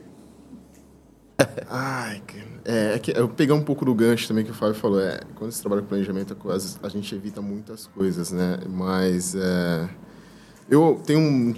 Ai, 1.71 2.17
é, 2.17 2.54
é 2.65 2.99
que 2.99 3.13
eu 3.13 3.29
pegar 3.29 3.55
um 3.55 3.63
pouco 3.63 3.85
do 3.85 3.95
gancho 3.95 4.27
também 4.27 4.45
que 4.45 4.51
o 4.51 4.55
Fábio 4.55 4.75
falou. 4.75 5.01
É, 5.01 5.21
quando 5.35 5.53
você 5.53 5.61
trabalha 5.61 5.83
com 5.83 5.89
planejamento, 5.89 6.37
a 6.83 6.89
gente 6.89 7.15
evita 7.15 7.43
muitas 7.43 7.87
coisas, 7.87 8.33
né? 8.33 8.59
Mas 8.69 9.35
é, 9.35 9.89
eu 10.69 11.01
tenho 11.05 11.21
um, 11.21 11.55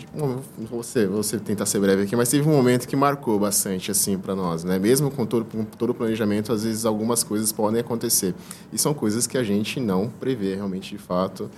você, 0.68 1.06
você 1.06 1.38
tentar 1.38 1.64
ser 1.66 1.78
breve 1.78 2.02
aqui, 2.02 2.16
mas 2.16 2.28
teve 2.28 2.48
um 2.48 2.52
momento 2.52 2.88
que 2.88 2.96
marcou 2.96 3.38
bastante 3.38 3.90
assim 3.90 4.18
para 4.18 4.34
nós, 4.34 4.64
né? 4.64 4.80
Mesmo 4.80 5.10
com 5.10 5.24
todo, 5.24 5.44
com 5.44 5.64
todo 5.64 5.90
o 5.90 5.94
planejamento, 5.94 6.52
às 6.52 6.64
vezes 6.64 6.84
algumas 6.84 7.22
coisas 7.22 7.52
podem 7.52 7.80
acontecer 7.80 8.34
e 8.72 8.78
são 8.78 8.92
coisas 8.92 9.26
que 9.26 9.38
a 9.38 9.44
gente 9.44 9.78
não 9.78 10.08
prevê 10.08 10.56
realmente 10.56 10.90
de 10.90 10.98
fato. 10.98 11.48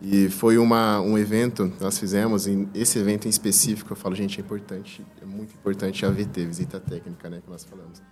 E 0.00 0.28
foi 0.28 0.58
uma, 0.58 1.00
um 1.00 1.16
evento 1.16 1.72
que 1.76 1.82
nós 1.82 1.96
fizemos, 1.96 2.48
e 2.48 2.68
esse 2.74 2.98
evento 2.98 3.26
em 3.26 3.30
específico, 3.30 3.92
eu 3.92 3.96
falo, 3.96 4.16
gente, 4.16 4.40
é 4.40 4.42
importante, 4.42 5.04
é 5.20 5.24
muito 5.24 5.54
importante 5.54 6.04
a 6.04 6.10
VT, 6.10 6.44
visita 6.44 6.80
técnica, 6.80 7.30
né, 7.30 7.40
que 7.40 7.48
nós 7.48 7.64
falamos 7.64 8.02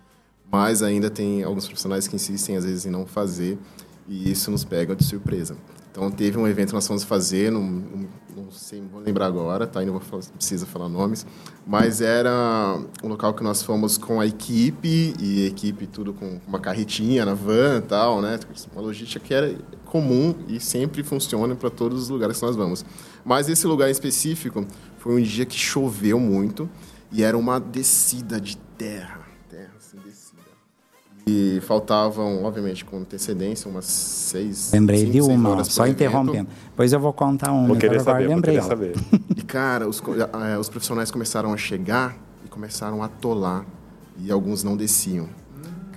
mas 0.51 0.83
ainda 0.83 1.09
tem 1.09 1.43
alguns 1.43 1.65
profissionais 1.65 2.07
que 2.07 2.15
insistem 2.15 2.57
às 2.57 2.65
vezes 2.65 2.85
em 2.85 2.89
não 2.89 3.05
fazer 3.05 3.57
E 4.07 4.29
isso 4.31 4.51
nos 4.51 4.65
pega 4.65 4.95
de 4.95 5.03
surpresa. 5.05 5.55
Então, 5.91 6.09
teve 6.09 6.37
um 6.37 6.47
evento 6.47 6.69
que 6.69 6.73
nós 6.73 6.87
fomos 6.87 7.03
fazer, 7.03 7.51
não, 7.51 7.61
não 8.35 8.49
sei, 8.49 8.81
vou 8.81 9.01
lembrar 9.01 9.25
agora, 9.25 9.67
tá? 9.67 9.83
Não 9.83 9.99
precisa 10.37 10.65
falar 10.65 10.87
nomes, 10.87 11.25
mas 11.67 11.99
era 11.99 12.79
um 13.03 13.09
local 13.09 13.33
que 13.33 13.43
nós 13.43 13.61
fomos 13.61 13.97
com 13.97 14.21
a 14.21 14.25
equipe, 14.25 15.13
e 15.19 15.43
a 15.43 15.47
equipe 15.47 15.85
tudo 15.87 16.13
com 16.13 16.39
uma 16.47 16.59
carretinha 16.59 17.25
na 17.25 17.33
van 17.33 17.79
e 17.79 17.81
tal, 17.81 18.21
né? 18.21 18.39
Uma 18.71 18.81
logística 18.81 19.23
que 19.23 19.33
era 19.33 19.53
comum 19.85 20.33
e 20.47 20.61
sempre 20.61 21.03
funciona 21.03 21.55
para 21.55 21.69
todos 21.69 22.03
os 22.03 22.09
lugares 22.09 22.39
que 22.39 22.45
nós 22.45 22.55
vamos. 22.55 22.85
Mas 23.25 23.49
esse 23.49 23.67
lugar 23.67 23.89
em 23.89 23.91
específico 23.91 24.65
foi 24.97 25.21
um 25.21 25.21
dia 25.21 25.45
que 25.45 25.57
choveu 25.57 26.17
muito 26.19 26.69
e 27.11 27.21
era 27.21 27.37
uma 27.37 27.59
descida 27.59 28.39
de 28.39 28.55
terra 28.77 29.20
e 31.27 31.59
faltavam, 31.67 32.43
obviamente, 32.43 32.83
com 32.83 32.97
antecedência, 32.97 33.69
umas 33.69 33.85
seis. 33.85 34.71
Lembrei 34.73 34.99
cinco, 35.01 35.11
de 35.11 35.21
uma, 35.21 35.49
horas 35.49 35.67
só 35.67 35.85
interrompendo. 35.87 36.49
Pois 36.75 36.91
eu 36.93 36.99
vou 36.99 37.13
contar 37.13 37.51
uma. 37.51 37.67
Vou 37.67 37.77
querer 37.77 37.99
agora 37.99 38.03
saber, 38.03 38.25
vou 38.27 38.35
lembrei. 38.35 38.55
querer 38.55 38.65
ó. 38.65 38.69
saber. 38.69 38.95
E, 39.37 39.41
cara, 39.43 39.87
os, 39.87 40.01
os 40.59 40.69
profissionais 40.69 41.09
começaram 41.11 41.53
a 41.53 41.57
chegar 41.57 42.15
e 42.45 42.47
começaram 42.49 43.01
a 43.01 43.05
atolar. 43.05 43.65
E 44.17 44.31
alguns 44.31 44.63
não 44.63 44.75
desciam. 44.77 45.27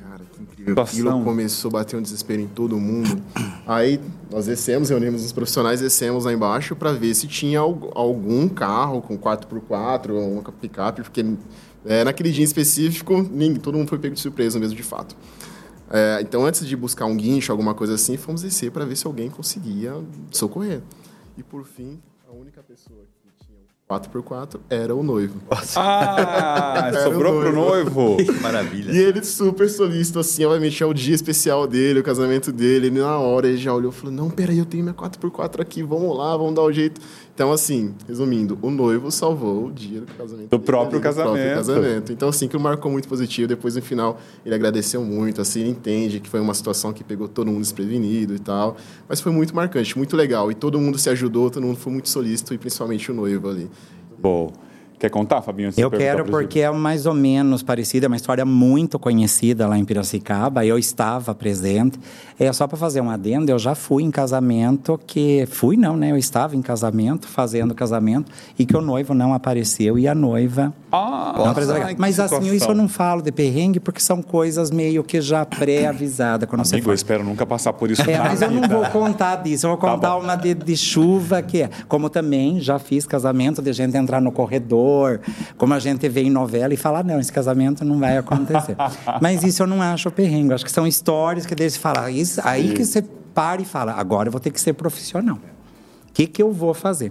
Cara, 0.02 0.22
que 0.32 0.42
incrível. 0.42 0.82
Aquilo 0.82 1.22
começou 1.24 1.68
a 1.68 1.72
bater 1.72 1.96
um 1.96 2.02
desespero 2.02 2.40
em 2.40 2.46
todo 2.48 2.76
mundo. 2.78 3.20
Aí 3.66 4.00
nós 4.30 4.46
descemos, 4.46 4.88
reunimos 4.88 5.24
os 5.24 5.32
profissionais, 5.32 5.80
descemos 5.80 6.24
lá 6.24 6.32
embaixo 6.32 6.74
para 6.76 6.92
ver 6.92 7.14
se 7.14 7.26
tinha 7.26 7.60
al- 7.60 7.90
algum 7.94 8.48
carro 8.48 9.02
com 9.02 9.16
4x4, 9.18 10.10
ou 10.10 10.32
uma 10.32 10.42
picape, 10.52 11.02
porque 11.02 11.24
eh, 11.84 12.04
naquele 12.04 12.30
dia 12.30 12.42
em 12.42 12.44
específico, 12.44 13.22
ninguém, 13.30 13.56
todo 13.56 13.76
mundo 13.76 13.88
foi 13.88 13.98
pego 13.98 14.14
de 14.14 14.20
surpresa 14.20 14.58
mesmo, 14.58 14.76
de 14.76 14.82
fato. 14.82 15.16
É, 15.90 16.18
então, 16.22 16.44
antes 16.44 16.66
de 16.66 16.76
buscar 16.76 17.06
um 17.06 17.16
guincho, 17.16 17.52
alguma 17.52 17.74
coisa 17.74 17.94
assim, 17.94 18.16
fomos 18.16 18.42
descer 18.42 18.70
para 18.70 18.84
ver 18.84 18.96
se 18.96 19.06
alguém 19.06 19.30
conseguia 19.30 19.94
socorrer. 20.30 20.80
E, 21.36 21.42
por 21.42 21.64
fim, 21.64 22.00
a 22.28 22.32
única 22.32 22.62
pessoa 22.62 23.04
que 23.22 23.44
tinha 23.44 23.58
um 23.58 23.94
4x4 23.94 24.60
era 24.70 24.94
o 24.94 25.02
noivo. 25.02 25.40
Ah, 25.76 26.90
sobrou 27.04 27.40
pro 27.40 27.52
noivo. 27.52 28.16
Maravilha. 28.40 28.92
E 28.92 28.98
ele 28.98 29.22
super 29.22 29.68
solícito, 29.68 30.18
assim, 30.18 30.44
obviamente 30.44 30.82
é 30.82 30.86
o 30.86 30.94
dia 30.94 31.14
especial 31.14 31.66
dele, 31.66 32.00
o 32.00 32.02
casamento 32.02 32.50
dele. 32.50 32.86
Ele, 32.86 32.98
na 32.98 33.18
hora, 33.18 33.46
ele 33.46 33.58
já 33.58 33.72
olhou 33.72 33.92
e 33.92 33.94
falou, 33.94 34.14
não, 34.14 34.30
peraí, 34.30 34.58
eu 34.58 34.66
tenho 34.66 34.82
minha 34.82 34.94
4x4 34.94 35.60
aqui, 35.60 35.82
vamos 35.82 36.16
lá, 36.16 36.36
vamos 36.36 36.54
dar 36.54 36.62
o 36.62 36.72
jeito. 36.72 37.00
Então, 37.34 37.50
assim, 37.50 37.92
resumindo, 38.06 38.56
o 38.62 38.70
noivo 38.70 39.10
salvou 39.10 39.66
o 39.66 39.72
dia 39.72 40.00
do 40.00 40.06
casamento. 40.06 40.50
Do 40.50 40.60
próprio 40.60 40.98
ali, 40.98 41.08
do 41.08 41.12
próprio 41.12 41.34
casamento. 41.34 41.54
casamento. 41.56 42.12
Então, 42.12 42.28
assim, 42.28 42.46
que 42.46 42.56
marcou 42.56 42.92
muito 42.92 43.08
positivo. 43.08 43.48
Depois, 43.48 43.74
no 43.74 43.82
final, 43.82 44.20
ele 44.46 44.54
agradeceu 44.54 45.02
muito, 45.02 45.40
assim, 45.40 45.62
ele 45.62 45.70
entende 45.70 46.20
que 46.20 46.28
foi 46.28 46.38
uma 46.38 46.54
situação 46.54 46.92
que 46.92 47.02
pegou 47.02 47.26
todo 47.26 47.50
mundo 47.50 47.60
desprevenido 47.60 48.36
e 48.36 48.38
tal. 48.38 48.76
Mas 49.08 49.20
foi 49.20 49.32
muito 49.32 49.54
marcante, 49.54 49.98
muito 49.98 50.16
legal. 50.16 50.48
E 50.52 50.54
todo 50.54 50.78
mundo 50.78 50.96
se 50.96 51.10
ajudou, 51.10 51.50
todo 51.50 51.64
mundo 51.64 51.76
foi 51.76 51.92
muito 51.92 52.08
solícito, 52.08 52.54
e 52.54 52.58
principalmente 52.58 53.10
o 53.10 53.14
noivo 53.14 53.48
ali. 53.48 53.68
Bom, 54.16 54.52
quer 55.04 55.10
contar, 55.10 55.42
Fabinho? 55.42 55.70
Eu 55.76 55.90
quero 55.90 56.24
porque 56.24 56.60
é 56.60 56.70
mais 56.70 57.04
ou 57.06 57.12
menos 57.14 57.62
parecida, 57.62 58.06
é 58.06 58.08
uma 58.08 58.16
história 58.16 58.44
muito 58.44 58.98
conhecida 58.98 59.66
lá 59.66 59.78
em 59.78 59.84
Piracicaba. 59.84 60.64
Eu 60.64 60.78
estava 60.78 61.34
presente. 61.34 61.98
É 62.38 62.52
só 62.52 62.66
para 62.66 62.76
fazer 62.76 63.00
um 63.00 63.10
adendo, 63.10 63.50
eu 63.50 63.58
já 63.58 63.74
fui 63.76 64.02
em 64.02 64.10
casamento 64.10 64.98
que 65.06 65.46
fui 65.50 65.76
não, 65.76 65.96
né? 65.96 66.10
Eu 66.10 66.16
estava 66.16 66.56
em 66.56 66.62
casamento, 66.62 67.28
fazendo 67.28 67.74
casamento 67.74 68.30
e 68.58 68.66
que 68.66 68.76
o 68.76 68.80
noivo 68.80 69.14
não 69.14 69.32
apareceu 69.32 69.96
e 69.98 70.08
a 70.08 70.14
noiva 70.14 70.72
Ah, 70.90 71.34
não 71.36 71.50
apareceu. 71.50 71.76
ai, 71.76 71.94
que 71.94 72.00
Mas 72.00 72.18
assim, 72.18 72.34
situação. 72.36 72.54
isso 72.54 72.70
eu 72.70 72.74
não 72.74 72.88
falo 72.88 73.22
de 73.22 73.30
perrengue 73.30 73.78
porque 73.78 74.00
são 74.00 74.20
coisas 74.20 74.70
meio 74.72 75.04
que 75.04 75.20
já 75.20 75.44
pré-avisadas 75.44 76.48
quando 76.48 76.64
você 76.64 76.74
Amigo, 76.76 76.86
eu 76.88 76.92
faz. 76.92 77.00
espero 77.00 77.22
nunca 77.24 77.44
passar 77.46 77.72
por 77.72 77.90
isso 77.90 78.02
É, 78.10 78.18
mas 78.18 78.42
eu 78.42 78.50
não 78.50 78.62
vida. 78.62 78.74
vou 78.76 78.84
contar 78.90 79.36
disso, 79.36 79.66
eu 79.66 79.70
vou 79.70 79.78
Tá 79.78 79.90
contar 79.94 80.10
bom. 80.14 80.22
uma 80.24 80.34
de, 80.36 80.54
de 80.54 80.76
chuva 80.76 81.42
que 81.42 81.62
é. 81.62 81.70
Como 81.88 82.08
também 82.08 82.60
já 82.60 82.78
fiz 82.78 83.06
casamento 83.06 83.60
de 83.62 83.72
gente 83.72 83.96
entrar 83.96 84.20
no 84.20 84.32
corredor, 84.32 84.93
como 85.56 85.74
a 85.74 85.78
gente 85.78 86.08
vê 86.08 86.22
em 86.22 86.30
novela 86.30 86.74
e 86.74 86.76
falar, 86.76 87.04
não, 87.04 87.20
esse 87.20 87.32
casamento 87.32 87.84
não 87.84 87.98
vai 87.98 88.18
acontecer. 88.18 88.76
mas 89.20 89.42
isso 89.42 89.62
eu 89.62 89.66
não 89.66 89.80
acho 89.80 90.10
perrengue, 90.10 90.54
acho 90.54 90.64
que 90.64 90.72
são 90.72 90.86
histórias 90.86 91.46
que 91.46 91.54
deixam 91.54 91.80
falar. 91.80 92.10
Isso, 92.10 92.40
aí 92.44 92.72
que 92.72 92.84
você 92.84 93.02
para 93.34 93.60
e 93.60 93.64
fala, 93.64 93.92
agora 93.92 94.28
eu 94.28 94.32
vou 94.32 94.40
ter 94.40 94.50
que 94.50 94.60
ser 94.60 94.72
profissional. 94.74 95.36
O 95.36 96.12
que, 96.14 96.28
que 96.28 96.40
eu 96.40 96.52
vou 96.52 96.72
fazer? 96.72 97.10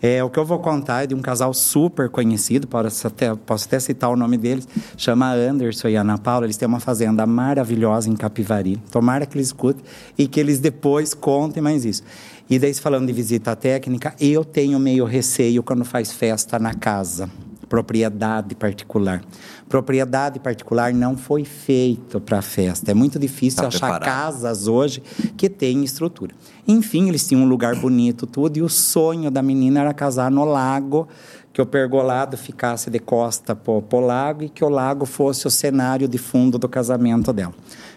É, 0.00 0.22
o 0.22 0.28
que 0.28 0.38
eu 0.38 0.44
vou 0.44 0.58
contar 0.58 1.04
é 1.04 1.06
de 1.06 1.14
um 1.14 1.22
casal 1.22 1.54
super 1.54 2.10
conhecido, 2.10 2.68
posso 2.68 3.06
até, 3.06 3.34
posso 3.34 3.66
até 3.66 3.80
citar 3.80 4.10
o 4.10 4.16
nome 4.16 4.36
deles, 4.36 4.68
chama 4.98 5.32
Anderson 5.32 5.88
e 5.88 5.96
Ana 5.96 6.18
Paula. 6.18 6.44
Eles 6.46 6.58
têm 6.58 6.68
uma 6.68 6.78
fazenda 6.78 7.26
maravilhosa 7.26 8.10
em 8.10 8.14
Capivari. 8.14 8.76
Tomara 8.90 9.24
que 9.24 9.36
eles 9.36 9.46
escutem 9.46 9.82
e 10.18 10.28
que 10.28 10.38
eles 10.38 10.60
depois 10.60 11.14
contem 11.14 11.62
mais 11.62 11.86
isso. 11.86 12.02
E 12.48 12.58
daí, 12.58 12.74
falando 12.74 13.06
de 13.06 13.12
visita 13.12 13.56
técnica, 13.56 14.14
eu 14.20 14.44
tenho 14.44 14.78
meio 14.78 15.04
receio 15.04 15.62
quando 15.62 15.84
faz 15.84 16.12
festa 16.12 16.58
na 16.58 16.74
casa 16.74 17.30
propriedade 17.74 18.54
particular. 18.54 19.20
Propriedade 19.68 20.38
particular 20.38 20.92
não 20.92 21.16
foi 21.16 21.44
feito 21.44 22.20
para 22.20 22.40
festa. 22.40 22.92
É 22.92 22.94
muito 22.94 23.18
difícil 23.18 23.62
Tá 23.62 23.66
achar 23.68 23.98
preparado. 23.98 24.04
casas 24.04 24.68
hoje 24.68 25.02
que 25.36 25.48
têm 25.48 25.82
estrutura. 25.82 26.32
Enfim, 26.68 27.08
eles 27.08 27.26
tinham 27.26 27.42
um 27.42 27.48
lugar 27.48 27.74
bonito, 27.74 28.28
tudo, 28.28 28.58
e 28.58 28.62
o 28.62 28.68
sonho 28.68 29.28
da 29.28 29.42
menina 29.42 29.80
era 29.80 29.92
casar 29.92 30.30
no 30.30 30.44
lago, 30.44 31.08
que 31.52 31.60
o 31.60 31.66
pergolado 31.66 32.36
ficasse 32.36 32.90
de 32.90 32.98
costa 32.98 33.56
pro, 33.56 33.82
pro 33.82 33.98
lago 34.00 34.44
e 34.44 34.48
que 34.48 34.64
o 34.64 34.68
lago 34.68 35.04
fosse 35.04 35.46
o 35.46 35.50
cenário 35.50 36.06
de 36.06 36.18
fundo 36.18 36.58
do 36.58 36.68
casamento 36.68 37.32
dela. 37.32 37.54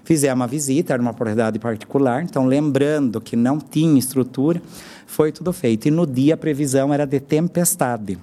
Fizemos 0.08 0.40
uma 0.40 0.48
visita, 0.48 0.94
era 0.94 1.02
uma 1.02 1.14
propriedade 1.14 1.60
particular, 1.60 2.24
então 2.24 2.46
lembrando 2.46 3.20
que 3.20 3.36
não 3.36 3.60
tinha 3.60 4.00
estrutura, 4.00 4.62
foi 5.06 5.34
tudo 5.34 5.52
feito. 5.52 5.90
E 5.90 5.92
no 5.92 6.08
dia 6.08 6.36
a 6.36 6.38
previsão 6.38 6.94
era 6.94 7.06
de 7.06 7.20
tempestade. 7.20 8.18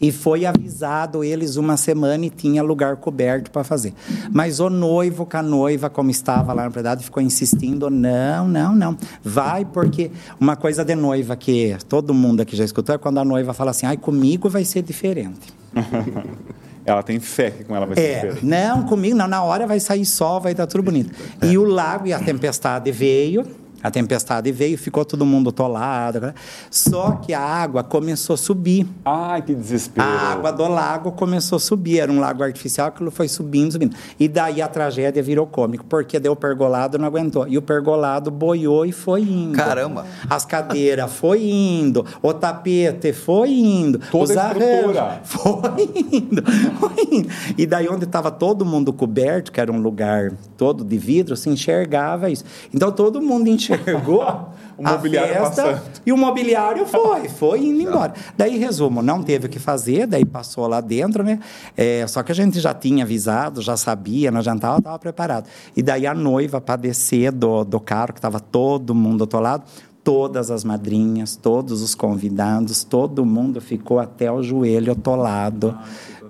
E 0.00 0.12
foi 0.12 0.46
avisado 0.46 1.24
eles 1.24 1.56
uma 1.56 1.76
semana 1.76 2.26
e 2.26 2.30
tinha 2.30 2.62
lugar 2.62 2.94
coberto 2.94 3.50
para 3.50 3.64
fazer. 3.64 3.92
Mas 4.32 4.60
o 4.60 4.70
noivo 4.70 5.26
com 5.26 5.36
a 5.36 5.42
noiva, 5.42 5.90
como 5.90 6.12
estava 6.12 6.52
lá 6.52 6.62
na 6.62 6.68
propriedade, 6.68 7.02
ficou 7.02 7.20
insistindo: 7.20 7.90
não, 7.90 8.46
não, 8.46 8.72
não. 8.72 8.96
Vai, 9.20 9.64
porque 9.64 10.12
uma 10.38 10.54
coisa 10.54 10.84
de 10.84 10.94
noiva 10.94 11.34
que 11.34 11.76
todo 11.88 12.14
mundo 12.14 12.42
aqui 12.42 12.54
já 12.54 12.64
escutou 12.64 12.94
é 12.94 12.98
quando 12.98 13.18
a 13.18 13.24
noiva 13.24 13.52
fala 13.52 13.72
assim: 13.72 13.84
ai, 13.84 13.96
comigo 13.96 14.48
vai 14.48 14.64
ser 14.64 14.82
diferente. 14.82 15.52
Ela 16.88 17.02
tem 17.02 17.20
fé 17.20 17.50
que 17.50 17.64
com 17.64 17.74
ela 17.76 17.86
vai 17.86 17.94
ser 17.96 18.02
É, 18.02 18.14
diferente. 18.14 18.44
não, 18.46 18.82
comigo 18.84 19.16
não, 19.16 19.28
na 19.28 19.42
hora 19.42 19.66
vai 19.66 19.78
sair 19.80 20.04
sol, 20.06 20.40
vai 20.40 20.52
estar 20.52 20.66
tudo 20.66 20.82
bonito. 20.82 21.12
E 21.42 21.56
o 21.58 21.64
lago 21.64 22.06
e 22.06 22.12
a 22.12 22.18
tempestade 22.18 22.90
veio, 22.90 23.46
a 23.82 23.90
tempestade 23.90 24.50
veio, 24.50 24.76
ficou 24.76 25.04
todo 25.04 25.24
mundo 25.24 25.50
atolado. 25.50 26.20
né? 26.20 26.34
Só 26.70 27.12
que 27.12 27.32
a 27.32 27.40
água 27.40 27.84
começou 27.84 28.34
a 28.34 28.36
subir. 28.36 28.86
Ai, 29.04 29.42
que 29.42 29.54
desespero. 29.54 30.06
A 30.06 30.32
água 30.32 30.52
do 30.52 30.66
lago 30.66 31.12
começou 31.12 31.56
a 31.56 31.60
subir, 31.60 32.00
era 32.00 32.10
um 32.10 32.18
lago 32.18 32.42
artificial, 32.42 32.88
aquilo 32.88 33.10
foi 33.10 33.28
subindo, 33.28 33.72
subindo. 33.72 33.96
E 34.18 34.26
daí 34.28 34.60
a 34.60 34.68
tragédia 34.68 35.22
virou 35.22 35.46
cômico, 35.46 35.84
porque 35.84 36.18
deu 36.18 36.32
o 36.32 36.36
pergolado 36.36 36.98
não 36.98 37.06
aguentou. 37.06 37.46
E 37.46 37.56
o 37.56 37.62
pergolado 37.62 38.30
boiou 38.30 38.84
e 38.84 38.92
foi 38.92 39.22
indo. 39.22 39.56
Caramba! 39.56 40.06
As 40.28 40.44
cadeiras 40.44 41.12
foi 41.14 41.44
indo, 41.48 42.04
o 42.22 42.32
tapete 42.34 43.12
foi 43.12 43.50
indo, 43.50 43.98
Toda 44.10 44.24
os 44.24 44.36
a 44.36 44.52
estrutura. 44.52 45.20
foi 45.24 45.90
indo, 46.12 46.42
foi 46.78 47.08
indo. 47.12 47.28
E 47.56 47.66
daí 47.66 47.88
onde 47.88 48.04
estava 48.04 48.30
todo 48.30 48.64
mundo 48.64 48.92
coberto, 48.92 49.52
que 49.52 49.60
era 49.60 49.70
um 49.70 49.80
lugar 49.80 50.32
todo 50.56 50.84
de 50.84 50.98
vidro, 50.98 51.36
se 51.36 51.48
enxergava 51.48 52.30
isso. 52.30 52.44
Então 52.74 52.90
todo 52.90 53.20
mundo 53.20 53.48
enxergou 53.74 54.48
O 54.78 54.82
mobiliário 54.84 55.32
a 55.32 55.46
festa 55.46 55.62
passando. 55.62 55.82
e 56.06 56.12
o 56.12 56.16
mobiliário 56.16 56.86
foi, 56.86 57.28
foi 57.28 57.64
indo 57.64 57.82
embora. 57.82 58.14
Daí, 58.38 58.56
resumo, 58.56 59.02
não 59.02 59.24
teve 59.24 59.46
o 59.46 59.48
que 59.48 59.58
fazer, 59.58 60.06
daí 60.06 60.24
passou 60.24 60.68
lá 60.68 60.80
dentro, 60.80 61.24
né? 61.24 61.40
É, 61.76 62.06
só 62.06 62.22
que 62.22 62.30
a 62.30 62.34
gente 62.34 62.60
já 62.60 62.72
tinha 62.72 63.02
avisado, 63.02 63.60
já 63.60 63.76
sabia, 63.76 64.30
nós 64.30 64.44
já 64.44 64.54
estava, 64.54 64.78
estava 64.78 64.98
preparado. 65.00 65.48
E 65.76 65.82
daí 65.82 66.06
a 66.06 66.14
noiva, 66.14 66.60
para 66.60 66.76
descer 66.76 67.32
do, 67.32 67.64
do 67.64 67.80
carro, 67.80 68.12
que 68.12 68.20
estava 68.20 68.38
todo 68.38 68.94
mundo 68.94 69.24
atolado, 69.24 69.64
todas 70.08 70.50
as 70.50 70.64
madrinhas, 70.64 71.36
todos 71.36 71.82
os 71.82 71.94
convidados, 71.94 72.82
todo 72.82 73.26
mundo 73.26 73.60
ficou 73.60 73.98
até 73.98 74.32
o 74.32 74.42
joelho 74.42 74.92
atolado 74.92 75.76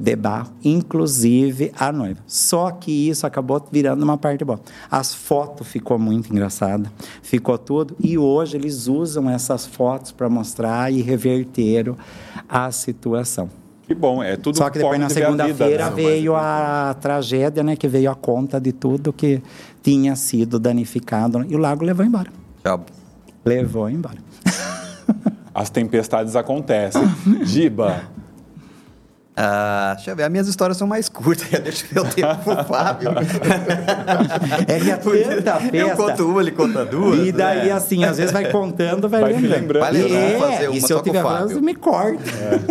de 0.01 0.17
barro, 0.17 0.51
inclusive 0.65 1.71
a 1.79 1.93
noiva. 1.93 2.19
Só 2.27 2.73
que 2.73 2.91
isso 3.09 3.25
acabou 3.25 3.65
virando 3.71 4.03
uma 4.03 4.19
parte 4.19 4.45
boa. 4.45 4.61
As 4.91 5.15
fotos 5.15 5.69
ficou 5.69 5.97
muito 5.97 6.29
engraçada, 6.29 6.91
ficou 7.23 7.57
tudo, 7.57 7.95
e 8.01 8.19
hoje 8.19 8.57
eles 8.57 8.89
usam 8.89 9.31
essas 9.31 9.65
fotos 9.65 10.11
para 10.11 10.29
mostrar 10.29 10.93
e 10.93 11.01
reverter 11.01 11.95
a 12.49 12.73
situação. 12.73 13.49
Que 13.87 13.95
bom, 13.95 14.21
é 14.21 14.37
tudo 14.37 14.59
Só 14.59 14.71
que 14.71 14.81
depois 14.81 14.99
na 14.99 15.09
segunda-feira 15.09 15.91
né? 15.91 15.95
veio 15.95 16.35
a 16.35 16.97
tragédia, 17.01 17.63
né, 17.63 17.77
que 17.77 17.87
veio 17.87 18.11
a 18.11 18.17
conta 18.17 18.61
de 18.61 18.73
tudo 18.73 19.13
que 19.13 19.41
tinha 19.85 20.17
sido 20.17 20.59
danificado 20.59 21.47
e 21.49 21.55
o 21.55 21.59
lago 21.59 21.85
levou 21.85 22.05
embora. 22.05 22.33
Tchau. 22.65 22.85
Levou 23.49 23.89
embora. 23.89 24.19
As 25.55 25.71
tempestades 25.71 26.37
acontecem. 26.37 27.03
Giba, 27.43 28.03
Ah, 29.41 29.93
deixa 29.97 30.11
eu 30.11 30.17
ver, 30.17 30.25
as 30.25 30.31
minhas 30.31 30.49
histórias 30.49 30.77
são 30.77 30.87
mais 30.87 31.09
curtas, 31.09 31.49
deixa 31.63 31.87
eu 31.95 32.03
ver 32.05 32.11
o 32.11 32.13
tempo 32.13 32.37
pro 32.43 32.65
Fábio. 32.65 33.11
É 34.67 34.79
que 34.81 34.91
é 34.91 34.97
tanta 34.97 35.61
festa. 35.61 35.77
Eu 35.77 35.97
conto 35.97 36.29
uma, 36.29 36.41
ele 36.41 36.51
conta 36.51 36.85
duas. 36.85 37.27
E 37.27 37.31
daí, 37.33 37.67
né? 37.67 37.71
assim, 37.73 38.05
às 38.05 38.17
vezes 38.19 38.33
vai 38.33 38.51
contando, 38.51 39.09
vai, 39.09 39.21
Vai 39.21 39.33
lembrando. 39.33 39.55
lembrando. 39.61 39.83
Vai 39.83 39.93
lembrando, 39.93 40.15
é, 40.17 40.39
fazer 40.39 40.69
uma 40.69 40.77
e 40.77 40.81
se 40.81 40.93
eu 40.93 40.97
com 40.97 41.11
o 41.11 41.13
tiver 41.13 41.61
me 41.61 41.75
corta. 41.75 42.25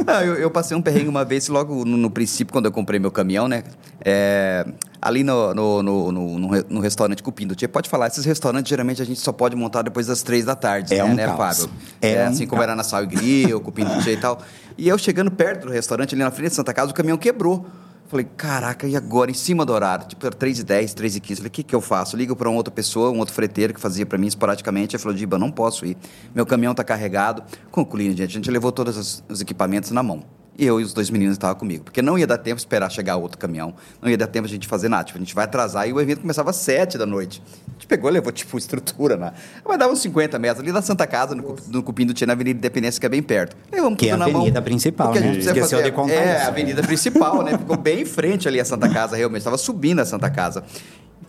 Não, 0.06 0.22
eu, 0.22 0.36
eu 0.36 0.52
passei 0.52 0.76
um 0.76 0.82
perrengue 0.82 1.08
uma 1.08 1.24
vez, 1.24 1.48
logo 1.48 1.86
no, 1.86 1.96
no 1.98 2.10
princípio, 2.12 2.52
quando 2.52 2.66
eu 2.66 2.72
comprei 2.72 3.00
meu 3.00 3.12
caminhão, 3.12 3.48
né? 3.48 3.64
É, 4.04 4.66
ali 5.08 5.24
no, 5.24 5.54
no, 5.54 5.82
no, 5.84 6.12
no, 6.12 6.40
no 6.40 6.48
re- 6.50 6.66
no 6.70 6.80
restaurante 6.82 7.24
Cupim 7.24 7.48
do 7.48 7.56
pode 7.70 7.90
falar, 7.90 8.08
esses 8.08 8.26
restaurantes 8.26 8.70
geralmente 8.70 9.02
a 9.02 9.06
gente 9.06 9.20
só 9.20 9.32
pode 9.32 9.56
montar 9.56 9.82
depois 9.82 10.08
das 10.08 10.22
três 10.22 10.44
da 10.46 10.56
tarde, 10.56 10.94
É 10.94 10.98
né, 10.98 11.04
um 11.06 11.14
né, 11.16 11.26
caos. 11.26 11.38
Fábio? 11.38 11.70
É 12.02 12.12
É, 12.14 12.26
um 12.26 12.28
assim 12.30 12.46
como 12.46 12.62
era 12.62 12.76
na 12.76 12.84
Sal 12.84 13.04
e 13.04 13.08
Grill, 13.08 13.62
Cupim 13.62 13.86
do 13.86 14.02
Tia 14.04 14.14
e 14.14 14.18
tal. 14.18 14.40
E 14.78 14.88
eu 14.88 14.98
chegando 14.98 15.32
perto 15.32 15.68
do 15.68 15.72
restaurante, 15.72 16.14
ali 16.14 16.24
na 16.24 16.32
frente 16.32 16.50
de 16.50 16.56
Santa 16.56 16.74
Casa, 16.74 16.92
o 16.92 16.94
caminhão 16.94 17.18
quebrou. 17.18 17.66
Falei, 18.10 18.26
caraca, 18.38 18.88
e 18.88 18.96
agora? 18.96 19.30
Em 19.30 19.34
cima 19.34 19.66
do 19.66 19.74
horário? 19.74 20.08
Tipo, 20.08 20.26
era 20.26 20.36
3 20.36 20.60
e 20.60 20.64
10, 20.64 20.94
3 20.94 21.16
e 21.18 21.20
15. 21.20 21.36
Falei, 21.42 21.48
o 21.50 21.52
que, 21.52 21.62
que 21.64 21.76
eu 21.76 21.82
faço? 21.82 22.16
Ligo 22.16 22.36
para 22.38 22.48
uma 22.50 22.56
outra 22.58 22.72
pessoa, 22.72 23.12
um 23.12 23.20
outro 23.20 23.34
freteiro 23.34 23.74
que 23.74 23.82
fazia 23.82 24.06
para 24.06 24.18
mim 24.18 24.28
esporadicamente. 24.28 24.96
Ele 24.96 25.04
falou, 25.04 25.18
Diba, 25.18 25.38
não 25.38 25.52
posso 25.52 25.86
ir. 25.86 25.98
Meu 26.34 26.46
caminhão 26.46 26.74
tá 26.74 26.86
carregado. 26.86 27.44
Concluindo, 27.70 28.16
gente, 28.16 28.30
a 28.32 28.34
gente 28.34 28.50
levou 28.50 28.72
todos 28.72 28.96
os, 28.96 29.24
os 29.28 29.42
equipamentos 29.42 29.92
na 29.92 30.02
mão. 30.02 30.24
E 30.60 30.66
eu 30.66 30.82
e 30.82 30.84
os 30.84 30.92
dois 30.92 31.10
meninos 31.12 31.36
estavam 31.36 31.56
comigo. 31.56 31.84
Porque 31.84 32.02
não 32.02 32.18
ia 32.18 32.26
dar 32.26 32.40
tempo 32.40 32.56
de 32.56 32.62
esperar 32.62 32.90
chegar 32.90 33.16
outro 33.18 33.38
caminhão. 33.38 33.76
Não 34.02 34.10
ia 34.10 34.18
dar 34.18 34.26
tempo 34.26 34.48
de 34.48 34.54
a 34.54 34.56
gente 34.56 34.68
fazer 34.68 34.90
nada. 34.90 35.04
Tipo, 35.04 35.20
a 35.20 35.22
gente 35.22 35.36
vai 35.36 35.46
atrasar 35.46 35.88
e 35.88 35.94
o 35.94 36.02
evento 36.02 36.22
começava 36.22 36.50
às 36.50 36.56
7 36.56 36.98
da 36.98 37.06
noite. 37.06 37.44
A 37.68 37.72
gente 37.74 37.86
pegou, 37.86 38.10
levou, 38.10 38.32
tipo, 38.32 38.58
estrutura 38.60 39.16
na... 39.16 39.34
Vai 39.64 39.78
dar 39.78 39.88
uns 39.88 40.00
50 40.02 40.40
metros. 40.40 40.64
Ali 40.64 40.72
na 40.72 40.82
Santa 40.82 41.06
Casa, 41.06 41.36
no, 41.36 41.56
no 41.68 41.84
Cupim 41.84 42.08
do 42.08 42.14
Tia, 42.14 42.26
na 42.26 42.34
Avenida 42.34 42.58
Independência, 42.58 43.00
que 43.00 43.06
é 43.06 43.10
bem 43.10 43.22
perto. 43.22 43.56
Levamos 43.72 44.00
Que 44.00 44.08
é 44.10 44.14
tudo 44.14 44.24
a 44.24 44.26
na 44.26 44.32
mão. 44.32 44.42
avenida 44.42 44.62
principal, 44.64 45.08
Porque 45.10 45.20
a 45.20 45.22
né? 45.22 45.28
gente 45.28 45.36
precisa 45.36 45.54
Esqueceu 45.60 45.78
fazer- 45.78 45.92
de 45.92 45.96
contar 45.96 46.14
É, 46.14 46.38
isso. 46.38 46.46
a 46.46 46.48
avenida 46.48 46.82
principal, 46.82 47.44
né? 47.44 47.56
Ficou 47.56 47.78
bem 47.78 48.02
em 48.02 48.06
frente 48.06 48.48
ali 48.48 48.60
a 48.60 48.66
Santa 48.66 48.90
Casa, 48.90 49.16
realmente. 49.16 49.42
Estava 49.42 49.58
subindo 49.60 50.00
a 50.00 50.06
Santa 50.06 50.28
Casa. 50.32 50.64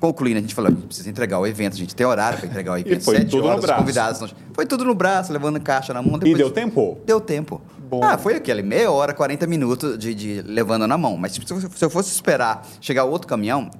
Concluindo, 0.01 0.39
a 0.39 0.41
gente 0.41 0.55
falou, 0.55 0.71
a 0.71 0.75
gente 0.75 0.87
precisa 0.87 1.11
entregar 1.11 1.41
o 1.41 1.47
evento, 1.47 1.75
a 1.75 1.77
gente 1.77 1.95
tem 1.95 2.07
horário 2.07 2.39
para 2.39 2.47
entregar 2.49 2.73
o 2.73 2.79
evento. 2.79 3.03
foi 3.05 3.17
sete 3.17 3.31
tudo 3.31 3.43
no 3.43 3.49
horas, 3.49 3.59
os 3.61 3.67
braço. 3.67 3.81
convidados. 3.81 4.35
Foi 4.55 4.65
tudo 4.65 4.85
no 4.85 4.95
braço, 4.95 5.33
levando 5.33 5.61
caixa 5.61 5.93
na 5.93 6.01
mão. 6.01 6.15
E 6.17 6.21
depois- 6.21 6.37
deu 6.39 6.51
tempo? 6.51 6.99
Deu 7.05 7.21
tempo. 7.21 7.61
Bom. 7.89 8.01
Ah, 8.03 8.19
foi 8.19 8.35
aquele 8.37 8.63
meia 8.63 8.91
hora, 8.91 9.15
40 9.15 9.47
minutos 9.47 9.99
de, 9.99 10.15
de 10.15 10.43
levando 10.43 10.87
na 10.87 10.99
mão. 10.99 11.17
Mas 11.17 11.33
se, 11.33 11.41
eu- 11.51 11.61
se 11.71 11.85
eu 11.85 11.91
fosse 11.91 12.13
esperar 12.13 12.67
chegar 12.81 13.05
outro 13.05 13.27
caminhão, 13.29 13.71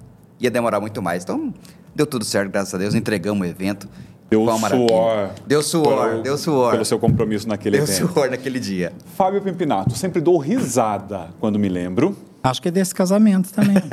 ia 0.41 0.51
demorar 0.51 0.81
muito 0.81 1.03
mais. 1.03 1.23
Então, 1.25 1.53
deu 1.95 2.07
tudo 2.07 2.25
certo, 2.25 2.51
graças 2.51 2.75
a 2.75 2.79
Deus. 2.79 2.95
Entregamos 2.95 3.47
o 3.47 3.51
evento. 3.51 3.89
Deu 4.31 4.45
Foi 4.45 4.53
uma 4.53 4.59
maravilha. 4.59 4.89
suor. 4.89 5.31
Deu 5.47 5.63
suor, 5.63 6.09
Pelo- 6.11 6.23
deu 6.23 6.37
suor. 6.39 6.71
Pelo 6.73 6.85
seu 6.85 6.99
compromisso 6.99 7.49
naquele 7.49 7.79
Deu 7.79 7.87
evento. 7.87 8.13
suor 8.13 8.31
naquele 8.31 8.61
dia. 8.61 8.93
Fábio 9.17 9.41
Pimpinato, 9.41 9.97
sempre 9.97 10.21
dou 10.21 10.37
risada 10.37 11.29
quando 11.41 11.59
me 11.59 11.69
lembro. 11.69 12.15
Acho 12.43 12.63
que 12.63 12.69
é 12.69 12.71
desse 12.71 12.95
casamento 12.95 13.51
também. 13.53 13.75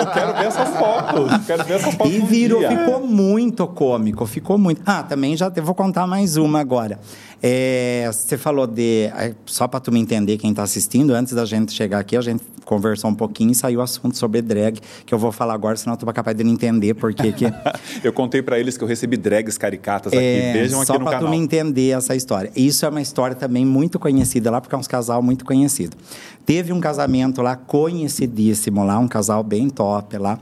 Eu 0.00 0.12
quero 0.12 0.34
ver 0.34 0.44
essas 0.46 0.68
fotos. 0.68 1.46
Quero 1.46 1.64
ver 1.64 1.74
essas 1.74 1.94
fotos. 1.94 2.12
E 2.12 2.20
um 2.20 2.26
virou, 2.26 2.60
dia. 2.60 2.68
ficou 2.70 3.06
muito 3.06 3.66
cômico, 3.66 4.24
ficou 4.26 4.56
muito. 4.58 4.82
Ah, 4.86 5.02
também 5.02 5.36
já 5.36 5.50
te- 5.50 5.60
vou 5.60 5.74
contar 5.74 6.06
mais 6.06 6.36
uma 6.36 6.60
agora. 6.60 6.98
É, 7.42 8.08
você 8.12 8.36
falou 8.38 8.66
de. 8.66 9.10
é, 9.14 9.34
Só 9.44 9.68
para 9.68 9.78
tu 9.80 9.92
me 9.92 10.00
entender, 10.00 10.38
quem 10.38 10.50
está 10.50 10.62
assistindo, 10.62 11.12
antes 11.12 11.34
da 11.34 11.44
gente 11.44 11.72
chegar 11.72 11.98
aqui, 11.98 12.16
a 12.16 12.20
gente 12.20 12.42
conversou 12.64 13.08
um 13.10 13.14
pouquinho 13.14 13.52
e 13.52 13.54
saiu 13.54 13.78
o 13.78 13.82
assunto 13.82 14.16
sobre 14.16 14.42
drag, 14.42 14.80
que 15.04 15.14
eu 15.14 15.18
vou 15.18 15.30
falar 15.30 15.54
agora, 15.54 15.76
senão 15.76 15.96
tu 15.96 16.04
vai 16.04 16.12
capaz 16.12 16.36
de 16.36 16.42
não 16.42 16.52
entender 16.52 16.94
porque 16.94 17.30
que. 17.32 17.44
Eu 18.02 18.12
contei 18.12 18.42
pra 18.42 18.58
eles 18.58 18.76
que 18.76 18.82
eu 18.84 18.88
recebi 18.88 19.16
drags 19.16 19.56
caricatas 19.56 20.12
aqui. 20.12 20.22
É, 20.22 20.52
Vejam 20.52 20.78
aqui 20.80 20.86
só 20.86 20.94
no 20.94 21.04
para 21.04 21.12
canal. 21.18 21.28
tu 21.28 21.30
me 21.30 21.36
entender 21.42 21.90
essa 21.90 22.14
história. 22.14 22.50
Isso 22.56 22.84
é 22.84 22.88
uma 22.88 23.00
história 23.00 23.34
também 23.36 23.64
muito 23.64 23.98
conhecida 23.98 24.50
lá, 24.50 24.60
porque 24.60 24.74
é 24.74 24.78
um 24.78 24.82
casal 24.82 25.22
muito 25.22 25.44
conhecido. 25.44 25.96
Teve 26.44 26.72
um 26.72 26.80
casamento 26.80 27.42
lá 27.42 27.56
conhecidíssimo 27.56 28.84
lá, 28.84 28.98
um 28.98 29.08
casal 29.08 29.42
bem 29.42 29.68
top 29.68 30.16
lá. 30.18 30.38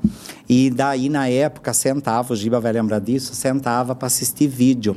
E 0.49 0.71
daí, 0.71 1.09
na 1.09 1.29
época, 1.29 1.73
sentava, 1.73 2.33
o 2.33 2.37
Giba 2.37 2.61
vai 2.61 2.73
lembrar 2.73 2.99
disso, 3.01 3.35
sentava 3.35 3.95
para 3.95 4.07
assistir 4.07 4.47
vídeo. 4.47 4.97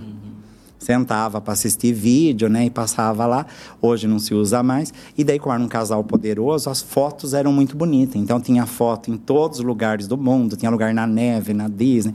Sentava 0.88 1.41
para 1.41 1.51
assistir 1.51 1.91
vídeo, 1.91 2.47
né? 2.47 2.63
E 2.67 2.69
passava 2.69 3.25
lá. 3.25 3.45
Hoje 3.81 4.07
não 4.07 4.19
se 4.19 4.33
usa 4.33 4.63
mais. 4.63 4.93
E 5.17 5.23
daí, 5.25 5.38
como 5.38 5.53
era 5.53 5.61
um 5.61 5.67
casal 5.67 6.01
poderoso, 6.01 6.69
as 6.69 6.81
fotos 6.81 7.33
eram 7.33 7.51
muito 7.51 7.75
bonitas. 7.75 8.15
Então, 8.15 8.39
tinha 8.39 8.65
foto 8.65 9.11
em 9.11 9.17
todos 9.17 9.59
os 9.59 9.65
lugares 9.65 10.07
do 10.07 10.17
mundo. 10.17 10.55
Tinha 10.55 10.71
lugar 10.71 10.93
na 10.93 11.05
neve, 11.05 11.53
na 11.53 11.67
Disney. 11.67 12.13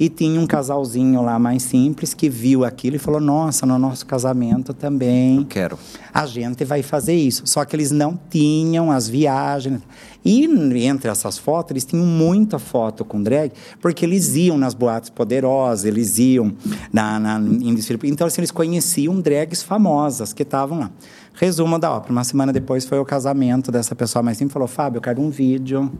E 0.00 0.08
tinha 0.08 0.40
um 0.40 0.46
casalzinho 0.46 1.20
lá 1.20 1.38
mais 1.38 1.64
simples 1.64 2.14
que 2.14 2.30
viu 2.30 2.64
aquilo 2.64 2.96
e 2.96 2.98
falou: 2.98 3.20
Nossa, 3.20 3.66
no 3.66 3.78
nosso 3.78 4.06
casamento 4.06 4.72
também 4.72 5.44
Quero. 5.44 5.78
a 6.14 6.24
gente 6.24 6.64
vai 6.64 6.82
fazer 6.82 7.14
isso. 7.14 7.42
Só 7.44 7.62
que 7.66 7.76
eles 7.76 7.90
não 7.90 8.18
tinham 8.30 8.90
as 8.90 9.06
viagens. 9.06 9.82
E 10.26 10.44
entre 10.84 11.08
essas 11.08 11.38
fotos, 11.38 11.70
eles 11.70 11.84
tinham 11.84 12.04
muita 12.04 12.58
foto 12.58 13.04
com 13.04 13.22
drag, 13.22 13.52
porque 13.80 14.04
eles 14.04 14.34
iam 14.34 14.58
nas 14.58 14.74
boates 14.74 15.08
poderosas, 15.08 15.84
eles 15.84 16.18
iam 16.18 16.52
na, 16.92 17.20
na, 17.20 17.38
em 17.38 17.72
desfile. 17.72 18.00
Então, 18.04 18.26
assim, 18.26 18.40
eles 18.40 18.50
conheciam 18.50 19.20
drags 19.20 19.62
famosas 19.62 20.32
que 20.32 20.42
estavam 20.42 20.80
lá. 20.80 20.90
Resumo 21.34 21.78
da 21.78 21.92
ópera. 21.92 22.10
Uma 22.10 22.24
semana 22.24 22.52
depois 22.52 22.84
foi 22.84 22.98
o 22.98 23.04
casamento 23.04 23.70
dessa 23.70 23.94
pessoa 23.94 24.20
mais 24.20 24.36
simples. 24.36 24.52
Falou, 24.52 24.66
Fábio, 24.66 24.98
eu 24.98 25.02
quero 25.02 25.22
um 25.22 25.30
vídeo 25.30 25.92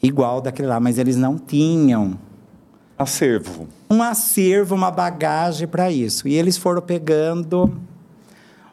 igual 0.00 0.40
daquele 0.40 0.68
lá. 0.68 0.78
Mas 0.78 0.96
eles 0.96 1.16
não 1.16 1.36
tinham 1.36 2.16
Acervo. 2.96 3.66
um 3.90 4.00
acervo, 4.04 4.76
uma 4.76 4.92
bagagem 4.92 5.66
para 5.66 5.90
isso. 5.90 6.28
E 6.28 6.34
eles 6.34 6.56
foram 6.56 6.80
pegando 6.80 7.76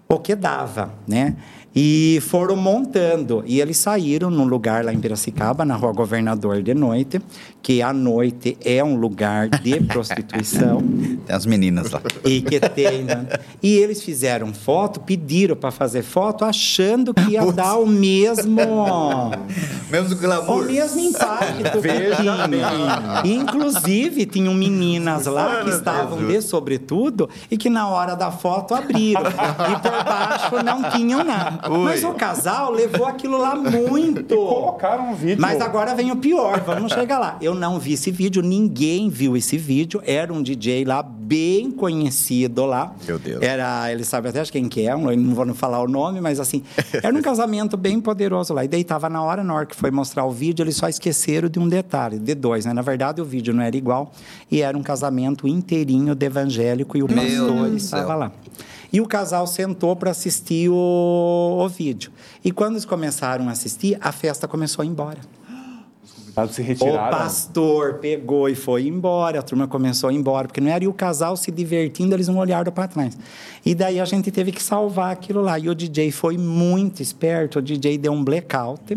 o 0.08 0.20
que 0.20 0.36
dava, 0.36 0.92
né? 1.08 1.36
E 1.76 2.20
foram 2.28 2.56
montando. 2.56 3.44
E 3.46 3.62
eles 3.62 3.78
saíram 3.78 4.30
num 4.32 4.46
lugar 4.46 4.84
lá 4.84 4.92
em 4.92 5.00
Piracicaba, 5.00 5.64
na 5.64 5.76
Rua 5.76 5.94
Governador 5.94 6.62
de 6.64 6.74
noite, 6.74 7.22
que 7.62 7.82
à 7.82 7.94
noite 7.94 8.58
é 8.66 8.84
um 8.84 8.96
lugar 8.96 9.48
de 9.50 9.80
prostituição. 9.86 10.82
Tem 11.26 11.36
as 11.36 11.46
meninas 11.46 11.92
lá. 11.92 12.02
E 12.26 12.42
que 12.42 12.60
tem. 12.60 13.04
né? 13.04 13.28
E 13.62 13.76
eles 13.76 14.02
fizeram 14.02 14.54
foto, 14.54 15.00
pediram 15.00 15.56
para 15.56 15.70
fazer 15.72 16.02
foto, 16.02 16.44
achando 16.44 17.14
que 17.14 17.32
ia 17.32 17.52
dar 17.52 17.76
o 17.78 17.86
mesmo. 17.86 18.60
Mesmo 19.92 20.10
do 20.10 20.16
O 20.16 20.18
glamour. 20.20 20.66
mesmo 20.66 21.00
impacto 21.00 21.80
Veja. 21.82 22.48
Inclusive, 23.24 24.26
tinham 24.26 24.54
meninas 24.54 25.26
lá 25.26 25.64
que 25.64 25.70
estavam 25.70 26.26
de 26.28 26.42
sobretudo 26.42 27.30
e 27.50 27.58
que 27.58 27.70
na 27.70 27.88
hora 27.88 28.16
da 28.16 28.32
foto 28.32 28.74
abriram. 28.74 29.22
E 29.22 29.80
por 29.82 30.04
baixo 30.04 30.64
não 30.64 30.90
tinham 30.90 31.24
nada. 31.24 31.59
Mas 31.68 32.04
o 32.04 32.14
casal 32.14 32.72
levou 32.72 33.06
aquilo 33.06 33.38
lá 33.38 33.56
muito. 33.56 34.36
Colocaram 34.36 35.12
um 35.12 35.16
vídeo. 35.16 35.42
Mas 35.42 35.60
agora 35.62 35.94
vem 35.96 36.12
o 36.12 36.16
pior, 36.16 36.62
vamos 36.62 36.92
chegar 36.94 37.20
lá. 37.20 37.38
Eu 37.42 37.54
não 37.54 37.80
vi 37.80 37.94
esse 37.94 38.12
vídeo, 38.12 38.42
ninguém 38.42 39.10
viu 39.10 39.36
esse 39.36 39.58
vídeo. 39.58 40.02
Era 40.06 40.34
um 40.34 40.42
DJ 40.42 40.86
lá 40.86 41.04
bem 41.30 41.70
conhecido 41.70 42.66
lá. 42.66 42.94
Meu 43.06 43.20
Deus. 43.20 43.42
Era, 43.42 43.92
ele 43.92 44.04
sabe 44.04 44.30
até 44.30 44.44
quem 44.46 44.68
que 44.68 44.88
é, 44.88 44.96
não 44.96 45.36
vou 45.36 45.46
não 45.46 45.54
falar 45.54 45.82
o 45.82 45.88
nome, 45.88 46.20
mas 46.20 46.40
assim, 46.40 46.64
era 47.04 47.16
um 47.16 47.22
casamento 47.22 47.78
bem 47.78 48.00
poderoso 48.00 48.54
lá. 48.54 48.66
E 48.66 48.68
daí 48.68 48.84
tava 48.84 49.10
na 49.10 49.22
hora, 49.22 49.44
na 49.44 49.54
hora 49.54 49.66
que 49.66 49.76
foi 49.76 49.92
mostrar 49.92 50.26
o 50.26 50.32
vídeo, 50.32 50.64
eles 50.64 50.76
só 50.76 50.88
esqueceram 50.88 51.50
de 51.50 51.60
um 51.60 51.68
detalhe, 51.68 52.18
de 52.18 52.34
dois, 52.34 52.66
né? 52.66 52.74
Na 52.74 52.82
verdade, 52.82 53.22
o 53.22 53.26
vídeo 53.26 53.54
não 53.54 53.62
era 53.62 53.76
igual 53.76 54.12
e 54.50 54.62
era 54.62 54.78
um 54.78 54.84
casamento 54.84 55.48
inteirinho 55.48 56.16
de 56.16 56.26
evangélico 56.26 56.98
e 56.98 57.04
o 57.04 57.08
Meu 57.08 57.18
pastor 57.18 57.76
estava 57.76 58.16
lá. 58.16 58.32
E 58.92 59.00
o 59.00 59.08
casal 59.08 59.46
sentou 59.46 59.96
para 59.96 60.12
assistir 60.12 60.70
o, 60.70 61.58
o 61.60 61.70
vídeo. 61.70 62.12
E 62.44 62.52
quando 62.52 62.74
eles 62.74 62.86
começaram 62.86 63.48
a 63.48 63.52
assistir, 63.52 63.98
a 64.02 64.12
festa 64.12 64.48
começou 64.48 64.82
a 64.82 64.86
ir 64.86 64.90
embora. 64.90 65.20
O 66.96 67.18
pastor 67.18 67.96
pegou 67.96 68.48
e 68.48 68.56
foi 68.56 68.88
embora, 68.88 69.40
a 69.40 69.42
turma 69.42 69.68
começou 69.68 70.10
a 70.10 70.14
ir 70.14 70.16
embora, 70.16 70.48
porque 70.48 70.62
não 70.62 70.72
era 70.72 70.84
e 70.84 70.88
o 70.88 70.94
casal 70.94 71.36
se 71.36 71.52
divertindo, 71.52 72.16
eles 72.16 72.28
não 72.28 72.38
olharam 72.38 72.72
para 72.72 72.88
trás. 72.88 73.18
E 73.66 73.76
daí 73.76 74.00
a 74.00 74.06
gente 74.06 74.32
teve 74.32 74.52
que 74.52 74.64
salvar 74.64 75.12
aquilo 75.12 75.42
lá. 75.42 75.60
E 75.60 75.68
o 75.70 75.76
DJ 75.76 76.12
foi 76.12 76.38
muito 76.38 77.02
esperto, 77.02 77.60
o 77.60 77.62
DJ 77.62 77.98
deu 77.98 78.14
um 78.14 78.24
blackout 78.24 78.96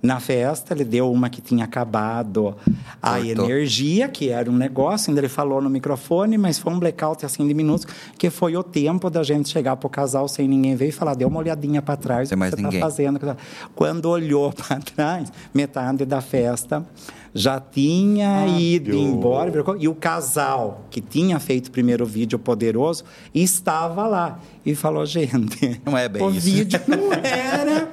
na 0.00 0.20
festa, 0.20 0.72
ele 0.74 0.84
deu 0.84 1.10
uma 1.10 1.28
que 1.28 1.40
tinha 1.40 1.64
acabado 1.64 2.54
a 3.02 3.16
Cortou. 3.18 3.44
energia, 3.50 4.08
que 4.08 4.28
era 4.28 4.48
um 4.50 4.54
negócio, 4.56 5.10
ainda 5.10 5.20
ele 5.20 5.28
falou 5.28 5.60
no 5.60 5.68
microfone, 5.68 6.38
mas 6.38 6.58
foi 6.58 6.72
um 6.72 6.78
blackout 6.78 7.26
assim 7.26 7.46
de 7.46 7.52
minutos, 7.54 7.86
que 8.16 8.30
foi 8.30 8.56
o 8.56 8.62
tempo 8.62 9.10
da 9.10 9.22
gente 9.24 9.48
chegar 9.48 9.76
pro 9.76 9.88
casal 9.88 10.28
sem 10.28 10.46
ninguém 10.46 10.76
ver 10.76 10.88
e 10.88 10.92
falar, 10.92 11.14
dê 11.14 11.24
uma 11.24 11.38
olhadinha 11.40 11.82
para 11.82 11.96
trás, 11.96 12.28
Sem 12.28 12.36
o 12.36 12.38
que 12.38 12.40
mais 12.40 12.50
você 12.54 12.62
ninguém. 12.62 12.80
tá 12.80 12.86
fazendo. 12.86 13.36
Quando 13.74 14.06
olhou 14.06 14.52
para 14.56 14.78
trás, 14.78 15.32
metade 15.52 16.04
da 16.04 16.20
festa 16.20 16.86
já 17.34 17.60
tinha 17.60 18.46
ido 18.58 18.92
Fábio. 18.92 19.00
embora. 19.00 19.52
E 19.78 19.86
o 19.86 19.94
casal 19.94 20.82
que 20.90 21.00
tinha 21.00 21.38
feito 21.38 21.66
o 21.66 21.70
primeiro 21.70 22.06
vídeo 22.06 22.38
poderoso 22.38 23.04
estava 23.34 24.06
lá. 24.06 24.40
E 24.64 24.74
falou, 24.74 25.04
gente, 25.06 25.80
Não 25.84 25.96
é 25.96 26.08
bem 26.08 26.22
o 26.22 26.30
isso." 26.30 26.40
vídeo 26.40 26.80
não 26.88 27.12
era 27.22 27.88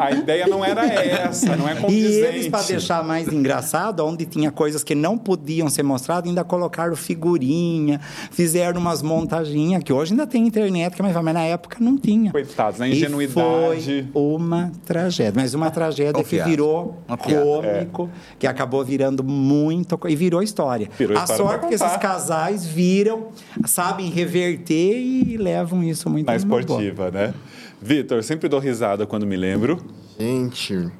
A 0.00 0.10
ideia 0.12 0.46
não 0.46 0.64
era 0.64 0.84
essa, 0.86 1.54
não 1.56 1.68
é 1.68 1.74
E 1.74 1.76
condizente. 1.80 2.26
eles, 2.26 2.48
para 2.48 2.62
deixar 2.62 3.04
mais 3.04 3.28
engraçado, 3.28 4.00
onde 4.04 4.24
tinha 4.24 4.50
coisas 4.50 4.82
que 4.82 4.94
não 4.94 5.18
podiam 5.18 5.68
ser 5.68 5.82
mostradas, 5.82 6.28
ainda 6.28 6.42
colocaram 6.42 6.96
figurinha, 6.96 8.00
fizeram 8.30 8.80
umas 8.80 9.02
montaginhas, 9.02 9.82
que 9.82 9.92
hoje 9.92 10.12
ainda 10.12 10.26
tem 10.26 10.46
internet, 10.46 10.94
que- 10.96 11.02
mas 11.02 11.14
mas 11.20 11.34
na 11.34 11.42
época 11.42 11.76
não 11.80 11.98
tinha. 11.98 12.30
Coitados, 12.32 12.78
na 12.78 12.88
E 12.88 12.92
ingenuidade. 12.92 13.34
foi 13.34 14.06
uma 14.14 14.72
tragédia, 14.86 15.32
mas 15.36 15.52
uma 15.54 15.70
tragédia 15.70 16.16
Uma 16.16 16.24
que 16.24 16.38
virou 16.42 16.96
cômico, 17.18 18.08
que 18.38 18.46
acabou 18.46 18.82
virando 18.84 19.22
muito. 19.22 19.98
e 20.08 20.16
virou 20.16 20.42
história. 20.42 20.88
Virou 20.98 21.16
A 21.18 21.20
história 21.24 21.44
sorte 21.44 21.66
que 21.68 21.74
esses 21.74 21.96
casais 21.98 22.64
viram, 22.64 23.28
sabem 23.66 24.08
reverter 24.08 24.96
e 24.98 25.36
levam 25.36 25.82
isso 25.82 26.08
muito 26.08 26.26
Na 26.26 26.38
boa. 26.38 26.60
esportiva, 26.60 27.10
né? 27.10 27.34
Vitor, 27.82 28.22
sempre 28.22 28.48
dou 28.48 28.60
risada 28.60 29.06
quando 29.06 29.26
me 29.26 29.36
lembro. 29.36 29.82
Gente, 30.18 30.90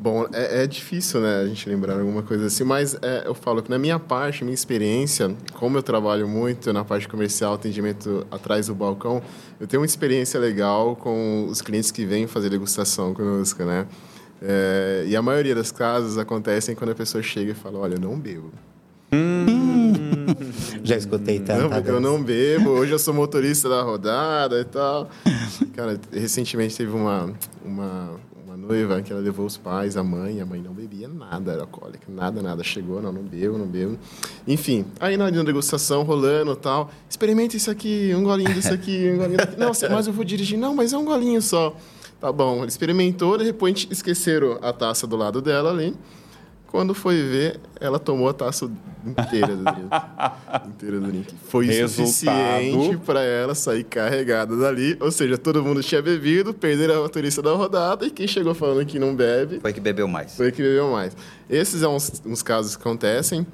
bom, 0.00 0.26
é, 0.32 0.64
é 0.64 0.66
difícil, 0.66 1.20
né, 1.20 1.42
a 1.42 1.46
gente 1.46 1.68
lembrar 1.68 1.98
alguma 1.98 2.22
coisa 2.22 2.46
assim, 2.46 2.64
mas 2.64 2.96
é, 3.02 3.24
eu 3.26 3.34
falo 3.34 3.62
que 3.62 3.70
na 3.70 3.78
minha 3.78 3.98
parte, 3.98 4.42
minha 4.42 4.54
experiência, 4.54 5.36
como 5.54 5.76
eu 5.76 5.82
trabalho 5.82 6.26
muito 6.26 6.72
na 6.72 6.82
parte 6.82 7.06
comercial, 7.06 7.52
atendimento 7.54 8.26
atrás 8.30 8.68
do 8.68 8.74
balcão, 8.74 9.22
eu 9.60 9.66
tenho 9.66 9.82
uma 9.82 9.86
experiência 9.86 10.40
legal 10.40 10.96
com 10.96 11.46
os 11.48 11.60
clientes 11.60 11.90
que 11.90 12.06
vêm 12.06 12.26
fazer 12.26 12.48
degustação 12.48 13.12
conosco, 13.12 13.62
né? 13.64 13.86
É, 14.40 15.04
e 15.06 15.16
a 15.16 15.20
maioria 15.20 15.54
das 15.54 15.70
casas 15.70 16.16
acontecem 16.16 16.74
quando 16.74 16.90
a 16.90 16.94
pessoa 16.94 17.22
chega 17.22 17.50
e 17.50 17.54
fala, 17.54 17.80
olha, 17.80 17.94
eu 17.96 18.00
não 18.00 18.18
bebo. 18.18 18.50
Já 20.88 20.96
escutei 20.96 21.38
tanto. 21.38 21.64
Não, 21.64 21.68
porque 21.68 21.90
eu 21.90 22.00
não 22.00 22.22
bebo, 22.22 22.70
hoje 22.70 22.92
eu 22.92 22.98
sou 22.98 23.12
motorista 23.12 23.68
da 23.68 23.82
rodada 23.82 24.58
e 24.58 24.64
tal. 24.64 25.10
Cara, 25.76 26.00
recentemente 26.10 26.74
teve 26.74 26.90
uma, 26.90 27.30
uma, 27.62 28.12
uma 28.46 28.56
noiva 28.56 29.02
que 29.02 29.12
ela 29.12 29.20
levou 29.20 29.44
os 29.44 29.58
pais, 29.58 29.98
a 29.98 30.02
mãe, 30.02 30.40
a 30.40 30.46
mãe 30.46 30.62
não 30.62 30.72
bebia 30.72 31.06
nada, 31.06 31.52
era 31.52 31.60
alcoólica, 31.60 32.06
nada, 32.08 32.40
nada. 32.40 32.64
Chegou, 32.64 33.02
não, 33.02 33.12
não 33.12 33.22
bebo, 33.22 33.58
não 33.58 33.66
bebo. 33.66 33.98
Enfim, 34.46 34.86
aí 34.98 35.18
na 35.18 35.28
degustação 35.28 36.04
rolando 36.04 36.52
e 36.52 36.56
tal, 36.56 36.90
experimenta 37.06 37.54
isso 37.54 37.70
aqui, 37.70 38.14
um 38.16 38.24
golinho 38.24 38.54
disso 38.54 38.72
aqui, 38.72 39.10
um 39.12 39.18
golinho 39.18 39.36
daqui. 39.36 39.60
Não, 39.60 39.72
mas 39.90 40.06
eu 40.06 40.12
vou 40.14 40.24
dirigir. 40.24 40.58
Não, 40.58 40.74
mas 40.74 40.94
é 40.94 40.96
um 40.96 41.04
golinho 41.04 41.42
só. 41.42 41.76
Tá 42.18 42.32
bom, 42.32 42.64
experimentou, 42.64 43.36
de 43.36 43.44
repente 43.44 43.88
esqueceram 43.90 44.58
a 44.62 44.72
taça 44.72 45.06
do 45.06 45.16
lado 45.16 45.42
dela 45.42 45.70
ali. 45.70 45.94
Quando 46.68 46.94
foi 46.94 47.16
ver, 47.22 47.58
ela 47.80 47.98
tomou 47.98 48.28
a 48.28 48.34
taça 48.34 48.70
inteira 49.06 49.56
do 49.56 49.64
drink. 49.64 49.88
inteira 50.68 51.00
do 51.00 51.06
drink. 51.06 51.34
Foi 51.48 51.64
Resultado. 51.64 52.06
suficiente 52.06 52.96
para 53.06 53.22
ela 53.22 53.54
sair 53.54 53.84
carregada 53.84 54.54
dali. 54.54 54.96
Ou 55.00 55.10
seja, 55.10 55.38
todo 55.38 55.62
mundo 55.64 55.82
tinha 55.82 56.02
bebido, 56.02 56.52
perderam 56.52 56.98
a 56.98 57.02
motorista 57.02 57.40
da 57.40 57.52
rodada 57.52 58.04
e 58.06 58.10
quem 58.10 58.28
chegou 58.28 58.54
falando 58.54 58.84
que 58.86 58.98
não 58.98 59.16
bebe 59.16 59.60
Foi 59.60 59.72
que 59.72 59.80
bebeu 59.80 60.06
mais. 60.06 60.36
foi 60.36 60.52
que 60.52 60.62
bebeu 60.62 60.90
mais. 60.90 61.16
Esses 61.48 61.80
são 61.80 61.96
uns, 61.96 62.22
uns 62.26 62.42
casos 62.42 62.76
que 62.76 62.82
acontecem. 62.82 63.46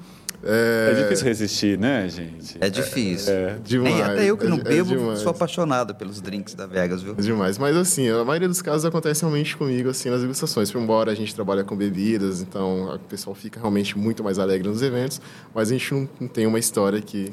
É 0.43 0.93
difícil 1.03 1.25
resistir, 1.25 1.77
né, 1.79 2.07
gente? 2.09 2.57
É 2.61 2.69
difícil. 2.69 3.33
É, 3.33 3.57
demais. 3.63 3.93
Nem 3.93 4.03
até 4.03 4.25
eu 4.25 4.37
que 4.37 4.45
É- 4.45 4.49
não 4.49 4.57
é 4.57 4.63
bebo, 4.63 5.15
sou 5.17 5.29
apaixonado 5.31 5.95
pelos 5.95 6.21
drinks 6.21 6.53
da 6.53 6.65
Vegas, 6.67 7.01
viu? 7.01 7.15
É 7.17 7.21
demais. 7.21 7.57
Mas 7.57 7.75
assim, 7.75 8.09
a 8.09 8.23
maioria 8.23 8.47
dos 8.47 8.61
casos 8.61 8.85
acontece 8.85 9.21
realmente 9.21 9.55
comigo, 9.57 9.89
assim, 9.89 10.09
nas 10.09 10.21
degustações. 10.21 10.71
Por 10.71 10.81
embora 10.81 11.11
a 11.11 11.15
gente 11.15 11.33
trabalha 11.33 11.63
com 11.63 11.75
bebidas, 11.75 12.41
então 12.41 12.93
o 12.93 12.99
pessoal 12.99 13.35
fica 13.35 13.59
realmente 13.59 13.97
muito 13.97 14.23
mais 14.23 14.37
alegre 14.39 14.67
nos 14.67 14.81
eventos, 14.81 15.19
mas 15.53 15.69
a 15.69 15.73
gente 15.73 15.93
não, 15.93 16.09
não 16.19 16.27
tem 16.27 16.45
uma 16.45 16.59
história 16.59 17.01
que, 17.01 17.31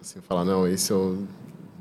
assim, 0.00 0.20
fala, 0.28 0.44
não, 0.44 0.66
esse 0.68 0.90
eu 0.90 1.26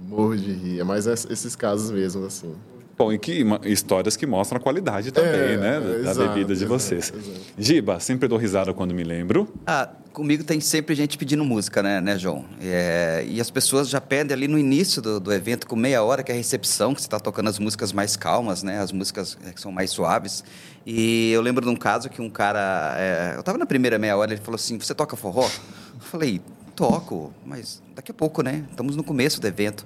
morro 0.07 0.35
de 0.35 0.51
rir. 0.51 0.79
É 0.79 0.83
mais 0.83 1.05
es- 1.07 1.27
esses 1.29 1.55
casos 1.55 1.91
mesmo, 1.91 2.25
assim. 2.25 2.53
Bom, 2.97 3.11
e 3.11 3.17
que 3.17 3.43
histórias 3.65 4.15
que 4.15 4.25
mostram 4.25 4.57
a 4.57 4.61
qualidade 4.61 5.11
também, 5.11 5.31
É, 5.31 5.57
né? 5.57 5.79
Da, 5.79 5.87
da 5.87 6.11
exato, 6.11 6.29
bebida 6.29 6.55
de 6.55 6.65
vocês. 6.65 7.11
exato. 7.15 7.39
Giba, 7.57 7.99
sempre 7.99 8.27
dou 8.27 8.37
risada 8.37 8.73
quando 8.73 8.93
me 8.93 9.03
lembro. 9.03 9.51
Ah, 9.65 9.89
comigo 10.11 10.43
tem 10.43 10.59
sempre 10.59 10.93
gente 10.93 11.17
pedindo 11.17 11.43
música, 11.43 11.81
né, 11.81 11.99
né 11.99 12.17
João? 12.19 12.45
É, 12.61 13.25
e 13.27 13.41
as 13.41 13.49
pessoas 13.49 13.89
já 13.89 13.99
pedem 13.99 14.33
ali 14.33 14.47
no 14.47 14.59
início 14.59 15.01
do, 15.01 15.19
do 15.19 15.33
evento, 15.33 15.65
com 15.65 15.75
meia 15.75 16.03
hora, 16.03 16.21
que 16.21 16.31
é 16.31 16.35
a 16.35 16.37
recepção, 16.37 16.93
que 16.93 17.01
você 17.01 17.07
está 17.07 17.19
tocando 17.19 17.49
as 17.49 17.57
músicas 17.57 17.91
mais 17.91 18.15
calmas, 18.15 18.61
né? 18.61 18.79
As 18.79 18.91
músicas 18.91 19.37
é, 19.45 19.51
que 19.51 19.59
são 19.59 19.71
mais 19.71 19.89
suaves. 19.89 20.43
E 20.85 21.31
eu 21.31 21.41
lembro 21.41 21.65
de 21.65 21.71
um 21.71 21.75
caso 21.75 22.09
que 22.09 22.21
um 22.21 22.29
cara... 22.29 22.95
é, 22.99 23.33
eu 23.35 23.39
estava 23.39 23.57
na 23.57 23.65
primeira 23.65 23.97
meia 23.97 24.15
hora, 24.15 24.33
ele 24.33 24.41
falou 24.41 24.55
assim, 24.55 24.77
você 24.77 24.93
toca 24.93 25.15
forró? 25.15 25.45
Eu 25.45 25.99
falei, 25.99 26.41
toco, 26.75 27.33
mas 27.45 27.81
daqui 27.95 28.11
a 28.11 28.13
pouco, 28.13 28.43
né? 28.43 28.65
Estamos 28.69 28.95
no 28.95 29.03
começo 29.03 29.41
do 29.41 29.47
evento. 29.47 29.83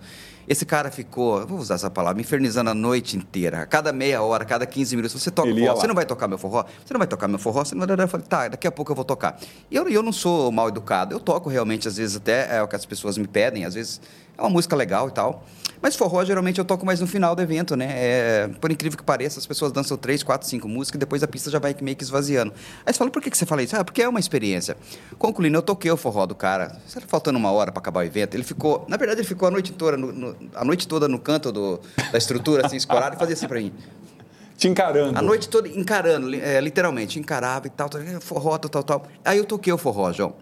Esse 0.48 0.66
cara 0.66 0.89
ficou, 0.89 1.45
vou 1.45 1.60
usar 1.60 1.76
essa 1.76 1.89
palavra, 1.89 2.16
me 2.16 2.22
infernizando 2.22 2.70
a 2.70 2.74
noite 2.74 3.18
inteira. 3.18 3.66
Cada 3.66 3.91
meia 3.91 4.22
hora, 4.22 4.45
cada 4.45 4.66
15 4.66 4.95
minutos, 4.95 5.22
você 5.22 5.30
toca 5.30 5.50
forró, 5.54 5.76
você 5.76 5.88
não 5.88 5.95
vai 5.95 6.06
tocar 6.06 6.28
meu 6.28 6.38
forró? 6.38 6.64
Você 6.86 6.93
não 6.93 7.00
vai 7.00 7.08
tocar 7.08 7.28
meu 7.28 7.38
forró? 7.38 7.66
Você 7.66 7.76
não 7.76 7.86
vai... 7.86 7.98
Eu 7.98 8.08
falei, 8.08 8.26
tá, 8.26 8.48
daqui 8.48 8.66
a 8.66 8.72
pouco 8.72 8.91
eu 8.91 8.95
vou 8.95 9.04
tocar. 9.04 9.38
E 9.70 9.76
eu, 9.76 9.89
eu 9.89 10.02
não 10.02 10.14
sou 10.14 10.52
mal 10.52 10.70
educado, 10.70 11.14
eu 11.14 11.20
toco 11.20 11.50
realmente, 11.50 11.88
às 11.88 11.98
vezes 11.98 12.16
até 12.16 12.58
é 12.58 12.64
o 12.64 12.68
que 12.68 12.76
as 12.76 12.86
pessoas 12.86 13.18
me 13.18 13.28
pedem, 13.28 13.66
às 13.66 13.74
vezes 13.74 14.00
é 14.38 14.41
uma 14.41 14.49
música 14.49 14.75
legal 14.75 15.07
e 15.07 15.11
tal. 15.11 15.43
Mas 15.79 15.95
forró, 15.95 16.25
geralmente, 16.25 16.57
eu 16.57 16.65
toco 16.65 16.83
mais 16.83 16.99
no 16.99 17.05
final 17.05 17.35
do 17.35 17.41
evento, 17.41 17.75
né? 17.75 17.85
É, 17.89 18.49
por 18.59 18.71
incrível 18.71 18.97
que 18.97 19.03
pareça, 19.03 19.39
as 19.39 19.45
pessoas 19.45 19.71
dançam 19.71 19.95
três, 19.95 20.23
quatro, 20.23 20.47
cinco 20.47 20.67
músicas 20.67 20.95
e 20.97 20.99
depois 20.99 21.21
a 21.21 21.27
pista 21.27 21.51
já 21.51 21.59
vai 21.59 21.75
meio 21.81 21.95
que 21.95 22.03
esvaziando. 22.03 22.51
Aí 22.83 22.91
você 22.91 22.97
fala, 22.97 23.11
por 23.11 23.21
que, 23.21 23.29
que 23.29 23.38
você 23.38 23.45
fala 23.45 23.61
isso? 23.61 23.75
Ah, 23.75 23.83
porque 23.83 24.01
é 24.01 24.09
uma 24.09 24.19
experiência. 24.19 24.75
Concluindo, 25.19 25.55
eu 25.55 25.61
toquei 25.61 25.91
o 25.91 25.95
forró 25.97 26.25
do 26.25 26.33
cara, 26.33 26.77
Será 26.88 27.05
faltando 27.07 27.38
uma 27.38 27.51
hora 27.51 27.71
para 27.71 27.79
acabar 27.79 27.99
o 27.99 28.03
evento. 28.03 28.33
Ele 28.33 28.43
ficou, 28.43 28.85
na 28.88 28.97
verdade, 28.97 29.21
ele 29.21 29.27
ficou 29.27 29.47
a 29.47 29.51
noite 29.51 29.71
toda 29.71 29.95
no, 29.97 30.11
no- 30.11 30.35
a 30.55 30.65
noite 30.65 30.88
toda 30.88 31.07
no 31.07 31.19
canto 31.19 31.51
do, 31.51 31.79
da 32.11 32.17
estrutura, 32.17 32.65
assim, 32.65 32.77
escorado, 32.77 33.15
e 33.15 33.19
fazia 33.19 33.35
assim 33.35 33.47
para 33.47 33.59
mim. 33.59 33.71
Te 34.57 34.67
encarando. 34.67 35.19
A 35.19 35.21
noite 35.21 35.47
toda 35.47 35.67
encarando, 35.67 36.33
é, 36.33 36.59
literalmente, 36.59 37.19
encarava 37.19 37.67
e 37.67 37.69
tal, 37.69 37.88
tal, 37.88 38.01
forró, 38.19 38.57
tal, 38.57 38.69
tal, 38.71 38.83
tal. 38.83 39.07
Aí 39.23 39.38
eu 39.38 39.45
toquei 39.45 39.71
o 39.71 39.77
forró, 39.77 40.11
João. 40.11 40.33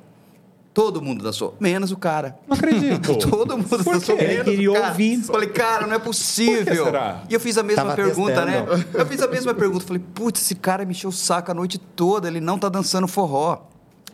Todo 0.76 1.02
mundo 1.02 1.24
dançou, 1.24 1.56
menos 1.58 1.90
o 1.94 1.96
cara. 1.98 2.38
Não 2.46 2.58
acredito. 2.58 3.16
Todo 3.30 3.58
mundo 3.58 3.70
Por 3.70 3.82
dançou 3.94 4.18
quê? 4.18 4.24
menos 4.28 4.40
Ele 4.42 4.52
queria 4.52 4.72
o 4.72 4.74
cara. 4.74 4.88
ouvir. 4.90 5.18
Falei, 5.24 5.48
cara, 5.48 5.88
não 5.88 5.96
é 5.96 6.00
possível. 6.00 6.66
Por 6.66 6.76
que 6.76 6.84
será? 6.84 7.24
E 7.30 7.34
eu 7.34 7.40
fiz 7.40 7.58
a 7.58 7.64
mesma 7.64 7.84
Tava 7.84 7.96
pergunta, 7.96 8.46
né? 8.46 8.62
testando. 8.62 8.86
Eu 9.00 9.06
fiz 9.06 9.22
a 9.22 9.28
mesma 9.30 9.54
pergunta. 9.54 9.86
Falei, 9.86 10.04
putz, 10.14 10.42
esse 10.42 10.54
cara 10.54 10.84
me 10.84 10.92
encheu 10.92 11.10
o 11.10 11.14
saco 11.14 11.50
a 11.50 11.54
noite 11.54 11.78
toda, 11.78 12.28
ele 12.28 12.42
não 12.42 12.60
tá 12.60 12.68
dançando 12.68 13.08
forró. 13.08 13.62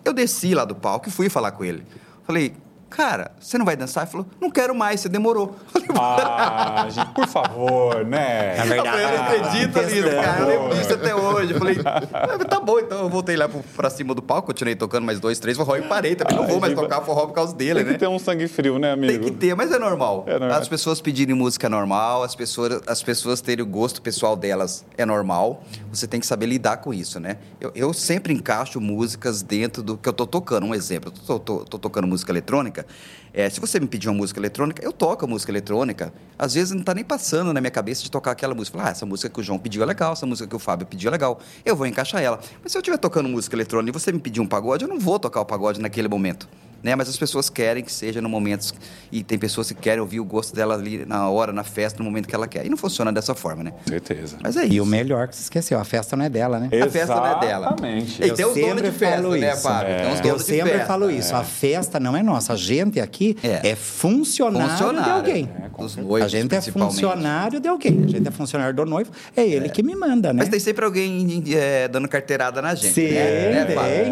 Eu 0.05 0.13
desci 0.13 0.53
lá 0.53 0.63
do 0.63 0.75
palco 0.75 1.09
e 1.09 1.11
fui 1.11 1.29
falar 1.29 1.49
com 1.51 1.65
ele. 1.65 1.83
Falei, 2.27 2.53
cara, 2.91 3.31
você 3.39 3.57
não 3.57 3.65
vai 3.65 3.75
dançar? 3.75 4.03
Ele 4.03 4.11
falou, 4.11 4.27
não 4.39 4.51
quero 4.51 4.75
mais, 4.75 4.99
você 4.99 5.09
demorou. 5.09 5.55
Ah, 5.99 6.87
gente, 6.89 7.13
por 7.13 7.27
favor, 7.27 8.05
né? 8.05 8.55
Na 8.57 8.65
verdade, 8.65 9.01
Eu 9.01 9.17
não 9.17 9.23
acredito 9.23 9.79
ah, 9.79 9.83
nisso, 9.83 10.09
cara. 10.21 10.39
Eu 10.41 10.47
lembro 10.47 10.77
disso 10.77 10.93
até 10.93 11.15
hoje. 11.15 11.53
Eu 11.53 11.57
falei, 11.59 11.77
"Ah, 11.83 12.45
tá 12.45 12.59
bom, 12.59 12.79
então 12.79 12.99
eu 12.99 13.09
voltei 13.09 13.35
lá 13.35 13.49
pra 13.75 13.89
cima 13.89 14.13
do 14.13 14.21
palco, 14.21 14.47
continuei 14.47 14.75
tocando 14.75 15.05
mais 15.05 15.19
dois, 15.19 15.39
três 15.39 15.57
forró 15.57 15.75
e 15.75 15.81
parei 15.81 16.15
também. 16.15 16.35
Não 16.35 16.43
Ai, 16.43 16.49
vou 16.51 16.59
mais 16.59 16.73
tocar 16.73 17.01
forró 17.01 17.25
por 17.27 17.33
causa 17.33 17.55
dele, 17.55 17.75
Tem 17.75 17.85
que 17.85 17.91
né? 17.93 17.97
ter 17.97 18.07
um 18.07 18.19
sangue 18.19 18.47
frio, 18.47 18.77
né, 18.79 18.91
amigo? 18.91 19.11
Tem 19.13 19.21
que 19.23 19.31
ter, 19.31 19.55
mas 19.55 19.71
é 19.71 19.79
normal. 19.79 20.23
É 20.27 20.37
normal. 20.39 20.59
As 20.59 20.67
pessoas 20.67 21.01
pedirem 21.01 21.35
música 21.35 21.67
é 21.67 21.69
normal, 21.69 22.23
as 22.23 22.35
pessoas, 22.35 22.81
as 22.87 23.01
pessoas 23.03 23.41
terem 23.41 23.63
o 23.63 23.67
gosto 23.67 24.01
pessoal 24.01 24.35
delas 24.35 24.85
é 24.97 25.05
normal. 25.05 25.63
Você 25.91 26.07
tem 26.07 26.19
que 26.19 26.25
saber 26.27 26.45
lidar 26.45 26.77
com 26.77 26.93
isso, 26.93 27.19
né? 27.19 27.37
Eu, 27.59 27.71
eu 27.75 27.93
sempre 27.93 28.33
encaixo 28.33 28.79
músicas 28.79 29.41
dentro 29.41 29.81
do 29.83 29.97
que 29.97 30.07
eu 30.07 30.13
tô 30.13 30.25
tocando. 30.25 30.65
Um 30.65 30.75
exemplo, 30.75 31.11
eu 31.15 31.25
tô, 31.25 31.39
tô- 31.39 31.65
tô 31.65 31.77
tocando 31.79 32.07
música 32.07 32.31
eletrônica. 32.31 32.80
É, 33.33 33.49
se 33.49 33.59
você 33.59 33.79
me 33.79 33.87
pedir 33.87 34.09
uma 34.09 34.15
música 34.15 34.39
eletrônica, 34.39 34.83
eu 34.83 34.91
toco 34.91 35.25
a 35.25 35.27
música 35.27 35.51
eletrônica. 35.51 36.13
Às 36.37 36.53
vezes 36.53 36.73
não 36.73 36.83
tá 36.83 36.93
nem 36.93 37.03
passando 37.03 37.53
na 37.53 37.61
minha 37.61 37.71
cabeça 37.71 38.03
de 38.03 38.11
tocar 38.11 38.31
aquela 38.31 38.53
música. 38.53 38.77
Falar, 38.77 38.89
ah, 38.89 38.91
essa 38.91 39.05
música 39.05 39.29
que 39.29 39.39
o 39.39 39.43
João 39.43 39.57
pediu 39.57 39.81
é 39.83 39.85
legal, 39.85 40.13
essa 40.13 40.25
música 40.25 40.47
que 40.47 40.55
o 40.55 40.59
Fábio 40.59 40.85
pediu 40.85 41.09
é 41.09 41.11
legal. 41.11 41.39
Eu 41.63 41.75
vou 41.75 41.87
encaixar 41.87 42.21
ela. 42.21 42.39
Mas 42.61 42.71
se 42.71 42.77
eu 42.77 42.81
estiver 42.81 42.97
tocando 42.97 43.29
música 43.29 43.55
eletrônica 43.55 43.97
e 43.97 43.99
você 43.99 44.11
me 44.11 44.19
pedir 44.19 44.41
um 44.41 44.47
pagode, 44.47 44.83
eu 44.83 44.89
não 44.89 44.99
vou 44.99 45.17
tocar 45.17 45.41
o 45.41 45.45
pagode 45.45 45.79
naquele 45.79 46.07
momento 46.07 46.47
né? 46.83 46.95
Mas 46.95 47.09
as 47.09 47.17
pessoas 47.17 47.49
querem 47.49 47.83
que 47.83 47.91
seja 47.91 48.21
no 48.21 48.29
momento 48.29 48.73
e 49.11 49.23
tem 49.23 49.37
pessoas 49.37 49.67
que 49.69 49.75
querem 49.75 49.99
ouvir 49.99 50.19
o 50.19 50.25
gosto 50.25 50.55
dela 50.55 50.73
ali 50.75 51.05
na 51.05 51.29
hora, 51.29 51.51
na 51.51 51.63
festa, 51.63 51.99
no 51.99 52.05
momento 52.05 52.27
que 52.27 52.35
ela 52.35 52.47
quer. 52.47 52.65
E 52.65 52.69
não 52.69 52.77
funciona 52.77 53.11
dessa 53.11 53.33
forma, 53.35 53.63
né? 53.63 53.73
Certeza. 53.87 54.37
Mas 54.41 54.57
é 54.57 54.65
isso. 54.65 54.73
E 54.73 54.81
o 54.81 54.85
melhor 54.85 55.27
que 55.27 55.35
você 55.35 55.43
esqueceu, 55.43 55.79
a 55.79 55.83
festa 55.83 56.15
não 56.15 56.25
é 56.25 56.29
dela, 56.29 56.59
né? 56.59 56.69
A 56.81 56.89
festa 56.89 57.15
não 57.15 57.25
é 57.27 57.39
dela. 57.39 57.67
Exatamente. 57.67 58.21
E 58.23 58.27
Eu 58.29 58.35
tem 58.35 58.45
os 58.45 58.53
donos 58.53 58.65
sempre 58.67 58.91
de 58.91 58.97
festa, 58.97 59.15
falo 59.21 59.35
né, 59.35 59.51
isso. 59.53 59.61
Fábio? 59.61 59.95
Tem 59.97 60.11
os 60.13 60.19
Eu 60.25 60.35
de 60.37 60.43
sempre 60.43 60.69
festa. 60.71 60.85
falo 60.87 61.11
isso. 61.11 61.35
A 61.35 61.43
festa 61.43 61.99
não 61.99 62.15
é 62.17 62.23
nossa. 62.23 62.53
A 62.53 62.55
gente 62.55 62.99
aqui 62.99 63.37
É. 63.43 63.69
é, 63.71 63.75
funcionário, 63.75 65.03
de 65.03 65.09
alguém. 65.09 65.49
É, 65.63 65.81
Dos 65.81 65.95
noivos, 65.95 66.21
a 66.25 66.27
gente 66.27 66.45
é 66.45 66.59
principalmente. 66.59 66.91
funcionário 66.93 67.59
de 67.59 67.67
alguém. 67.67 68.03
A 68.03 68.07
gente 68.07 68.27
é 68.27 68.31
funcionário 68.31 68.75
do 68.75 68.85
noivo. 68.85 69.11
É 69.35 69.43
ele 69.45 69.69
que 69.69 69.81
me 69.81 69.95
manda, 69.95 70.31
né? 70.33 70.39
Mas 70.41 70.49
tem 70.49 70.59
sempre 70.59 70.85
alguém 70.85 71.43
é, 71.55 71.87
dando 71.87 72.07
carteirada 72.07 72.61
na 72.61 72.75
gente. 72.75 72.93
Sim, 72.93 73.09
né? 73.11 73.65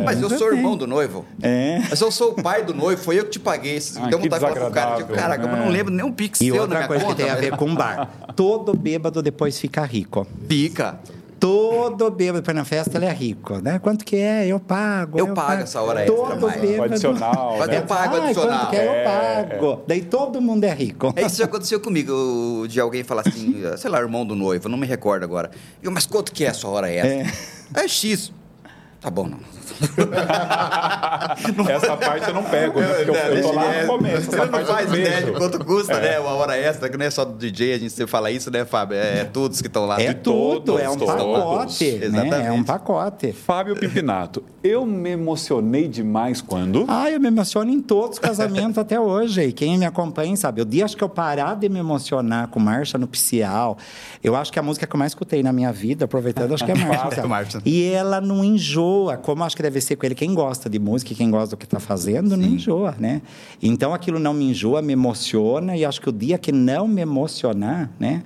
Mas 0.03 0.21
eu 0.21 0.29
sou 0.29 0.51
irmão 0.53 0.75
do 0.75 0.87
noivo. 0.87 1.25
É. 1.41 1.79
Mas 1.89 2.01
eu 2.01 2.11
sou 2.11 2.31
o 2.31 2.41
pai 2.41 2.58
do 2.63 2.73
noivo, 2.73 3.01
foi 3.01 3.19
eu 3.19 3.23
que 3.25 3.31
te 3.31 3.39
paguei. 3.39 3.77
Ah, 3.77 4.07
que 4.09 4.15
vontade 4.15 4.23
de 4.23 4.29
falar 4.29 4.53
pro 4.55 4.71
cara, 4.71 4.95
tipo, 4.97 5.13
caraca, 5.13 5.43
eu 5.43 5.47
né? 5.51 5.59
não 5.59 5.69
lembro 5.69 5.93
nem 5.93 6.05
um 6.05 6.11
pix 6.11 6.39
E 6.41 6.45
seu 6.45 6.55
na 6.55 6.61
outra 6.61 6.77
minha 6.77 6.87
coisa 6.87 7.03
conta. 7.05 7.15
que 7.15 7.21
tem 7.23 7.31
a 7.31 7.35
ver 7.35 7.55
com 7.57 7.73
bar. 7.75 8.09
Todo 8.35 8.73
bêbado 8.75 9.21
depois 9.21 9.59
fica 9.59 9.83
rico. 9.85 10.25
Pica. 10.47 10.99
Todo 11.39 12.11
bêbado 12.11 12.43
para 12.43 12.53
na 12.53 12.65
festa 12.65 12.97
ele 12.97 13.05
é 13.05 13.13
rico, 13.13 13.59
né? 13.59 13.79
Quanto 13.79 14.03
que 14.03 14.17
é? 14.17 14.45
Eu 14.45 14.59
pago. 14.59 15.17
Eu 15.17 15.33
pago 15.33 15.61
essa 15.63 15.81
hora 15.81 16.01
extra, 16.03 16.17
Todo 16.17 16.49
bêbado. 16.59 16.83
Adicional, 16.93 17.57
né? 17.65 17.77
eu 17.77 17.83
pago 17.83 18.15
Ai, 18.17 18.21
adicional. 18.25 18.59
Quanto 18.59 18.69
que 18.71 18.75
é? 18.75 18.85
Eu 18.85 18.91
É, 18.91 19.43
pago. 19.45 19.81
Daí 19.87 20.01
todo 20.01 20.41
mundo 20.41 20.65
é 20.65 20.73
rico. 20.73 21.13
É, 21.15 21.25
Isso 21.25 21.37
já 21.37 21.45
aconteceu 21.45 21.79
comigo, 21.79 22.65
de 22.67 22.77
alguém 22.81 23.05
falar 23.05 23.23
assim, 23.25 23.55
sei 23.77 23.89
lá, 23.89 23.99
irmão 24.01 24.25
do 24.25 24.35
noivo, 24.35 24.67
não 24.67 24.77
me 24.77 24.85
recordo 24.85 25.23
agora. 25.23 25.49
Eu, 25.81 25.91
mas 25.91 26.05
quanto 26.05 26.33
que 26.33 26.43
é 26.43 26.49
a 26.49 26.53
sua 26.53 26.71
hora 26.71 26.91
extra? 26.91 27.81
É, 27.81 27.87
X. 27.87 28.33
Tá 29.01 29.09
bom, 29.09 29.27
não. 29.27 29.39
Essa 31.69 31.95
parte 31.95 32.27
eu 32.27 32.33
não 32.33 32.43
pego, 32.43 32.81
né? 32.81 32.87
Porque 32.87 33.11
eu, 33.11 33.15
eu 33.15 33.41
tô 33.41 33.51
lá 33.53 33.81
no 33.81 33.87
começo. 33.87 34.29
Você 34.29 34.35
não 34.35 34.65
faz 34.65 34.89
ideia 34.89 35.23
de 35.23 35.31
quanto 35.31 35.63
custa, 35.63 35.99
né? 36.01 36.19
Uma 36.19 36.31
hora 36.31 36.57
extra, 36.57 36.89
que 36.89 36.97
não 36.97 37.05
é 37.05 37.09
só 37.09 37.23
do 37.23 37.37
DJ, 37.37 37.75
a 37.75 37.77
gente 37.77 37.91
sempre 37.91 38.11
fala 38.11 38.29
isso, 38.29 38.51
né, 38.51 38.65
Fábio? 38.65 38.97
É, 38.97 39.23
todos 39.23 39.61
que 39.61 39.67
estão 39.67 39.85
lá. 39.85 40.01
É 40.01 40.13
tudo, 40.13 40.77
é 40.77 40.89
um 40.89 40.97
todos. 40.97 41.15
pacote, 41.15 41.91
né? 41.91 42.05
É 42.05 42.09
um 42.09 42.25
Exatamente. 42.25 42.65
pacote. 42.65 43.31
Fábio 43.31 43.75
Pimpinato, 43.75 44.43
eu 44.61 44.85
me 44.85 45.11
emocionei 45.11 45.87
demais 45.87 46.41
quando. 46.41 46.83
Ah, 46.87 47.09
eu 47.09 47.19
me 47.21 47.27
emociono 47.27 47.71
em 47.71 47.81
todos 47.81 48.17
os 48.17 48.19
casamentos 48.19 48.77
até 48.77 48.99
hoje. 48.99 49.43
E 49.43 49.53
quem 49.53 49.77
me 49.77 49.85
acompanha 49.85 50.35
sabe. 50.35 50.61
O 50.61 50.65
dia 50.65 50.83
acho 50.83 50.97
que 50.97 51.03
eu 51.03 51.09
parar 51.09 51.55
de 51.55 51.69
me 51.69 51.79
emocionar 51.79 52.49
com 52.49 52.59
marcha 52.59 52.97
nupcial, 52.97 53.77
eu 54.21 54.35
acho 54.35 54.51
que 54.51 54.59
a 54.59 54.63
música 54.63 54.85
que 54.85 54.93
eu 54.93 54.99
mais 54.99 55.11
escutei 55.11 55.41
na 55.41 55.53
minha 55.53 55.71
vida, 55.71 56.03
aproveitando, 56.05 56.53
acho 56.53 56.65
que 56.65 56.71
é 56.71 56.75
marcha. 56.83 57.25
Marcha. 57.25 57.61
E 57.65 57.85
ela 57.85 58.19
não 58.19 58.43
enjoa, 58.43 58.88
como 59.21 59.43
acho 59.43 59.55
que 59.55 59.61
deve 59.61 59.79
ser 59.81 59.95
com 59.95 60.05
ele. 60.05 60.15
Quem 60.15 60.33
gosta 60.33 60.69
de 60.69 60.79
música, 60.79 61.13
quem 61.13 61.29
gosta 61.29 61.55
do 61.55 61.57
que 61.57 61.65
está 61.65 61.79
fazendo, 61.79 62.35
não 62.35 62.45
enjoa, 62.45 62.95
né? 62.99 63.21
Então 63.61 63.93
aquilo 63.93 64.19
não 64.19 64.33
me 64.33 64.49
enjoa, 64.49 64.81
me 64.81 64.93
emociona. 64.93 65.75
E 65.75 65.85
acho 65.85 66.01
que 66.01 66.09
o 66.09 66.11
dia 66.11 66.37
que 66.37 66.51
não 66.51 66.87
me 66.87 67.01
emocionar, 67.01 67.91
né? 67.99 68.23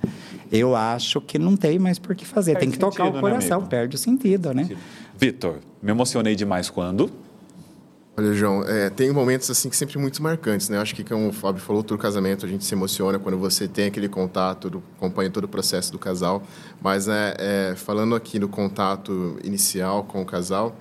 Eu 0.50 0.76
acho 0.76 1.20
que 1.20 1.38
não 1.38 1.56
tem 1.56 1.78
mais 1.78 1.98
por 1.98 2.14
que 2.14 2.24
fazer. 2.24 2.52
Perde 2.52 2.66
tem 2.66 2.70
que 2.72 2.78
tocar 2.78 3.04
sentido, 3.04 3.12
o 3.12 3.16
né, 3.16 3.20
coração, 3.20 3.56
amigo? 3.56 3.70
perde 3.70 3.96
o 3.96 3.98
sentido, 3.98 4.54
né? 4.54 4.68
Vitor, 5.18 5.58
me 5.82 5.90
emocionei 5.90 6.34
demais 6.34 6.70
quando. 6.70 7.10
Olha, 8.16 8.32
João, 8.32 8.62
é, 8.62 8.88
tem 8.90 9.10
momentos 9.10 9.50
assim 9.50 9.68
que 9.68 9.76
sempre 9.76 9.98
muito 9.98 10.22
marcantes, 10.22 10.68
né? 10.68 10.78
Acho 10.78 10.94
que 10.94 11.02
como 11.02 11.28
o 11.30 11.32
Fábio 11.32 11.60
falou, 11.60 11.82
todo 11.82 11.98
casamento 11.98 12.46
a 12.46 12.48
gente 12.48 12.64
se 12.64 12.72
emociona 12.72 13.18
quando 13.18 13.36
você 13.36 13.66
tem 13.66 13.86
aquele 13.86 14.08
contato, 14.08 14.70
do, 14.70 14.82
acompanha 14.96 15.28
todo 15.30 15.44
o 15.44 15.48
processo 15.48 15.90
do 15.90 15.98
casal. 15.98 16.40
Mas 16.80 17.08
né, 17.08 17.34
é, 17.38 17.74
falando 17.76 18.14
aqui 18.14 18.38
no 18.38 18.48
contato 18.48 19.36
inicial 19.42 20.04
com 20.04 20.22
o 20.22 20.24
casal, 20.24 20.76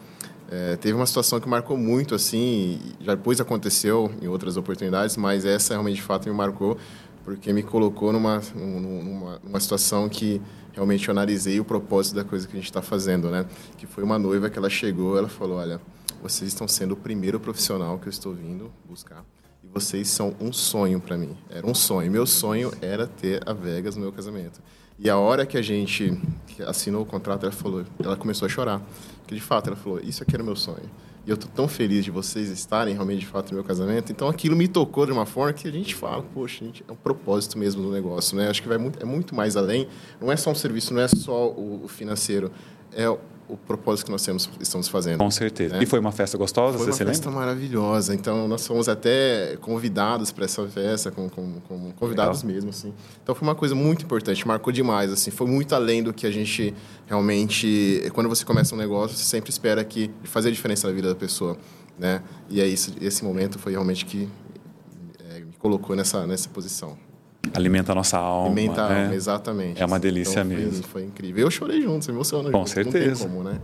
é, 0.51 0.75
teve 0.75 0.93
uma 0.93 1.07
situação 1.07 1.39
que 1.39 1.49
marcou 1.49 1.75
muito, 1.75 2.13
assim, 2.13 2.79
já 3.01 3.15
depois 3.15 3.41
aconteceu 3.41 4.11
em 4.21 4.27
outras 4.27 4.55
oportunidades, 4.55 5.17
mas 5.17 5.43
essa 5.43 5.73
realmente 5.73 5.95
de 5.95 6.03
fato 6.03 6.29
me 6.29 6.35
marcou 6.35 6.77
porque 7.25 7.51
me 7.51 7.63
colocou 7.63 8.13
numa, 8.13 8.41
num- 8.53 9.03
numa, 9.03 9.39
numa 9.43 9.59
situação 9.59 10.07
que 10.07 10.39
realmente 10.71 11.07
eu 11.07 11.11
analisei 11.13 11.59
o 11.59 11.65
propósito 11.65 12.15
da 12.15 12.23
coisa 12.23 12.45
que 12.47 12.53
a 12.53 12.57
gente 12.57 12.69
está 12.69 12.81
fazendo, 12.83 13.31
né? 13.31 13.45
Que 13.77 13.87
foi 13.87 14.03
uma 14.03 14.19
noiva 14.19 14.51
que 14.51 14.59
ela 14.59 14.69
chegou, 14.69 15.17
ela 15.17 15.29
falou, 15.29 15.57
olha, 15.57 15.81
vocês 16.21 16.49
estão 16.49 16.67
sendo 16.67 16.93
o 16.93 16.97
primeiro 16.97 17.39
profissional 17.39 17.97
que 17.99 18.07
eu 18.07 18.11
estou 18.11 18.33
vindo 18.33 18.71
buscar 18.85 19.25
e 19.63 19.67
vocês 19.67 20.09
são 20.09 20.35
um 20.39 20.51
sonho 20.51 20.99
para 20.99 21.17
mim. 21.17 21.37
Era 21.49 21.65
um 21.65 21.73
sonho. 21.73 22.11
Meu 22.11 22.25
sonho 22.25 22.71
era 22.81 23.07
ter 23.07 23.41
a 23.47 23.53
Vegas 23.53 23.95
no 23.95 24.01
meu 24.01 24.11
casamento. 24.11 24.61
E 24.99 25.09
a 25.09 25.17
hora 25.17 25.45
que 25.45 25.57
a 25.57 25.61
gente 25.61 26.19
assinou 26.67 27.01
o 27.01 27.05
contrato, 27.05 27.43
ela 27.43 27.51
falou, 27.51 27.83
ela 28.03 28.15
começou 28.15 28.45
a 28.45 28.49
chorar, 28.49 28.81
porque 29.19 29.33
de 29.33 29.41
fato 29.41 29.67
ela 29.67 29.75
falou, 29.75 29.99
isso 29.99 30.21
aqui 30.21 30.35
era 30.35 30.43
o 30.43 30.45
meu 30.45 30.55
sonho. 30.55 30.89
E 31.25 31.29
eu 31.29 31.37
tô 31.37 31.47
tão 31.47 31.67
feliz 31.67 32.03
de 32.03 32.11
vocês 32.11 32.49
estarem 32.49 32.93
realmente 32.93 33.21
de 33.21 33.25
fato 33.25 33.51
no 33.51 33.55
meu 33.55 33.63
casamento. 33.63 34.11
Então 34.11 34.27
aquilo 34.27 34.55
me 34.55 34.67
tocou 34.67 35.05
de 35.05 35.11
uma 35.13 35.25
forma 35.25 35.53
que 35.53 35.67
a 35.67 35.71
gente 35.71 35.95
fala, 35.95 36.21
poxa, 36.21 36.65
gente, 36.65 36.83
é 36.87 36.91
um 36.91 36.97
propósito 36.97 37.57
mesmo 37.57 37.81
do 37.81 37.89
negócio, 37.91 38.35
né? 38.37 38.49
Acho 38.49 38.61
que 38.61 38.67
vai 38.67 38.77
muito, 38.77 39.01
é 39.01 39.05
muito 39.05 39.33
mais 39.33 39.55
além. 39.55 39.87
Não 40.19 40.29
é 40.29 40.35
só 40.35 40.51
um 40.51 40.55
serviço, 40.55 40.93
não 40.93 41.01
é 41.01 41.07
só 41.07 41.47
o 41.49 41.87
financeiro, 41.87 42.51
é 42.91 43.09
o, 43.47 43.57
propósito 43.57 44.05
que 44.05 44.11
nós 44.11 44.23
temos, 44.23 44.49
estamos 44.59 44.87
fazendo. 44.87 45.19
Com 45.19 45.31
certeza. 45.31 45.75
né? 45.75 45.83
E 45.83 45.85
foi 45.85 45.99
uma 45.99 46.11
festa 46.11 46.37
gostosa, 46.37 46.77
Foi 46.77 46.85
você 46.85 46.91
uma 46.91 46.97
se 46.97 47.05
festa 47.05 47.29
lembra? 47.29 47.45
maravilhosa. 47.45 48.15
Então, 48.15 48.47
nós 48.47 48.65
fomos 48.65 48.89
até 48.89 49.57
convidados 49.61 50.31
para 50.31 50.45
essa 50.45 50.65
festa, 50.67 51.11
com, 51.11 51.29
com, 51.29 51.59
com 51.61 51.91
convidados 51.93 52.41
Legal. 52.43 52.55
mesmo, 52.55 52.69
assim. 52.69 52.93
Então, 53.21 53.33
foi 53.35 53.47
uma 53.47 53.55
coisa 53.55 53.75
muito 53.75 54.05
importante, 54.05 54.47
marcou 54.47 54.71
demais, 54.71 55.11
assim. 55.11 55.31
Foi 55.31 55.47
muito 55.47 55.73
além 55.75 56.03
do 56.03 56.13
que 56.13 56.25
a 56.25 56.31
gente 56.31 56.73
realmente... 57.07 58.03
Quando 58.13 58.29
você 58.29 58.45
começa 58.45 58.73
um 58.75 58.77
negócio, 58.77 59.15
você 59.17 59.23
sempre 59.23 59.49
espera 59.49 59.83
que 59.83 60.09
fazer 60.23 60.49
a 60.49 60.51
diferença 60.51 60.87
na 60.87 60.93
vida 60.93 61.09
da 61.09 61.15
pessoa, 61.15 61.57
né? 61.97 62.21
E 62.49 62.61
é 62.61 62.67
isso, 62.67 62.93
esse 63.01 63.23
momento 63.23 63.59
foi 63.59 63.73
realmente 63.73 64.05
que 64.05 64.27
é, 65.29 65.39
me 65.39 65.53
colocou 65.59 65.95
nessa, 65.95 66.25
nessa 66.27 66.49
posição. 66.49 66.97
Alimenta 67.53 67.91
a 67.91 67.95
nossa 67.95 68.17
alma. 68.17 68.47
Alimenta 68.47 68.81
a 68.83 68.89
né? 68.89 69.01
alma, 69.03 69.15
exatamente. 69.15 69.81
É 69.81 69.85
uma 69.85 69.99
delícia 69.99 70.39
Então, 70.41 70.55
foi- 70.55 70.65
mesmo. 70.65 70.83
Foi 70.83 71.03
incrível. 71.03 71.43
Eu 71.45 71.51
chorei 71.51 71.81
junto, 71.81 72.05
você 72.05 72.11
emociona 72.11 72.49
Com 72.51 72.59
junto, 72.59 72.69
certeza. 72.69 73.07
Não 73.09 73.15
tem 73.15 73.27
como, 73.27 73.43
né? 73.43 73.59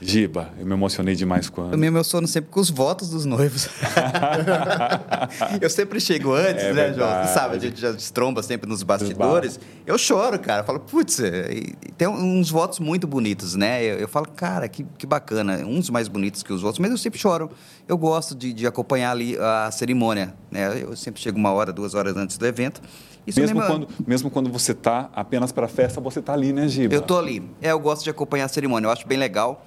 Giba, 0.00 0.50
eu 0.60 0.64
me 0.64 0.74
emocionei 0.74 1.16
demais 1.16 1.50
quando. 1.50 1.72
Eu 1.72 1.78
me 1.78 1.88
emociono 1.88 2.26
sempre 2.28 2.50
com 2.50 2.60
os 2.60 2.70
votos 2.70 3.10
dos 3.10 3.24
noivos. 3.24 3.68
eu 5.60 5.68
sempre 5.68 6.00
chego 6.00 6.32
antes, 6.32 6.62
É 6.62 6.72
né, 6.72 6.94
João? 6.94 7.24
sabe, 7.26 7.56
a 7.56 7.58
gente 7.58 7.80
já 7.80 7.90
destromba 7.90 8.40
sempre 8.42 8.70
nos 8.70 8.84
bastidores. 8.84 9.58
Eu 9.84 9.98
choro, 9.98 10.38
cara. 10.38 10.60
Eu 10.60 10.64
falo, 10.64 10.78
putz, 10.78 11.18
é, 11.18 11.48
tem 11.96 12.06
uns 12.06 12.48
votos 12.48 12.78
muito 12.78 13.08
bonitos, 13.08 13.56
né? 13.56 13.82
Eu, 13.84 13.96
eu 13.98 14.08
falo, 14.08 14.28
cara, 14.28 14.68
que, 14.68 14.86
que 14.96 15.04
bacana. 15.04 15.56
Uns 15.66 15.90
mais 15.90 16.06
bonitos 16.06 16.44
que 16.44 16.52
os 16.52 16.62
outros, 16.62 16.78
mas 16.78 16.92
eu 16.92 16.96
sempre 16.98 17.18
choro. 17.18 17.50
Eu 17.88 17.98
gosto 17.98 18.36
de, 18.36 18.52
de 18.52 18.68
acompanhar 18.68 19.10
ali 19.10 19.36
a 19.36 19.68
cerimônia, 19.72 20.32
né? 20.48 20.80
Eu 20.80 20.94
sempre 20.96 21.20
chego 21.20 21.36
uma 21.36 21.50
hora, 21.52 21.72
duas 21.72 21.94
horas 21.94 22.16
antes 22.16 22.38
do 22.38 22.46
evento. 22.46 22.80
Isso 23.28 23.38
Mesmo 23.40 23.60
me- 23.60 23.66
quando, 23.66 23.88
mesmo 24.06 24.30
quando 24.30 24.50
você 24.50 24.72
tá 24.72 25.10
apenas 25.14 25.52
para 25.52 25.68
festa, 25.68 26.00
você 26.00 26.22
tá 26.22 26.32
ali, 26.32 26.50
né, 26.52 26.66
Giba? 26.66 26.94
Eu 26.94 27.02
tô 27.02 27.18
ali. 27.18 27.42
É, 27.60 27.72
eu 27.72 27.78
gosto 27.78 28.02
de 28.02 28.08
acompanhar 28.10 28.46
a 28.46 28.48
cerimônia. 28.48 28.86
Eu 28.86 28.90
acho 28.90 29.06
bem 29.06 29.18
legal. 29.18 29.64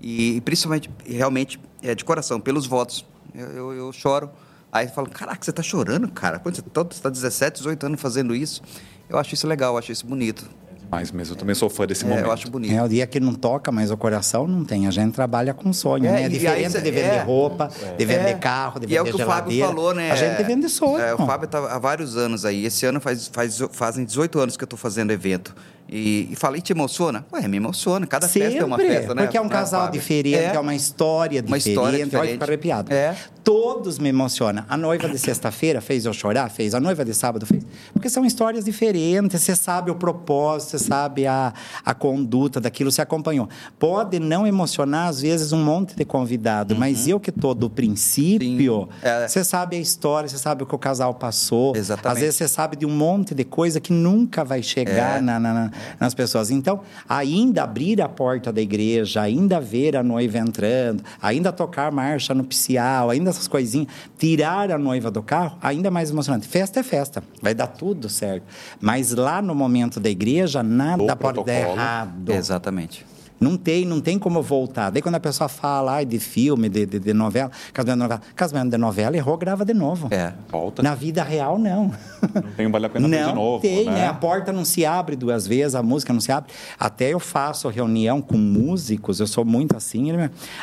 E, 0.00 0.36
e 0.36 0.40
principalmente, 0.42 0.90
realmente, 1.06 1.58
é, 1.82 1.94
de 1.94 2.04
coração, 2.04 2.38
pelos 2.38 2.66
votos. 2.66 3.06
Eu, 3.34 3.46
eu, 3.48 3.72
eu 3.72 3.92
choro. 3.92 4.30
Aí 4.70 4.86
eu 4.86 4.90
falo, 4.92 5.08
caraca, 5.08 5.42
você 5.42 5.50
tá 5.52 5.62
chorando, 5.62 6.06
cara? 6.10 6.38
Quando 6.38 6.56
você 6.56 6.60
está 6.98 7.08
17, 7.08 7.56
18 7.58 7.86
anos 7.86 8.00
fazendo 8.00 8.34
isso. 8.34 8.60
Eu 9.08 9.16
acho 9.18 9.32
isso 9.32 9.46
legal, 9.46 9.72
eu 9.72 9.78
acho 9.78 9.90
isso 9.90 10.06
bonito. 10.06 10.46
Mas 10.90 11.12
mesmo, 11.12 11.34
eu 11.34 11.38
também 11.38 11.54
sou 11.54 11.68
fã 11.68 11.86
desse 11.86 12.04
É, 12.04 12.08
momento. 12.08 12.24
eu 12.24 12.32
acho 12.32 12.50
bonito. 12.50 12.72
É 12.74 12.82
o 12.82 12.88
dia 12.88 13.06
que 13.06 13.20
não 13.20 13.34
toca, 13.34 13.70
mas 13.70 13.90
o 13.90 13.96
coração 13.96 14.46
não 14.46 14.64
tem. 14.64 14.86
A 14.86 14.90
gente 14.90 15.12
trabalha 15.12 15.52
com 15.52 15.70
sonho, 15.72 16.06
É, 16.06 16.10
né? 16.12 16.18
É 16.18 16.22
e 16.22 16.24
aí 16.24 16.30
diferente 16.30 16.72
cê- 16.72 16.80
de 16.80 16.90
vender 16.90 17.14
é. 17.14 17.22
roupa, 17.22 17.70
de 17.98 18.04
vender 18.06 18.28
É. 18.30 18.34
carro, 18.34 18.80
de 18.80 18.86
E 18.86 18.88
vender 18.88 18.98
é 18.98 19.02
o 19.02 19.04
que 19.04 19.10
o 19.14 19.18
Fábio 19.26 19.52
geladeira. 19.52 19.66
falou, 19.66 19.94
né? 19.94 20.10
A 20.10 20.16
gente 20.16 20.42
vende 20.44 20.68
sonho. 20.70 20.98
É, 20.98 21.12
o 21.14 21.18
Fábio 21.18 21.44
está 21.44 21.58
há 21.58 21.78
vários 21.78 22.16
anos 22.16 22.44
aí. 22.46 22.64
Esse 22.64 22.86
ano 22.86 23.00
faz, 23.00 23.28
faz, 23.28 23.58
fazem 23.70 24.02
18 24.04 24.38
anos 24.40 24.56
que 24.56 24.64
eu 24.64 24.66
estou 24.66 24.78
fazendo 24.78 25.10
evento. 25.10 25.54
E, 25.90 26.28
e 26.30 26.36
falei, 26.36 26.60
te 26.60 26.72
emociona? 26.72 27.24
Ué, 27.32 27.48
me 27.48 27.56
emociona. 27.56 28.06
Cada 28.06 28.28
Sempre, 28.28 28.48
festa 28.50 28.62
é 28.62 28.66
uma 28.66 28.76
festa, 28.76 29.14
né? 29.14 29.22
porque 29.22 29.36
é 29.38 29.40
um 29.40 29.44
né, 29.44 29.50
casal 29.50 29.84
Fábio? 29.86 30.00
diferente, 30.00 30.36
é. 30.36 30.60
uma 30.60 30.74
história 30.74 31.40
Uma 31.46 31.56
diferente. 31.58 31.68
história 31.70 31.96
Olha, 31.98 32.04
diferente. 32.04 32.32
fico 32.32 32.44
arrepiado. 32.44 32.92
É. 32.92 33.16
Todos 33.42 33.98
me 33.98 34.10
emocionam. 34.10 34.62
A 34.68 34.76
noiva 34.76 35.08
de 35.08 35.18
sexta-feira 35.18 35.80
fez 35.80 36.04
eu 36.04 36.12
chorar? 36.12 36.50
Fez. 36.50 36.74
A 36.74 36.80
noiva 36.80 37.02
de 37.02 37.14
sábado 37.14 37.46
fez. 37.46 37.64
Porque 37.94 38.10
são 38.10 38.26
histórias 38.26 38.66
diferentes. 38.66 39.40
Você 39.40 39.56
sabe 39.56 39.90
o 39.90 39.94
propósito, 39.94 40.72
você 40.72 40.78
sabe 40.80 41.26
a, 41.26 41.54
a 41.82 41.94
conduta 41.94 42.60
daquilo, 42.60 42.90
você 42.92 43.00
acompanhou. 43.00 43.48
Pode 43.78 44.18
não 44.18 44.46
emocionar, 44.46 45.08
às 45.08 45.22
vezes, 45.22 45.52
um 45.52 45.64
monte 45.64 45.96
de 45.96 46.04
convidado, 46.04 46.76
mas 46.76 47.08
eu 47.08 47.18
que 47.18 47.30
estou 47.30 47.54
do 47.54 47.70
princípio, 47.70 48.80
Uhum. 48.80 48.88
É. 49.02 49.26
você 49.26 49.42
sabe 49.42 49.76
a 49.76 49.80
história, 49.80 50.28
você 50.28 50.36
sabe 50.38 50.62
o 50.62 50.66
que 50.66 50.74
o 50.74 50.78
casal 50.78 51.14
passou. 51.14 51.74
Exatamente. 51.74 52.16
Às 52.16 52.20
vezes 52.20 52.36
você 52.36 52.48
sabe 52.48 52.76
de 52.76 52.84
um 52.84 52.90
monte 52.90 53.34
de 53.34 53.44
coisa 53.44 53.80
que 53.80 53.92
nunca 53.92 54.44
vai 54.44 54.62
chegar 54.62 55.18
É. 55.18 55.20
na- 55.20 55.38
na- 55.40 55.54
na- 55.54 55.70
nas 55.98 56.14
pessoas. 56.14 56.50
Então, 56.50 56.80
ainda 57.08 57.62
abrir 57.62 58.00
a 58.00 58.08
porta 58.08 58.52
da 58.52 58.60
igreja, 58.60 59.22
ainda 59.22 59.60
ver 59.60 59.96
a 59.96 60.02
noiva 60.02 60.38
entrando, 60.38 61.02
ainda 61.20 61.52
tocar 61.52 61.90
marcha 61.92 62.34
nupcial, 62.34 63.10
ainda 63.10 63.30
essas 63.30 63.48
coisinhas, 63.48 63.88
tirar 64.18 64.70
a 64.70 64.78
noiva 64.78 65.10
do 65.10 65.22
carro, 65.22 65.56
ainda 65.62 65.90
mais 65.90 66.10
emocionante. 66.10 66.46
Festa 66.46 66.80
é 66.80 66.82
festa, 66.82 67.22
vai 67.42 67.54
dar 67.54 67.66
tudo 67.66 68.08
certo. 68.08 68.44
Mas 68.80 69.12
lá 69.12 69.42
no 69.42 69.54
momento 69.54 70.00
da 70.00 70.10
igreja, 70.10 70.62
nada 70.62 71.16
pode 71.16 71.44
dar 71.44 71.52
errado. 71.52 72.32
Exatamente. 72.32 73.04
Não 73.40 73.56
tem, 73.56 73.84
não 73.84 74.00
tem 74.00 74.18
como 74.18 74.42
voltar. 74.42 74.90
Daí 74.90 75.00
quando 75.02 75.14
a 75.14 75.20
pessoa 75.20 75.48
fala 75.48 75.92
ai, 75.94 76.04
de 76.04 76.18
filme, 76.18 76.68
de, 76.68 76.84
de, 76.86 76.98
de 76.98 77.12
novela, 77.14 77.50
casamento 77.72 77.96
de 77.96 78.02
novela, 78.02 78.22
casamento 78.34 78.70
de 78.70 78.78
novela, 78.78 79.16
errou, 79.16 79.36
grava 79.36 79.64
de 79.64 79.74
novo. 79.74 80.08
É. 80.10 80.32
Volta. 80.48 80.82
Na 80.82 80.94
vida 80.94 81.22
real, 81.22 81.58
não. 81.58 81.92
Não 82.34 82.42
tem 82.56 82.70
vale 82.70 82.86
a 82.86 82.88
pena 82.88 83.06
Não 83.08 83.28
de 83.28 83.34
novo. 83.34 83.62
tem, 83.62 83.84
né? 83.86 83.92
né? 83.92 84.06
A 84.06 84.14
porta 84.14 84.52
não 84.52 84.64
se 84.64 84.84
abre 84.84 85.14
duas 85.16 85.46
vezes, 85.46 85.74
a 85.74 85.82
música 85.82 86.12
não 86.12 86.20
se 86.20 86.32
abre. 86.32 86.50
Até 86.78 87.12
eu 87.12 87.20
faço 87.20 87.68
reunião 87.68 88.20
com 88.20 88.36
músicos, 88.36 89.20
eu 89.20 89.26
sou 89.26 89.44
muito 89.44 89.76
assim, 89.76 90.08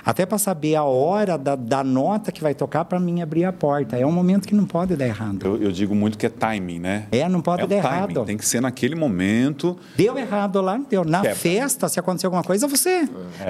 até 0.06 0.26
para 0.26 0.38
saber 0.38 0.76
a 0.76 0.84
hora 0.84 1.38
da, 1.38 1.56
da 1.56 1.84
nota 1.84 2.32
que 2.32 2.42
vai 2.42 2.54
tocar 2.54 2.86
para 2.86 3.00
mim 3.00 3.22
abrir 3.22 3.46
a 3.46 3.54
porta. 3.54 3.98
É 3.98 4.06
um 4.06 4.12
momento 4.12 4.48
que 4.48 4.56
não 4.56 4.66
pode 4.66 4.96
dar 4.96 5.06
errado. 5.08 5.46
Eu, 5.46 5.62
eu 5.62 5.72
digo 5.72 5.94
muito 5.96 6.18
que 6.18 6.26
é 6.26 6.30
timing, 6.30 6.80
né? 6.80 7.08
É, 7.12 7.28
não 7.30 7.42
pode 7.42 7.64
é 7.64 7.68
dar 7.68 7.82
timing. 7.82 7.96
errado. 7.96 8.26
Tem 8.26 8.38
que 8.38 8.46
ser 8.46 8.62
naquele 8.62 8.96
momento. 8.96 9.78
Deu 9.96 10.18
errado 10.18 10.60
lá, 10.62 10.78
deu. 10.90 11.04
Na 11.06 11.22
Quebra. 11.22 11.36
festa, 11.36 11.88
se 11.88 12.00
acontecer 12.00 12.26
alguma 12.26 12.44
coisa, 12.44 12.65
você. 12.68 13.08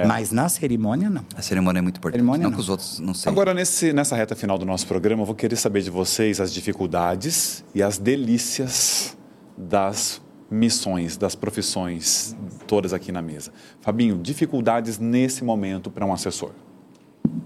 Mas 0.08 0.32
na 0.32 0.50
cerimônia, 0.50 1.10
não. 1.10 1.26
A 1.36 1.42
cerimônia 1.42 1.80
é 1.80 1.82
muito 1.82 1.98
importante. 1.98 2.20
Cerimônia 2.20 2.44
não, 2.44 2.50
não. 2.52 2.58
que 2.58 2.62
os 2.62 2.70
outros 2.70 3.00
não 3.00 3.14
sei. 3.14 3.32
Agora, 3.32 3.54
nesse, 3.54 3.94
nessa 3.94 4.16
reta 4.16 4.36
final 4.36 4.58
do 4.58 4.66
nosso 4.66 4.86
programa, 4.88 5.22
eu 5.22 5.26
vou 5.26 5.36
querer 5.36 5.56
saber 5.56 5.82
de 5.82 5.90
vocês 5.90 6.40
as 6.40 6.54
dificuldades 6.54 7.64
e 7.74 7.82
as 7.82 7.98
delícias 7.98 9.18
das 9.58 10.22
missões 10.50 11.18
das 11.18 11.36
profissões 11.36 12.36
todas 12.68 12.94
aqui 12.94 13.12
na 13.12 13.22
mesa. 13.22 13.52
Fabinho, 13.82 14.18
dificuldades 14.18 15.00
nesse 15.00 15.44
momento 15.44 15.90
para 15.90 16.06
um 16.06 16.14
assessor? 16.14 16.52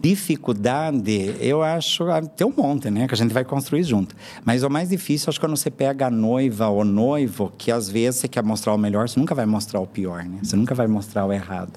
Dificuldade, 0.01 1.35
eu 1.39 1.61
acho, 1.61 2.09
ah, 2.09 2.21
tem 2.21 2.45
um 2.47 2.53
monte, 2.55 2.89
né? 2.89 3.07
Que 3.07 3.13
a 3.13 3.17
gente 3.17 3.33
vai 3.33 3.43
construir 3.43 3.83
junto. 3.83 4.15
Mas 4.45 4.63
o 4.63 4.69
mais 4.69 4.89
difícil, 4.89 5.29
acho 5.29 5.39
que 5.39 5.45
quando 5.45 5.57
você 5.57 5.69
pega 5.69 6.07
a 6.07 6.09
noiva 6.09 6.67
ou 6.67 6.85
noivo, 6.85 7.51
que 7.57 7.71
às 7.71 7.89
vezes 7.89 8.21
você 8.21 8.27
quer 8.27 8.43
mostrar 8.43 8.73
o 8.73 8.77
melhor, 8.77 9.07
você 9.07 9.19
nunca 9.19 9.35
vai 9.35 9.45
mostrar 9.45 9.79
o 9.79 9.87
pior, 9.87 10.23
né? 10.23 10.39
Você 10.43 10.55
nunca 10.55 10.73
vai 10.73 10.87
mostrar 10.87 11.25
o 11.25 11.33
errado. 11.33 11.73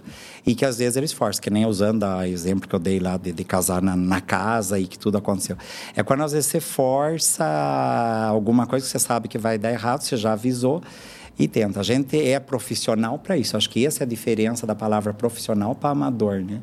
E 0.47 0.55
que 0.55 0.65
às 0.65 0.79
vezes 0.79 0.97
eles 0.97 1.13
forçam, 1.13 1.43
que 1.43 1.51
nem 1.51 1.67
usando 1.67 2.05
o 2.05 2.23
exemplo 2.23 2.69
que 2.69 2.75
eu 2.75 2.81
dei 2.81 2.99
lá 2.99 3.17
de, 3.17 3.33
de 3.33 3.45
casar 3.45 3.83
na, 3.83 3.97
na, 3.97 4.21
casa 4.21 4.79
e 4.79 4.87
que 4.87 4.99
tudo 4.99 5.19
aconteceu. 5.19 5.57
É 5.97 6.03
quando 6.03 6.23
às 6.23 6.33
vezes 6.33 6.47
você 6.47 6.61
força 6.61 7.45
alguma 8.29 8.67
coisa 8.67 8.85
que 8.85 8.91
você 8.91 8.99
sabe 8.99 9.29
que 9.29 9.39
vai 9.39 9.59
dar 9.59 9.73
errado, 9.73 10.03
você 10.03 10.17
já 10.17 10.33
avisou 10.33 10.83
e 11.39 11.49
tenta. 11.49 11.81
A 11.81 11.83
gente 11.83 12.21
é 12.21 12.39
profissional 12.39 13.19
para 13.19 13.37
isso. 13.37 13.57
Acho 13.57 13.69
que 13.71 13.87
essa 13.87 14.03
é 14.03 14.05
a 14.05 14.09
diferença 14.09 14.67
da 14.67 14.75
palavra 14.75 15.15
profissional 15.15 15.75
para 15.75 15.91
amador, 15.91 16.41
né? 16.41 16.61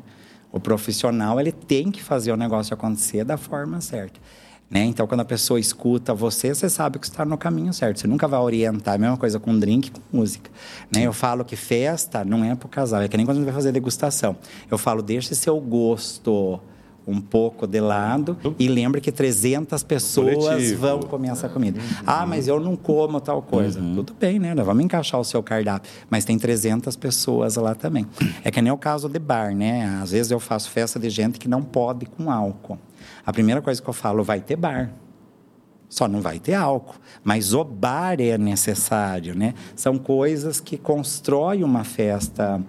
O 0.52 0.58
profissional 0.58 1.38
ele 1.40 1.52
tem 1.52 1.90
que 1.90 2.02
fazer 2.02 2.32
o 2.32 2.36
negócio 2.36 2.74
acontecer 2.74 3.24
da 3.24 3.36
forma 3.36 3.80
certa. 3.80 4.18
Né? 4.70 4.84
Então, 4.84 5.04
quando 5.04 5.20
a 5.20 5.24
pessoa 5.24 5.58
escuta 5.58 6.14
você, 6.14 6.54
você 6.54 6.70
sabe 6.70 7.00
que 7.00 7.06
está 7.06 7.24
no 7.24 7.36
caminho 7.36 7.72
certo. 7.72 7.98
Você 7.98 8.06
nunca 8.06 8.28
vai 8.28 8.38
orientar. 8.38 8.94
A 8.94 8.98
mesma 8.98 9.16
coisa 9.16 9.40
com 9.40 9.58
drink, 9.58 9.90
com 9.90 10.00
música. 10.12 10.48
Né? 10.94 11.02
Eu 11.02 11.12
falo 11.12 11.44
que 11.44 11.56
festa 11.56 12.24
não 12.24 12.44
é 12.44 12.54
para 12.54 12.66
o 12.66 12.68
casal. 12.68 13.02
É 13.02 13.08
que 13.08 13.16
nem 13.16 13.26
quando 13.26 13.38
a 13.38 13.40
gente 13.40 13.46
vai 13.46 13.54
fazer 13.54 13.72
degustação. 13.72 14.36
Eu 14.70 14.78
falo, 14.78 15.02
deixe 15.02 15.34
seu 15.34 15.58
gosto 15.60 16.60
um 17.06 17.20
pouco 17.20 17.66
de 17.66 17.80
lado 17.80 18.36
e 18.58 18.68
lembre 18.68 19.00
que 19.00 19.10
300 19.10 19.82
pessoas 19.82 20.72
vão 20.72 21.00
comer 21.00 21.30
essa 21.30 21.48
comida. 21.48 21.80
Uhum. 21.80 22.04
Ah, 22.06 22.26
mas 22.26 22.46
eu 22.46 22.60
não 22.60 22.76
como 22.76 23.20
tal 23.20 23.42
coisa. 23.42 23.80
Uhum. 23.80 23.96
Tudo 23.96 24.14
bem, 24.18 24.38
né? 24.38 24.54
Vamos 24.54 24.84
encaixar 24.84 25.20
o 25.20 25.24
seu 25.24 25.42
cardápio. 25.42 25.90
Mas 26.08 26.24
tem 26.24 26.38
300 26.38 26.94
pessoas 26.96 27.56
lá 27.56 27.74
também. 27.74 28.06
É 28.44 28.50
que 28.50 28.60
nem 28.60 28.72
o 28.72 28.78
caso 28.78 29.08
de 29.08 29.18
bar, 29.18 29.54
né? 29.54 30.00
Às 30.02 30.12
vezes 30.12 30.30
eu 30.30 30.40
faço 30.40 30.70
festa 30.70 30.98
de 30.98 31.10
gente 31.10 31.38
que 31.38 31.48
não 31.48 31.62
pode 31.62 32.06
com 32.06 32.30
álcool. 32.30 32.78
A 33.24 33.32
primeira 33.32 33.60
coisa 33.60 33.80
que 33.80 33.88
eu 33.88 33.94
falo, 33.94 34.22
vai 34.22 34.40
ter 34.40 34.56
bar. 34.56 34.90
Só 35.88 36.06
não 36.06 36.20
vai 36.20 36.38
ter 36.38 36.54
álcool. 36.54 36.94
Mas 37.24 37.52
o 37.52 37.64
bar 37.64 38.20
é 38.20 38.38
necessário, 38.38 39.34
né? 39.34 39.54
São 39.74 39.98
coisas 39.98 40.60
que 40.60 40.78
constroem 40.78 41.64
uma 41.64 41.82
festa 41.82 42.60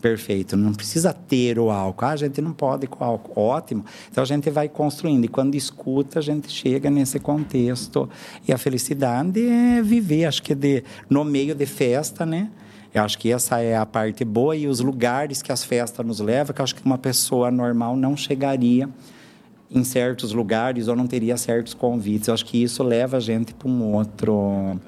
perfeito. 0.00 0.56
Não 0.56 0.72
precisa 0.72 1.12
ter 1.12 1.58
o 1.58 1.70
álcool. 1.70 2.04
Ah, 2.04 2.10
a 2.10 2.16
gente 2.16 2.40
não 2.40 2.52
pode 2.52 2.86
com 2.86 3.04
álcool. 3.04 3.40
Ótimo. 3.40 3.84
Então 4.10 4.22
a 4.22 4.26
gente 4.26 4.50
vai 4.50 4.68
construindo. 4.68 5.24
E 5.24 5.28
quando 5.28 5.54
escuta, 5.54 6.18
a 6.18 6.22
gente 6.22 6.50
chega 6.50 6.90
nesse 6.90 7.18
contexto. 7.18 8.08
E 8.46 8.52
a 8.52 8.58
felicidade 8.58 9.46
é 9.46 9.82
viver, 9.82 10.24
acho 10.24 10.42
que 10.42 10.54
de, 10.54 10.82
no 11.08 11.24
meio 11.24 11.54
de 11.54 11.66
festa, 11.66 12.24
né? 12.24 12.50
Eu 12.94 13.02
acho 13.02 13.18
que 13.18 13.30
essa 13.30 13.60
é 13.60 13.76
a 13.76 13.84
parte 13.84 14.24
boa 14.24 14.56
e 14.56 14.66
os 14.66 14.80
lugares 14.80 15.42
que 15.42 15.52
as 15.52 15.62
festas 15.62 16.04
nos 16.04 16.20
levam, 16.20 16.54
que 16.54 16.60
eu 16.60 16.64
acho 16.64 16.74
que 16.74 16.84
uma 16.84 16.96
pessoa 16.96 17.50
normal 17.50 17.96
não 17.96 18.16
chegaria 18.16 18.88
em 19.70 19.84
certos 19.84 20.32
lugares 20.32 20.88
ou 20.88 20.96
não 20.96 21.06
teria 21.06 21.36
certos 21.36 21.74
convites. 21.74 22.28
Eu 22.28 22.34
acho 22.34 22.44
que 22.44 22.62
isso 22.62 22.82
leva 22.82 23.18
a 23.18 23.20
gente 23.20 23.52
para 23.52 23.68
um 23.68 23.92
outro 23.92 24.80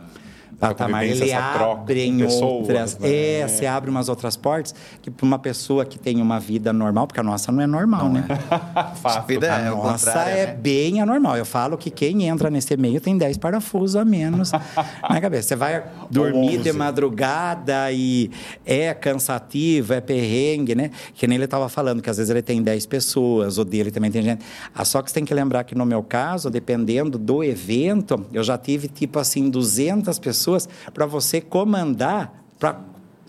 patamar. 0.60 1.04
Ele 1.04 1.32
abre 1.32 2.04
em 2.04 2.22
outras. 2.22 2.98
Né? 2.98 3.40
É, 3.40 3.48
você 3.48 3.66
abre 3.66 3.90
umas 3.90 4.08
outras 4.08 4.36
portas 4.36 4.74
que 5.00 5.10
para 5.10 5.24
uma 5.24 5.38
pessoa 5.38 5.84
que 5.86 5.98
tem 5.98 6.20
uma 6.20 6.38
vida 6.38 6.72
normal, 6.72 7.06
porque 7.06 7.18
a 7.18 7.22
nossa 7.22 7.50
não 7.50 7.62
é 7.62 7.66
normal, 7.66 8.04
não 8.04 8.12
né? 8.12 8.26
É. 8.28 8.34
a 9.08 9.24
é, 9.58 9.68
a 9.68 9.70
nossa 9.70 10.10
é 10.24 10.46
né? 10.46 10.52
bem 10.52 11.00
anormal. 11.00 11.36
Eu 11.36 11.46
falo 11.46 11.78
que 11.78 11.90
quem 11.90 12.28
entra 12.28 12.50
nesse 12.50 12.76
meio 12.76 13.00
tem 13.00 13.16
10 13.16 13.38
parafusos 13.38 13.96
a 13.96 14.04
menos 14.04 14.52
na 15.08 15.20
cabeça. 15.20 15.48
Você 15.48 15.56
vai 15.56 15.82
dormir 16.10 16.58
de 16.58 16.72
madrugada 16.72 17.90
e 17.90 18.30
é 18.64 18.92
cansativo, 18.92 19.94
é 19.94 20.00
perrengue, 20.00 20.74
né? 20.74 20.90
Que 21.14 21.26
nem 21.26 21.36
ele 21.36 21.46
estava 21.46 21.68
falando, 21.68 22.02
que 22.02 22.10
às 22.10 22.18
vezes 22.18 22.30
ele 22.30 22.42
tem 22.42 22.62
10 22.62 22.84
pessoas, 22.86 23.56
o 23.56 23.64
dele 23.64 23.90
também 23.90 24.10
tem 24.10 24.22
gente. 24.22 24.44
Ah, 24.74 24.84
só 24.84 25.00
que 25.00 25.10
você 25.10 25.14
tem 25.14 25.24
que 25.24 25.32
lembrar 25.32 25.64
que 25.64 25.74
no 25.74 25.86
meu 25.86 26.02
caso, 26.02 26.50
dependendo 26.50 27.16
do 27.16 27.42
evento, 27.42 28.26
eu 28.32 28.42
já 28.44 28.58
tive 28.58 28.88
tipo 28.88 29.18
assim 29.18 29.48
200 29.48 30.18
pessoas 30.18 30.49
pessoas 30.50 30.68
para 30.92 31.06
você 31.06 31.40
comandar, 31.40 32.44
para 32.58 32.80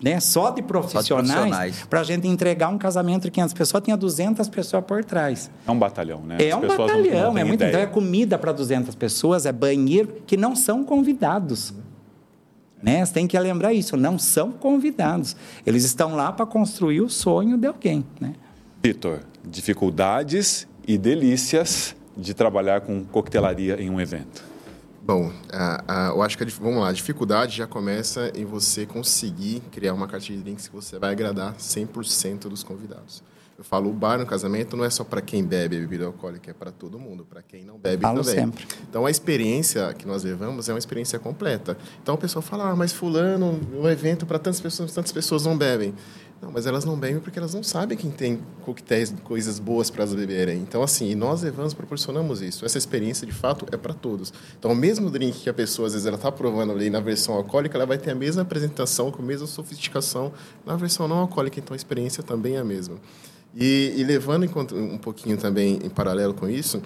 né, 0.02 0.20
só 0.20 0.50
de 0.50 0.64
profissionais, 0.64 1.86
para 1.88 2.00
a 2.00 2.04
gente 2.04 2.28
entregar 2.28 2.70
um 2.70 2.78
casamento 2.78 3.24
de 3.24 3.32
500 3.32 3.54
pessoas, 3.54 3.84
tinha 3.84 3.96
200 3.96 4.50
pessoas 4.50 4.84
por 4.84 5.06
trás. 5.06 5.52
É 5.68 5.72
um 5.72 5.78
batalhão, 5.78 6.22
né? 6.22 6.38
É 6.40 6.52
As 6.52 6.58
um 6.58 6.68
batalhão, 6.68 7.38
é 7.38 7.44
muito. 7.44 7.64
Então 7.64 7.80
é 7.80 7.86
comida 7.86 8.38
para 8.40 8.52
200 8.52 8.96
pessoas, 8.96 9.46
é 9.46 9.52
banheiro 9.52 10.24
que 10.26 10.36
não 10.36 10.56
são 10.56 10.84
convidados. 10.84 11.72
Né? 12.82 13.06
Você 13.06 13.14
tem 13.14 13.28
que 13.28 13.38
lembrar 13.38 13.74
isso, 13.74 13.96
não 13.96 14.18
são 14.18 14.52
convidados. 14.52 15.36
Eles 15.68 15.84
estão 15.84 16.16
lá 16.16 16.32
para 16.32 16.48
construir 16.48 17.02
o 17.02 17.10
sonho 17.10 17.56
de 17.56 17.68
alguém. 17.68 18.04
Né? 18.20 18.34
Vitor, 18.82 19.20
dificuldades 19.46 20.68
e 20.88 20.98
delícias 20.98 21.96
de 22.18 22.34
trabalhar 22.34 22.82
com 22.82 23.04
coquetelaria 23.04 23.80
em 23.80 23.88
um 23.92 24.02
evento. 24.02 24.51
Bom, 25.04 25.32
eu 26.14 26.22
acho 26.22 26.38
que, 26.38 26.44
a, 26.44 26.48
vamos 26.60 26.80
lá, 26.80 26.90
a 26.90 26.92
dificuldade 26.92 27.58
já 27.58 27.66
começa 27.66 28.32
em 28.36 28.46
você 28.46 28.86
conseguir 28.86 29.62
criar 29.72 29.94
uma 29.94 30.08
carta 30.08 30.28
de 30.28 30.38
drinks 30.38 30.68
que 30.68 30.76
você 30.76 31.00
vai 31.00 31.12
agradar 31.12 31.56
100% 31.56 32.42
dos 32.42 32.64
convidados. 32.64 33.24
Eu 33.62 33.64
falo, 33.64 33.92
o 33.92 33.94
bar 33.94 34.18
no 34.18 34.26
casamento 34.26 34.76
não 34.76 34.84
é 34.84 34.90
só 34.90 35.04
para 35.04 35.22
quem 35.22 35.44
bebe 35.44 35.80
bebida 35.80 36.06
alcoólica, 36.06 36.50
é 36.50 36.54
para 36.54 36.72
todo 36.72 36.98
mundo, 36.98 37.24
para 37.24 37.44
quem 37.44 37.64
não 37.64 37.78
bebe 37.78 38.02
falo 38.02 38.24
também. 38.24 38.46
Sempre. 38.46 38.68
Então, 38.90 39.06
a 39.06 39.12
experiência 39.12 39.94
que 39.94 40.08
nós 40.08 40.24
levamos 40.24 40.68
é 40.68 40.74
uma 40.74 40.80
experiência 40.80 41.20
completa. 41.20 41.78
Então, 42.02 42.16
o 42.16 42.18
pessoal 42.18 42.42
fala, 42.42 42.72
ah, 42.72 42.76
mas 42.76 42.92
fulano, 42.92 43.60
um 43.72 43.88
evento 43.88 44.26
para 44.26 44.40
tantas 44.40 44.60
pessoas, 44.60 44.92
tantas 44.94 45.12
pessoas 45.12 45.46
não 45.46 45.56
bebem. 45.56 45.94
Não, 46.42 46.52
mas 46.52 46.66
elas 46.66 46.84
não 46.84 46.98
bebem 46.98 47.20
porque 47.20 47.38
elas 47.38 47.54
não 47.54 47.62
sabem 47.62 47.96
que 47.96 48.08
tem 48.10 48.40
coquetéis, 48.66 49.14
coisas 49.24 49.60
boas 49.60 49.92
para 49.92 50.02
elas 50.02 50.16
beberem. 50.16 50.58
Então, 50.58 50.82
assim, 50.82 51.14
nós, 51.14 51.44
Evans, 51.44 51.72
proporcionamos 51.72 52.42
isso. 52.42 52.66
Essa 52.66 52.80
experiência, 52.80 53.28
de 53.28 53.32
fato, 53.32 53.68
é 53.72 53.78
para 53.78 53.94
todos. 53.94 54.34
Então, 54.58 54.72
o 54.72 54.76
mesmo 54.76 55.12
drink 55.12 55.40
que 55.40 55.50
a 55.52 55.54
pessoa, 55.54 55.86
às 55.86 55.94
vezes, 55.94 56.08
ela 56.08 56.16
está 56.16 56.32
provando 56.32 56.72
ali 56.72 56.90
na 56.90 57.00
versão 57.00 57.36
alcoólica, 57.36 57.78
ela 57.78 57.86
vai 57.86 58.00
ter 58.00 58.10
a 58.10 58.16
mesma 58.16 58.42
apresentação, 58.42 59.12
com 59.12 59.22
a 59.22 59.26
mesma 59.26 59.46
sofisticação 59.46 60.34
na 60.66 60.76
versão 60.76 61.08
não 61.08 61.18
alcoólica. 61.18 61.60
Então, 61.60 61.76
a 61.76 61.78
experiência 61.78 62.24
também 62.24 62.56
é 62.56 62.60
a 62.60 62.66
mesma. 62.66 62.96
E, 63.56 63.94
e 63.98 64.04
levando 64.04 64.50
um 64.74 64.98
pouquinho 64.98 65.38
também 65.38 65.80
em 65.84 65.90
paralelo 65.90 66.34
com 66.34 66.50
isso, 66.50 66.82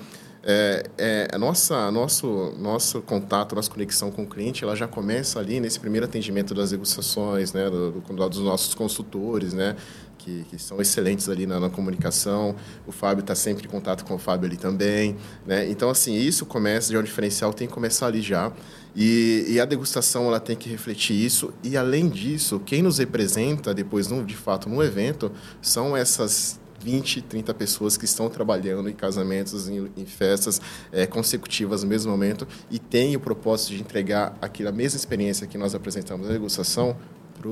é, 0.47 0.83
é, 0.99 1.27
a 1.33 1.39
nossa, 1.39 1.89
nosso, 1.89 2.53
nosso 2.59 3.01
contato, 3.01 3.55
nossa 3.55 3.69
conexão 3.69 4.11
com 4.11 4.23
o 4.23 4.27
cliente, 4.27 4.63
ela 4.63 4.75
já 4.75 4.87
começa 4.87 5.39
ali 5.39 5.59
nesse 5.59 5.79
primeiro 5.79 6.05
atendimento 6.05 6.53
das 6.53 6.71
negociações, 6.71 7.51
né, 7.51 7.67
do, 7.67 7.91
do, 7.91 8.29
dos 8.29 8.39
nossos 8.39 8.75
consultores, 8.75 9.53
né, 9.53 9.75
que, 10.19 10.43
que 10.43 10.59
são 10.59 10.79
excelentes 10.79 11.27
ali 11.29 11.47
na, 11.47 11.59
na 11.59 11.69
comunicação. 11.71 12.55
O 12.85 12.91
Fábio 12.91 13.21
está 13.21 13.33
sempre 13.33 13.65
em 13.65 13.69
contato 13.69 14.05
com 14.05 14.13
o 14.13 14.19
Fábio 14.19 14.47
ali 14.47 14.55
também, 14.55 15.17
né. 15.47 15.67
Então, 15.67 15.89
assim, 15.89 16.13
isso 16.13 16.45
começa, 16.45 16.91
de 16.91 16.97
um 16.97 17.01
diferencial 17.01 17.51
tem 17.51 17.67
que 17.67 17.73
começar 17.73 18.05
ali 18.05 18.21
já. 18.21 18.53
E, 18.95 19.45
e, 19.49 19.59
a 19.59 19.65
degustação 19.65 20.27
ela 20.27 20.39
tem 20.39 20.55
que 20.55 20.69
refletir 20.69 21.13
isso. 21.13 21.53
E, 21.61 21.75
além 21.75 22.07
disso, 22.07 22.61
quem 22.65 22.81
nos 22.81 22.99
representa 22.99 23.73
depois, 23.73 24.07
no, 24.07 24.23
de 24.23 24.37
fato, 24.37 24.69
no 24.69 24.81
evento, 24.81 25.31
são 25.61 25.97
essas 25.97 26.59
20, 26.85 27.23
30 27.23 27.51
pessoas 27.55 27.97
que 27.97 28.05
estão 28.05 28.29
trabalhando 28.29 28.87
em 28.87 28.93
casamentos, 28.93 29.67
em, 29.67 29.91
em 29.97 30.05
festas 30.05 30.61
é, 30.91 31.07
consecutivas 31.07 31.81
no 31.81 31.89
mesmo 31.89 32.11
momento 32.11 32.47
e 32.69 32.77
tem 32.77 33.15
o 33.15 33.19
propósito 33.19 33.69
de 33.69 33.81
entregar 33.81 34.37
aquela 34.39 34.71
mesma 34.71 34.97
experiência 34.97 35.47
que 35.47 35.57
nós 35.57 35.73
apresentamos 35.73 36.27
na 36.27 36.33
degustação 36.33 36.95
para 37.39 37.49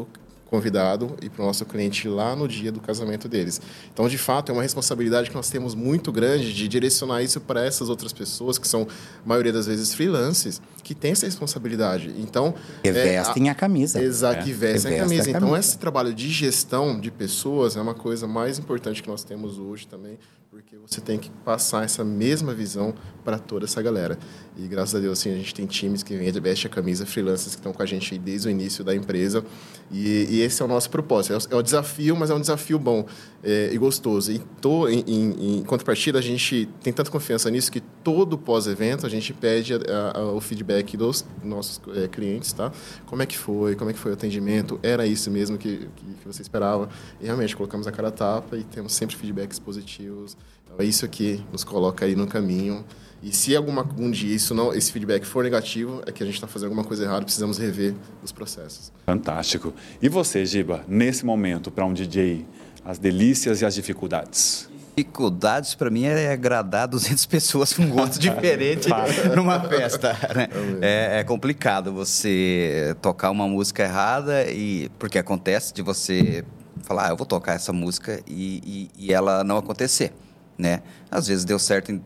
convidado 0.53 1.17
e 1.19 1.31
para 1.31 1.41
o 1.41 1.47
nosso 1.47 1.65
cliente 1.65 2.07
lá 2.07 2.35
no 2.35 2.47
dia 2.47 2.71
do 2.71 2.79
casamento 2.79 3.27
deles. 3.27 3.59
Então, 3.91 4.07
de 4.07 4.19
fato, 4.19 4.51
é 4.51 4.53
uma 4.53 4.61
responsabilidade 4.61 5.27
que 5.31 5.35
nós 5.35 5.49
temos 5.49 5.73
muito 5.73 6.11
grande 6.11 6.53
de 6.53 6.67
direcionar 6.67 7.23
isso 7.23 7.41
para 7.41 7.65
essas 7.65 7.89
outras 7.89 8.13
pessoas 8.13 8.59
que 8.59 8.67
são, 8.67 8.83
a 8.83 9.27
maioria 9.27 9.51
das 9.51 9.65
vezes, 9.65 9.95
freelancers, 9.95 10.61
que 10.83 10.93
têm 10.93 11.13
essa 11.13 11.25
responsabilidade. 11.25 12.13
Então, 12.19 12.53
que 12.83 12.91
vestem 12.91 13.47
é, 13.47 13.49
a, 13.49 13.51
a, 13.53 13.55
camisa. 13.55 13.99
Exato, 13.99 14.41
é. 14.41 14.43
que 14.43 14.53
vestem 14.53 14.93
a 14.93 14.99
camisa. 14.99 15.21
a 15.21 15.25
camisa. 15.25 15.31
Então, 15.31 15.57
esse 15.57 15.75
trabalho 15.79 16.13
de 16.13 16.29
gestão 16.29 16.99
de 16.99 17.09
pessoas 17.09 17.75
é 17.75 17.81
uma 17.81 17.95
coisa 17.95 18.27
mais 18.27 18.59
importante 18.59 19.01
que 19.01 19.09
nós 19.09 19.23
temos 19.23 19.57
hoje 19.57 19.87
também, 19.87 20.19
porque 20.53 20.77
você 20.77 21.01
tem 21.01 21.17
que 21.17 21.31
passar 21.43 21.83
essa 21.83 22.03
mesma 22.03 22.53
visão 22.53 22.93
para 23.25 23.39
toda 23.39 23.65
essa 23.65 23.81
galera. 23.81 24.19
E 24.55 24.67
graças 24.67 24.93
a 24.93 24.99
Deus, 24.99 25.17
assim, 25.17 25.33
a 25.33 25.35
gente 25.35 25.51
tem 25.51 25.65
times 25.65 26.03
que 26.03 26.15
vestem 26.39 26.69
a 26.69 26.73
camisa, 26.73 27.07
freelancers 27.07 27.55
que 27.55 27.59
estão 27.59 27.73
com 27.73 27.81
a 27.81 27.85
gente 27.87 28.19
desde 28.19 28.47
o 28.47 28.51
início 28.51 28.83
da 28.83 28.93
empresa. 28.93 29.43
E, 29.91 30.27
e 30.29 30.41
esse 30.41 30.61
é 30.61 30.65
o 30.65 30.67
nosso 30.67 30.91
propósito. 30.91 31.33
É 31.33 31.37
o, 31.37 31.57
é 31.57 31.59
o 31.59 31.63
desafio, 31.63 32.15
mas 32.15 32.29
é 32.29 32.35
um 32.35 32.39
desafio 32.39 32.77
bom 32.77 33.03
é, 33.41 33.71
e 33.73 33.77
gostoso. 33.79 34.31
E 34.31 34.37
tô, 34.61 34.87
em, 34.87 35.03
em, 35.07 35.57
em, 35.57 35.63
contrapartida, 35.63 36.19
a 36.19 36.21
gente 36.21 36.69
tem 36.83 36.93
tanta 36.93 37.09
confiança 37.09 37.49
nisso 37.49 37.71
que 37.71 37.79
todo 38.03 38.37
pós-evento 38.37 39.07
a 39.07 39.09
gente 39.09 39.33
pede 39.33 39.73
a, 39.73 40.19
a, 40.19 40.31
o 40.33 40.39
feedback 40.39 40.95
dos 40.95 41.25
nossos 41.43 41.81
é, 41.95 42.07
clientes, 42.07 42.53
tá? 42.53 42.71
Como 43.07 43.23
é 43.23 43.25
que 43.25 43.37
foi? 43.39 43.75
Como 43.75 43.89
é 43.89 43.93
que 43.93 43.99
foi 43.99 44.11
o 44.11 44.13
atendimento? 44.13 44.79
Era 44.83 45.07
isso 45.07 45.31
mesmo 45.31 45.57
que, 45.57 45.89
que, 45.95 46.05
que 46.13 46.27
você 46.27 46.43
esperava? 46.43 46.89
E 47.19 47.25
realmente 47.25 47.55
colocamos 47.55 47.87
a 47.87 47.91
cara 47.91 48.09
a 48.09 48.11
tapa 48.11 48.55
e 48.55 48.63
temos 48.63 48.93
sempre 48.93 49.15
feedbacks 49.15 49.57
positivos 49.57 50.37
Então 50.73 50.85
é 50.85 50.89
isso 50.89 51.07
que 51.07 51.43
nos 51.51 51.63
coloca 51.63 52.05
aí 52.05 52.15
no 52.15 52.27
caminho. 52.27 52.83
E 53.21 53.33
se 53.33 53.55
alguma, 53.55 53.81
algum 53.81 54.11
dia 54.11 54.35
isso 54.35 54.53
não, 54.53 54.73
esse 54.73 54.91
feedback 54.91 55.23
for 55.23 55.43
negativo, 55.43 56.01
é 56.05 56.11
que 56.11 56.21
a 56.21 56.25
gente 56.25 56.35
está 56.35 56.47
fazendo 56.47 56.69
alguma 56.69 56.83
coisa 56.83 57.03
errada, 57.03 57.23
precisamos 57.23 57.57
rever 57.57 57.93
os 58.21 58.33
processos. 58.33 58.91
Fantástico. 59.05 59.73
E 60.01 60.09
você, 60.09 60.45
Giba, 60.45 60.83
nesse 60.87 61.25
momento, 61.25 61.71
para 61.71 61.85
um 61.85 61.93
DJ, 61.93 62.45
as 62.83 62.99
delícias 62.99 63.61
e 63.61 63.65
as 63.65 63.75
dificuldades? 63.75 64.69
Dificuldades 64.95 65.73
para 65.73 65.89
mim 65.89 66.03
é 66.03 66.33
agradar 66.33 66.87
200 66.87 67.25
pessoas 67.27 67.71
com 67.71 67.87
gosto 67.87 68.19
diferente 68.19 68.89
numa 69.35 69.59
festa. 69.61 70.11
Né? 70.35 70.49
É, 70.81 71.19
é, 71.19 71.23
complicado 71.23 71.93
você 71.93 72.93
tocar 73.01 73.31
uma 73.31 73.47
música 73.47 73.83
errada 73.83 74.51
e 74.51 74.89
porque 74.99 75.17
acontece 75.17 75.73
de 75.73 75.81
você 75.81 76.43
falar, 76.83 77.07
ah, 77.07 77.09
eu 77.11 77.17
vou 77.17 77.25
tocar 77.25 77.53
essa 77.53 77.71
música 77.71 78.19
e, 78.27 78.89
e, 78.97 79.07
e 79.07 79.13
ela 79.13 79.43
não 79.43 79.57
acontecer, 79.57 80.11
né? 80.57 80.81
Às 81.09 81.27
vezes 81.27 81.45
deu 81.45 81.59
certo 81.59 81.91
em 81.91 82.03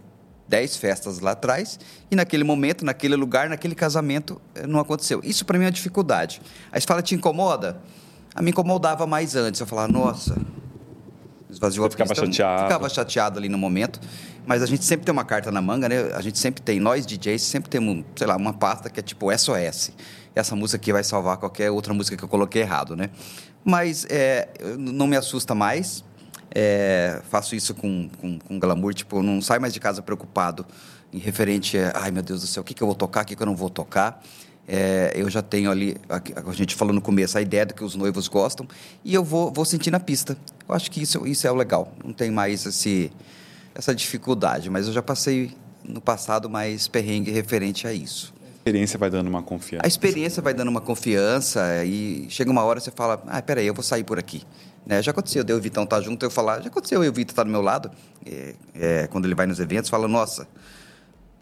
10 0.47 0.77
festas 0.77 1.19
lá 1.19 1.31
atrás 1.31 1.79
e 2.09 2.15
naquele 2.15 2.43
momento, 2.43 2.85
naquele 2.85 3.15
lugar, 3.15 3.49
naquele 3.49 3.75
casamento 3.75 4.41
eh, 4.55 4.65
não 4.65 4.79
aconteceu. 4.79 5.21
Isso 5.23 5.45
para 5.45 5.57
mim 5.57 5.65
é 5.65 5.67
uma 5.67 5.71
dificuldade. 5.71 6.41
Aí 6.71 6.79
você 6.79 6.87
fala, 6.87 7.01
te 7.01 7.15
incomoda? 7.15 7.81
A 8.33 8.41
me 8.41 8.51
incomodava 8.51 9.05
mais 9.05 9.35
antes. 9.35 9.59
Eu 9.59 9.67
falava, 9.67 9.91
nossa, 9.91 10.39
esvaziou 11.49 11.85
Você 11.89 12.01
a 12.01 12.05
ficava 12.05 12.15
chateado. 12.15 12.63
Ficava 12.63 12.89
chateado 12.89 13.39
ali 13.39 13.49
no 13.49 13.57
momento. 13.57 13.99
Mas 14.45 14.63
a 14.63 14.65
gente 14.65 14.85
sempre 14.85 15.05
tem 15.05 15.11
uma 15.11 15.25
carta 15.25 15.51
na 15.51 15.61
manga, 15.61 15.89
né? 15.89 16.13
A 16.13 16.21
gente 16.21 16.39
sempre 16.39 16.61
tem, 16.61 16.79
nós 16.79 17.05
DJs, 17.05 17.41
sempre 17.41 17.69
temos, 17.69 18.05
sei 18.15 18.25
lá, 18.25 18.37
uma 18.37 18.53
pasta 18.53 18.89
que 18.89 18.99
é 18.99 19.03
tipo 19.03 19.35
SOS. 19.37 19.91
Essa 20.33 20.55
música 20.55 20.77
aqui 20.77 20.93
vai 20.93 21.03
salvar 21.03 21.37
qualquer 21.37 21.69
outra 21.71 21.93
música 21.93 22.15
que 22.15 22.23
eu 22.23 22.29
coloquei 22.29 22.61
errado, 22.61 22.95
né? 22.95 23.09
Mas 23.65 24.05
é, 24.09 24.47
não 24.77 25.05
me 25.05 25.17
assusta 25.17 25.53
mais. 25.53 26.03
É, 26.53 27.21
faço 27.29 27.55
isso 27.55 27.73
com, 27.75 28.09
com, 28.19 28.39
com 28.39 28.59
glamour, 28.59 28.93
tipo, 28.93 29.21
não 29.21 29.41
saio 29.41 29.61
mais 29.61 29.73
de 29.73 29.79
casa 29.79 30.01
preocupado 30.01 30.65
em 31.11 31.17
referente 31.17 31.77
a, 31.77 31.91
ai 31.95 32.11
meu 32.11 32.23
Deus 32.23 32.41
do 32.41 32.47
céu, 32.47 32.61
o 32.61 32.63
que, 32.63 32.73
que 32.73 32.81
eu 32.81 32.87
vou 32.87 32.95
tocar, 32.95 33.23
o 33.23 33.25
que, 33.25 33.35
que 33.35 33.41
eu 33.41 33.45
não 33.45 33.55
vou 33.55 33.69
tocar. 33.69 34.23
É, 34.67 35.13
eu 35.15 35.29
já 35.29 35.41
tenho 35.41 35.71
ali, 35.71 35.95
a, 36.09 36.49
a, 36.49 36.53
gente 36.53 36.75
falou 36.75 36.93
no 36.93 37.01
começo, 37.01 37.37
a 37.37 37.41
ideia 37.41 37.65
do 37.65 37.73
que 37.73 37.83
os 37.83 37.95
noivos 37.95 38.27
gostam, 38.27 38.67
e 39.03 39.13
eu 39.13 39.23
vou, 39.23 39.51
vou 39.51 39.63
sentir 39.63 39.91
na 39.91 39.99
pista. 39.99 40.37
Eu 40.67 40.75
acho 40.75 40.91
que 40.91 41.01
isso, 41.01 41.25
isso 41.25 41.47
é 41.47 41.51
o 41.51 41.55
legal. 41.55 41.93
Não 42.03 42.11
tem 42.11 42.29
mais 42.29 42.65
esse, 42.65 43.09
essa 43.73 43.95
dificuldade, 43.95 44.69
mas 44.69 44.87
eu 44.87 44.93
já 44.93 45.01
passei 45.01 45.55
no 45.87 46.01
passado 46.01 46.49
mais 46.49 46.87
perrengue 46.87 47.31
referente 47.31 47.87
a 47.87 47.93
isso. 47.93 48.33
A 48.65 48.69
experiência 48.69 48.99
vai 48.99 49.09
dando 49.09 49.27
uma 49.27 49.41
confiança. 49.41 49.85
A 49.85 49.87
experiência 49.87 50.41
vai 50.41 50.53
dando 50.53 50.67
uma 50.67 50.81
confiança 50.81 51.85
e 51.85 52.25
chega 52.29 52.51
uma 52.51 52.63
hora 52.63 52.81
você 52.81 52.91
fala, 52.91 53.23
ah, 53.25 53.41
peraí, 53.41 53.65
eu 53.65 53.73
vou 53.73 53.83
sair 53.83 54.03
por 54.03 54.19
aqui. 54.19 54.43
Né? 54.87 55.01
Já 55.01 55.11
aconteceu, 55.11 55.43
eu 55.45 55.57
e 55.57 55.59
o 55.59 55.61
Vitão 55.61 55.83
estar 55.83 55.97
tá 55.97 56.01
junto, 56.01 56.25
eu 56.25 56.31
falar, 56.31 56.61
já 56.61 56.69
aconteceu, 56.69 57.03
eu 57.03 57.07
e 57.07 57.09
o 57.09 57.13
Vitor 57.13 57.33
estar 57.33 57.41
tá 57.41 57.43
do 57.43 57.51
meu 57.51 57.61
lado, 57.61 57.91
é, 58.25 58.55
é, 58.73 59.07
quando 59.07 59.25
ele 59.25 59.35
vai 59.35 59.45
nos 59.45 59.59
eventos, 59.59 59.89
fala, 59.89 60.07
nossa, 60.07 60.47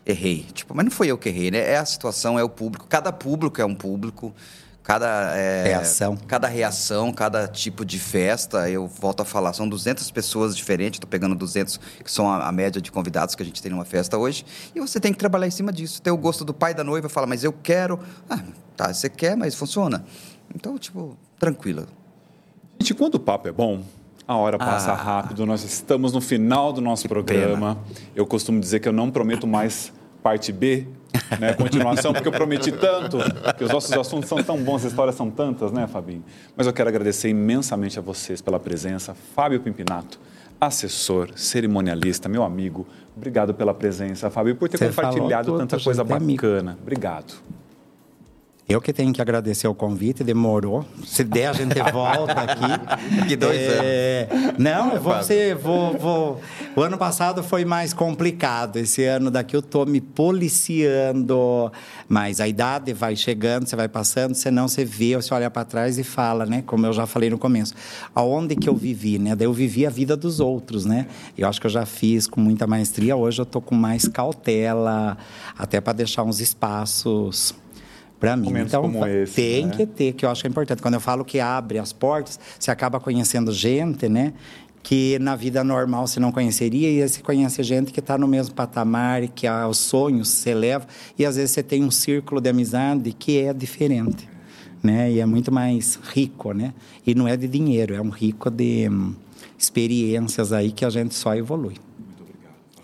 errei. 0.04 0.48
Tipo, 0.52 0.74
mas 0.76 0.86
não 0.86 0.92
foi 0.92 1.08
eu 1.08 1.18
que 1.18 1.30
errei, 1.30 1.52
né? 1.52 1.60
É 1.60 1.78
a 1.78 1.86
situação, 1.86 2.40
é 2.40 2.44
o 2.44 2.50
público. 2.50 2.88
Cada 2.88 3.14
público 3.14 3.62
é 3.62 3.66
um 3.66 3.76
público. 3.76 4.34
Cada 4.82 5.36
é, 5.36 5.64
reação. 5.64 6.16
Cada 6.16 6.48
reação, 6.48 7.12
cada 7.12 7.48
tipo 7.48 7.86
de 7.86 8.00
festa, 8.00 8.70
eu 8.70 8.88
volto 8.88 9.22
a 9.22 9.26
falar, 9.26 9.54
são 9.54 9.68
200 9.68 10.10
pessoas 10.12 10.56
diferentes, 10.56 10.98
estou 10.98 11.10
pegando 11.10 11.34
200, 11.36 11.80
que 12.04 12.12
são 12.12 12.30
a, 12.30 12.48
a, 12.48 12.52
média 12.52 12.80
de 12.80 12.92
convidados 12.92 13.34
que 13.34 13.42
a 13.42 13.46
gente 13.46 13.62
tem 13.64 13.72
numa 13.72 13.86
festa 13.86 14.16
hoje, 14.16 14.46
e 14.76 14.80
você 14.80 15.00
tem 15.00 15.12
que 15.12 15.18
trabalhar 15.18 15.48
em 15.48 15.52
cima 15.52 15.72
disso. 15.72 16.00
Ter 16.02 16.12
o 16.12 16.18
gosto 16.18 16.46
do 16.46 16.54
pai 16.54 16.76
da 16.76 16.84
noiva, 16.84 17.10
fala, 17.10 17.26
mas 17.26 17.44
eu 17.44 17.52
quero. 17.52 18.00
Ah, 18.30 18.44
tá, 18.76 18.94
você 18.94 19.10
quer, 19.10 19.36
mas 19.36 19.56
funciona. 19.56 20.06
Então, 20.54 20.78
tipo, 20.78 21.18
tranquilo. 21.40 21.88
Gente, 22.80 22.94
quando 22.94 23.16
o 23.16 23.20
papo 23.20 23.48
é 23.48 23.52
bom, 23.52 23.82
a 24.28 24.36
hora 24.36 24.58
passa 24.58 24.92
ah, 24.92 24.96
rápido, 24.96 25.46
nós 25.46 25.64
estamos 25.64 26.12
no 26.14 26.22
final 26.22 26.74
do 26.74 26.82
nosso 26.82 27.08
programa. 27.08 27.76
Pena. 27.76 28.04
Eu 28.16 28.26
costumo 28.26 28.60
dizer 28.60 28.80
que 28.80 28.88
eu 28.88 28.94
não 28.94 29.12
prometo 29.12 29.46
mais 29.46 29.94
parte 30.24 30.52
B, 30.52 30.88
né, 31.40 31.54
continuação, 31.54 32.12
porque 32.12 32.28
eu 32.28 32.32
prometi 32.32 32.72
tanto, 32.72 33.20
que 33.56 33.64
os 33.64 33.72
nossos 33.72 33.94
assuntos 33.94 34.28
são 34.28 34.42
tão 34.44 34.58
bons, 34.58 34.78
as 34.78 34.92
histórias 34.92 35.16
são 35.16 35.30
tantas, 35.30 35.72
né, 35.72 35.86
Fabinho? 35.86 36.24
Mas 36.58 36.66
eu 36.66 36.74
quero 36.74 36.90
agradecer 36.90 37.30
imensamente 37.30 38.00
a 38.00 38.02
vocês 38.02 38.42
pela 38.42 38.60
presença. 38.60 39.16
Fábio 39.36 39.60
Pimpinato, 39.60 40.20
assessor, 40.60 41.30
cerimonialista, 41.36 42.28
meu 42.28 42.44
amigo, 42.44 42.88
obrigado 43.16 43.54
pela 43.54 43.74
presença, 43.74 44.32
Fábio, 44.32 44.56
por 44.56 44.68
ter 44.68 44.80
Você 44.80 44.88
compartilhado 44.88 45.56
tanta 45.58 45.80
coisa 45.80 46.04
bacana. 46.04 46.72
Amigo. 46.72 46.82
Obrigado. 46.82 47.36
Eu 48.68 48.82
que 48.82 48.92
tenho 48.92 49.14
que 49.14 49.22
agradecer 49.22 49.68
o 49.68 49.76
convite, 49.76 50.24
demorou. 50.24 50.84
Se 51.06 51.24
der, 51.24 51.50
a 51.50 51.54
gente 51.54 51.80
volta 51.94 52.34
aqui. 52.34 52.66
Que 53.28 53.36
dois 53.36 53.60
é... 53.60 54.28
anos. 54.32 54.58
Não, 54.58 54.94
eu 54.94 55.02
vou, 55.02 55.22
ser, 55.22 55.56
vou, 55.56 55.96
vou. 55.96 56.42
O 56.76 56.82
ano 56.82 56.98
passado 56.98 57.44
foi 57.44 57.64
mais 57.64 57.94
complicado. 57.94 58.78
Esse 58.78 59.04
ano 59.04 59.30
daqui 59.30 59.56
eu 59.56 59.60
estou 59.60 59.86
me 59.86 60.02
policiando. 60.02 61.72
Mas 62.10 62.40
a 62.40 62.48
idade 62.48 62.92
vai 62.92 63.16
chegando, 63.16 63.68
você 63.68 63.76
vai 63.76 63.88
passando, 63.88 64.34
senão 64.34 64.68
você 64.68 64.84
vê, 64.84 65.16
você 65.16 65.32
olha 65.32 65.50
para 65.50 65.64
trás 65.64 66.00
e 66.00 66.04
fala, 66.04 66.46
né? 66.46 66.64
Como 66.66 66.88
eu 66.88 66.94
já 66.94 67.06
falei 67.06 67.30
no 67.30 67.38
começo. 67.38 67.76
Aonde 68.16 68.56
que 68.56 68.68
eu 68.68 68.76
vivi, 68.76 69.20
né? 69.20 69.36
Daí 69.36 69.46
eu 69.46 69.54
vivi 69.54 69.86
a 69.86 69.92
vida 69.92 70.18
dos 70.18 70.40
outros, 70.40 70.86
né? 70.86 71.06
Eu 71.38 71.48
acho 71.48 71.62
que 71.62 71.68
eu 71.68 71.72
já 71.72 71.86
fiz 71.86 72.26
com 72.26 72.42
muita 72.42 72.66
maestria. 72.66 73.16
Hoje 73.16 73.42
eu 73.42 73.44
estou 73.44 73.62
com 73.62 73.76
mais 73.76 74.08
cautela, 74.08 75.18
até 75.56 75.80
para 75.80 75.94
deixar 75.94 76.24
uns 76.24 76.40
espaços 76.40 77.54
para 78.26 78.36
mim. 78.36 78.46
Momentos 78.46 78.74
então, 78.74 79.08
esse, 79.08 79.36
tem 79.36 79.68
né? 79.68 79.74
que 79.76 79.86
ter, 79.86 80.14
que 80.14 80.26
eu 80.26 80.30
acho 80.30 80.42
que 80.42 80.48
é 80.48 80.50
importante. 80.50 80.82
Quando 80.82 80.96
eu 80.96 81.00
falo 81.00 81.24
que 81.24 81.40
abre 81.40 81.78
as 81.78 81.94
portas, 81.94 82.40
você 82.60 82.72
acaba 82.72 83.00
conhecendo 83.00 83.52
gente, 83.52 84.10
né? 84.10 84.34
Que 84.82 85.18
na 85.20 85.36
vida 85.36 85.64
normal 85.64 86.08
você 86.08 86.20
não 86.20 86.32
conheceria, 86.32 86.90
e 86.90 87.08
você 87.08 87.22
conhece 87.22 87.62
gente 87.62 87.92
que 87.92 88.00
está 88.00 88.18
no 88.18 88.28
mesmo 88.28 88.54
patamar, 88.56 89.28
que 89.28 89.48
os 89.48 89.78
sonhos 89.78 90.30
se 90.30 90.50
eleva, 90.50 90.88
e 91.18 91.26
às 91.26 91.36
vezes 91.36 91.52
você 91.52 91.64
tem 91.64 91.84
um 91.84 91.92
círculo 91.92 92.42
de 92.42 92.50
amizade 92.50 93.12
que 93.12 93.40
é 93.40 93.54
diferente, 93.54 94.28
né? 94.82 95.12
E 95.12 95.20
é 95.20 95.26
muito 95.26 95.52
mais 95.52 96.00
rico, 96.14 96.52
né? 96.52 96.74
E 97.06 97.14
não 97.14 97.28
é 97.28 97.38
de 97.38 97.48
dinheiro, 97.48 97.94
é 97.94 98.02
um 98.02 98.10
rico 98.10 98.50
de 98.50 98.90
hum, 98.90 99.14
experiências 99.58 100.52
aí 100.52 100.72
que 100.72 100.84
a 100.84 100.90
gente 100.90 101.14
só 101.14 101.36
evolui. 101.36 101.76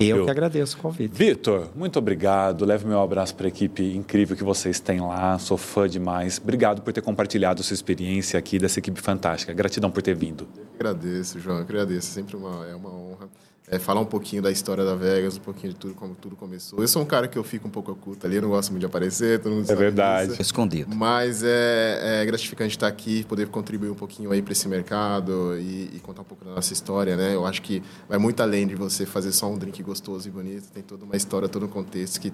Eu, 0.03 0.25
que 0.25 0.31
agradeço 0.31 0.77
o 0.77 0.81
convite. 0.81 1.11
Vitor, 1.13 1.69
muito 1.75 1.97
obrigado. 1.99 2.65
Leve 2.65 2.85
meu 2.85 3.01
abraço 3.01 3.35
para 3.35 3.47
a 3.47 3.49
equipe 3.49 3.95
incrível 3.95 4.35
que 4.35 4.43
vocês 4.43 4.79
têm 4.79 4.99
lá. 4.99 5.37
Sou 5.39 5.57
fã 5.57 5.87
demais. 5.87 6.39
Obrigado 6.41 6.81
por 6.81 6.91
ter 6.93 7.01
compartilhado 7.01 7.63
sua 7.63 7.73
experiência 7.73 8.37
aqui 8.37 8.57
dessa 8.57 8.79
equipe 8.79 9.01
fantástica. 9.01 9.53
Gratidão 9.53 9.91
por 9.91 10.01
ter 10.01 10.15
vindo. 10.15 10.47
Eu 10.57 10.63
agradeço, 10.75 11.39
João. 11.39 11.57
Eu 11.57 11.63
agradeço. 11.63 12.07
Sempre 12.07 12.35
uma, 12.35 12.65
é 12.67 12.75
uma 12.75 12.89
honra 12.89 13.29
é, 13.71 13.79
falar 13.79 14.01
um 14.01 14.05
pouquinho 14.05 14.41
da 14.41 14.51
história 14.51 14.83
da 14.83 14.95
Vegas, 14.95 15.37
um 15.37 15.39
pouquinho 15.39 15.71
de 15.71 15.79
tudo, 15.79 15.93
como 15.93 16.13
tudo 16.13 16.35
começou. 16.35 16.77
Eu 16.77 16.87
sou 16.89 17.01
um 17.01 17.05
cara 17.05 17.25
que 17.25 17.37
eu 17.37 17.43
fico 17.43 17.69
um 17.69 17.71
pouco 17.71 17.93
oculto 17.93 18.27
ali, 18.27 18.35
eu 18.35 18.41
não 18.41 18.49
gosto 18.49 18.69
muito 18.71 18.81
de 18.81 18.85
aparecer, 18.85 19.39
todo 19.39 19.53
mundo 19.53 19.71
É 19.71 19.75
verdade. 19.75 20.31
Disso. 20.31 20.41
Escondido. 20.41 20.93
Mas 20.93 21.41
é, 21.41 22.21
é, 22.21 22.25
gratificante 22.25 22.75
estar 22.75 22.87
aqui, 22.87 23.23
poder 23.23 23.47
contribuir 23.47 23.89
um 23.89 23.95
pouquinho 23.95 24.29
aí 24.29 24.41
para 24.41 24.51
esse 24.51 24.67
mercado 24.67 25.57
e, 25.57 25.89
e, 25.95 25.99
contar 26.03 26.21
um 26.21 26.25
pouco 26.25 26.43
da 26.43 26.51
nossa 26.51 26.73
história, 26.73 27.15
né? 27.15 27.33
Eu 27.33 27.45
acho 27.45 27.61
que 27.61 27.81
vai 28.09 28.17
muito 28.17 28.43
além 28.43 28.67
de 28.67 28.75
você 28.75 29.05
fazer 29.05 29.31
só 29.31 29.49
um 29.49 29.57
drink 29.57 29.81
gostoso 29.81 30.27
e 30.27 30.31
bonito, 30.31 30.69
tem 30.73 30.83
toda 30.83 31.05
uma 31.05 31.15
história, 31.15 31.47
todo 31.47 31.65
um 31.65 31.69
contexto 31.69 32.19
que 32.19 32.33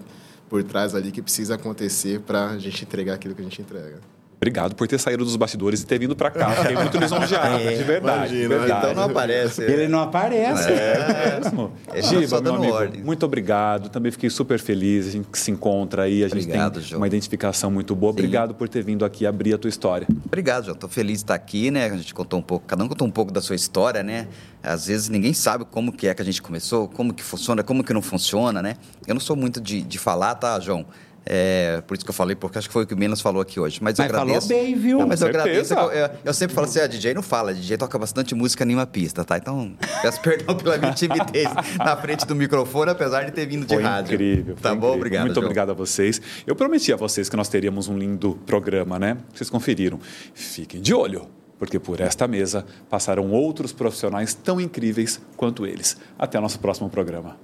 por 0.50 0.64
trás 0.64 0.96
ali 0.96 1.12
que 1.12 1.22
precisa 1.22 1.54
acontecer 1.54 2.20
para 2.22 2.50
a 2.50 2.58
gente 2.58 2.84
entregar 2.84 3.14
aquilo 3.14 3.36
que 3.36 3.42
a 3.42 3.44
gente 3.44 3.62
entrega. 3.62 4.02
Obrigado 4.38 4.76
por 4.76 4.88
ter 4.88 5.00
saído 5.00 5.26
dos 5.26 5.36
bastidores 5.36 5.82
e 5.82 5.86
ter 5.86 5.98
vindo 5.98 6.16
para 6.16 6.30
cá. 6.30 6.52
Fiquei 6.52 6.76
muito 6.76 6.96
lisonjeado, 6.96 7.56
é, 7.56 7.74
de 7.76 7.84
verdade, 7.84 8.36
imagina, 8.36 8.60
verdade. 8.60 8.92
Então 8.92 8.94
não 8.94 9.04
aparece. 9.10 9.62
Ele 9.64 9.88
não 9.88 10.00
aparece. 10.00 10.72
É, 10.72 11.40
mesmo. 11.42 11.72
É, 11.92 12.02
Giba, 12.04 12.40
meu 12.40 12.56
amigo, 12.56 12.74
ordem. 12.74 13.02
muito 13.02 13.26
obrigado. 13.26 13.90
Também 13.90 14.12
fiquei 14.12 14.30
super 14.30 14.60
feliz. 14.60 15.08
A 15.08 15.12
gente 15.12 15.28
se 15.34 15.50
encontra 15.50 16.04
aí, 16.04 16.24
a 16.24 16.28
gente 16.28 16.44
obrigado, 16.44 16.74
tem 16.76 16.84
João. 16.84 17.02
uma 17.02 17.08
identificação 17.08 17.72
muito 17.72 17.96
boa. 17.96 18.14
Sim. 18.14 18.20
Obrigado 18.20 18.54
por 18.54 18.70
ter 18.70 18.84
vindo 18.84 19.04
aqui 19.04 19.26
abrir 19.26 19.56
a 19.56 19.58
tua 19.58 19.70
história. 19.70 20.08
Obrigado, 20.26 20.66
João. 20.66 20.76
Estou 20.76 20.90
feliz 20.90 21.18
de 21.18 21.24
estar 21.24 21.34
aqui, 21.34 21.72
né? 21.72 21.86
A 21.88 21.98
gente 21.98 22.14
contou 22.14 22.40
um 22.40 22.44
pouco, 22.44 22.64
cada 22.68 22.84
um 22.84 22.88
contou 22.88 23.08
um 23.08 23.12
pouco 23.12 23.32
da 23.32 23.42
sua 23.42 23.56
história, 23.56 24.04
né? 24.04 24.28
Às 24.62 24.86
vezes 24.86 25.10
ninguém 25.10 25.34
sabe 25.34 25.66
como 25.66 25.92
que 25.92 26.08
é 26.08 26.14
que 26.14 26.22
a 26.22 26.26
gente 26.26 26.44
começou, 26.44 26.88
como 26.88 27.12
que 27.12 27.24
funciona, 27.24 27.64
como 27.64 27.84
que 27.84 27.94
não 27.94 28.04
funciona, 28.04 28.62
né? 28.62 28.76
Eu 29.08 29.16
não 29.16 29.22
sou 29.22 29.36
muito 29.36 29.60
de, 29.60 29.82
de 29.82 29.98
falar, 29.98 30.36
tá, 30.36 30.60
João? 30.60 30.86
É, 31.30 31.82
por 31.86 31.96
isso 31.96 32.06
que 32.06 32.10
eu 32.10 32.16
falei, 32.16 32.36
porque 32.36 32.58
acho 32.58 32.70
que 32.70 32.74
foi 32.74 32.84
o 32.84 32.88
que 32.88 32.96
menos 32.96 33.20
falou 33.20 33.42
aqui 33.42 33.60
hoje. 33.60 33.80
Mas, 33.82 33.98
mas 33.98 34.10
eu 34.10 34.16
agradeço. 34.16 34.48
falou 34.48 34.64
bem, 34.64 34.76
viu? 34.76 35.00
Não, 35.00 35.08
mas 35.08 35.22
eu 35.22 35.28
agradeço. 35.28 35.74
Eu, 35.74 35.92
eu, 35.92 36.10
eu, 36.24 36.34
sempre 36.34 36.56
falo 36.56 36.68
assim, 36.68 36.80
a 36.80 36.84
ah, 36.86 36.88
DJ 36.88 37.14
não 37.14 37.22
fala, 37.22 37.52
a 37.52 37.54
DJ 37.54 37.78
toca 37.78 38.00
bastante 38.00 38.34
música 38.34 38.64
em 38.64 38.74
uma 38.74 38.88
pista, 38.88 39.26
tá? 39.26 39.38
Então, 39.38 39.74
peço 40.02 40.22
perdão 40.22 40.56
pela 40.56 40.78
minha 40.78 40.94
timidez 40.94 41.50
na 41.78 41.98
frente 41.98 42.26
do 42.26 42.34
microfone, 42.34 42.92
apesar 42.92 43.24
de 43.24 43.32
ter 43.32 43.46
vindo 43.46 43.66
de 43.66 43.74
foi 43.74 43.84
rádio. 43.84 44.16
Incrível. 44.16 44.56
Tá 44.56 44.70
bom? 44.70 44.76
Incrível. 44.78 44.94
Obrigado. 44.96 45.24
Muito 45.26 45.36
João. 45.36 45.46
obrigado 45.46 45.70
a 45.72 45.74
vocês. 45.74 46.22
Eu 46.46 46.56
prometi 46.56 46.94
a 46.94 46.96
vocês 46.96 47.28
que 47.28 47.36
nós 47.36 47.50
teríamos 47.50 47.90
um 47.90 47.98
lindo 47.98 48.40
programa, 48.46 48.98
né? 48.98 49.18
Vocês 49.34 49.50
conferiram. 49.50 50.00
Fiquem 50.34 50.82
de 50.82 50.94
olho 50.94 51.28
porque 51.60 51.80
por 51.80 52.00
esta 52.00 52.28
mesa 52.28 52.66
passarão 52.88 53.32
outros 53.32 53.74
profissionais 53.74 54.34
tão 54.34 54.62
incríveis 54.62 55.20
quanto 55.36 55.66
eles. 55.66 55.98
Até 56.18 56.38
o 56.38 56.42
nosso 56.42 56.60
próximo 56.60 56.88
programa. 56.88 57.36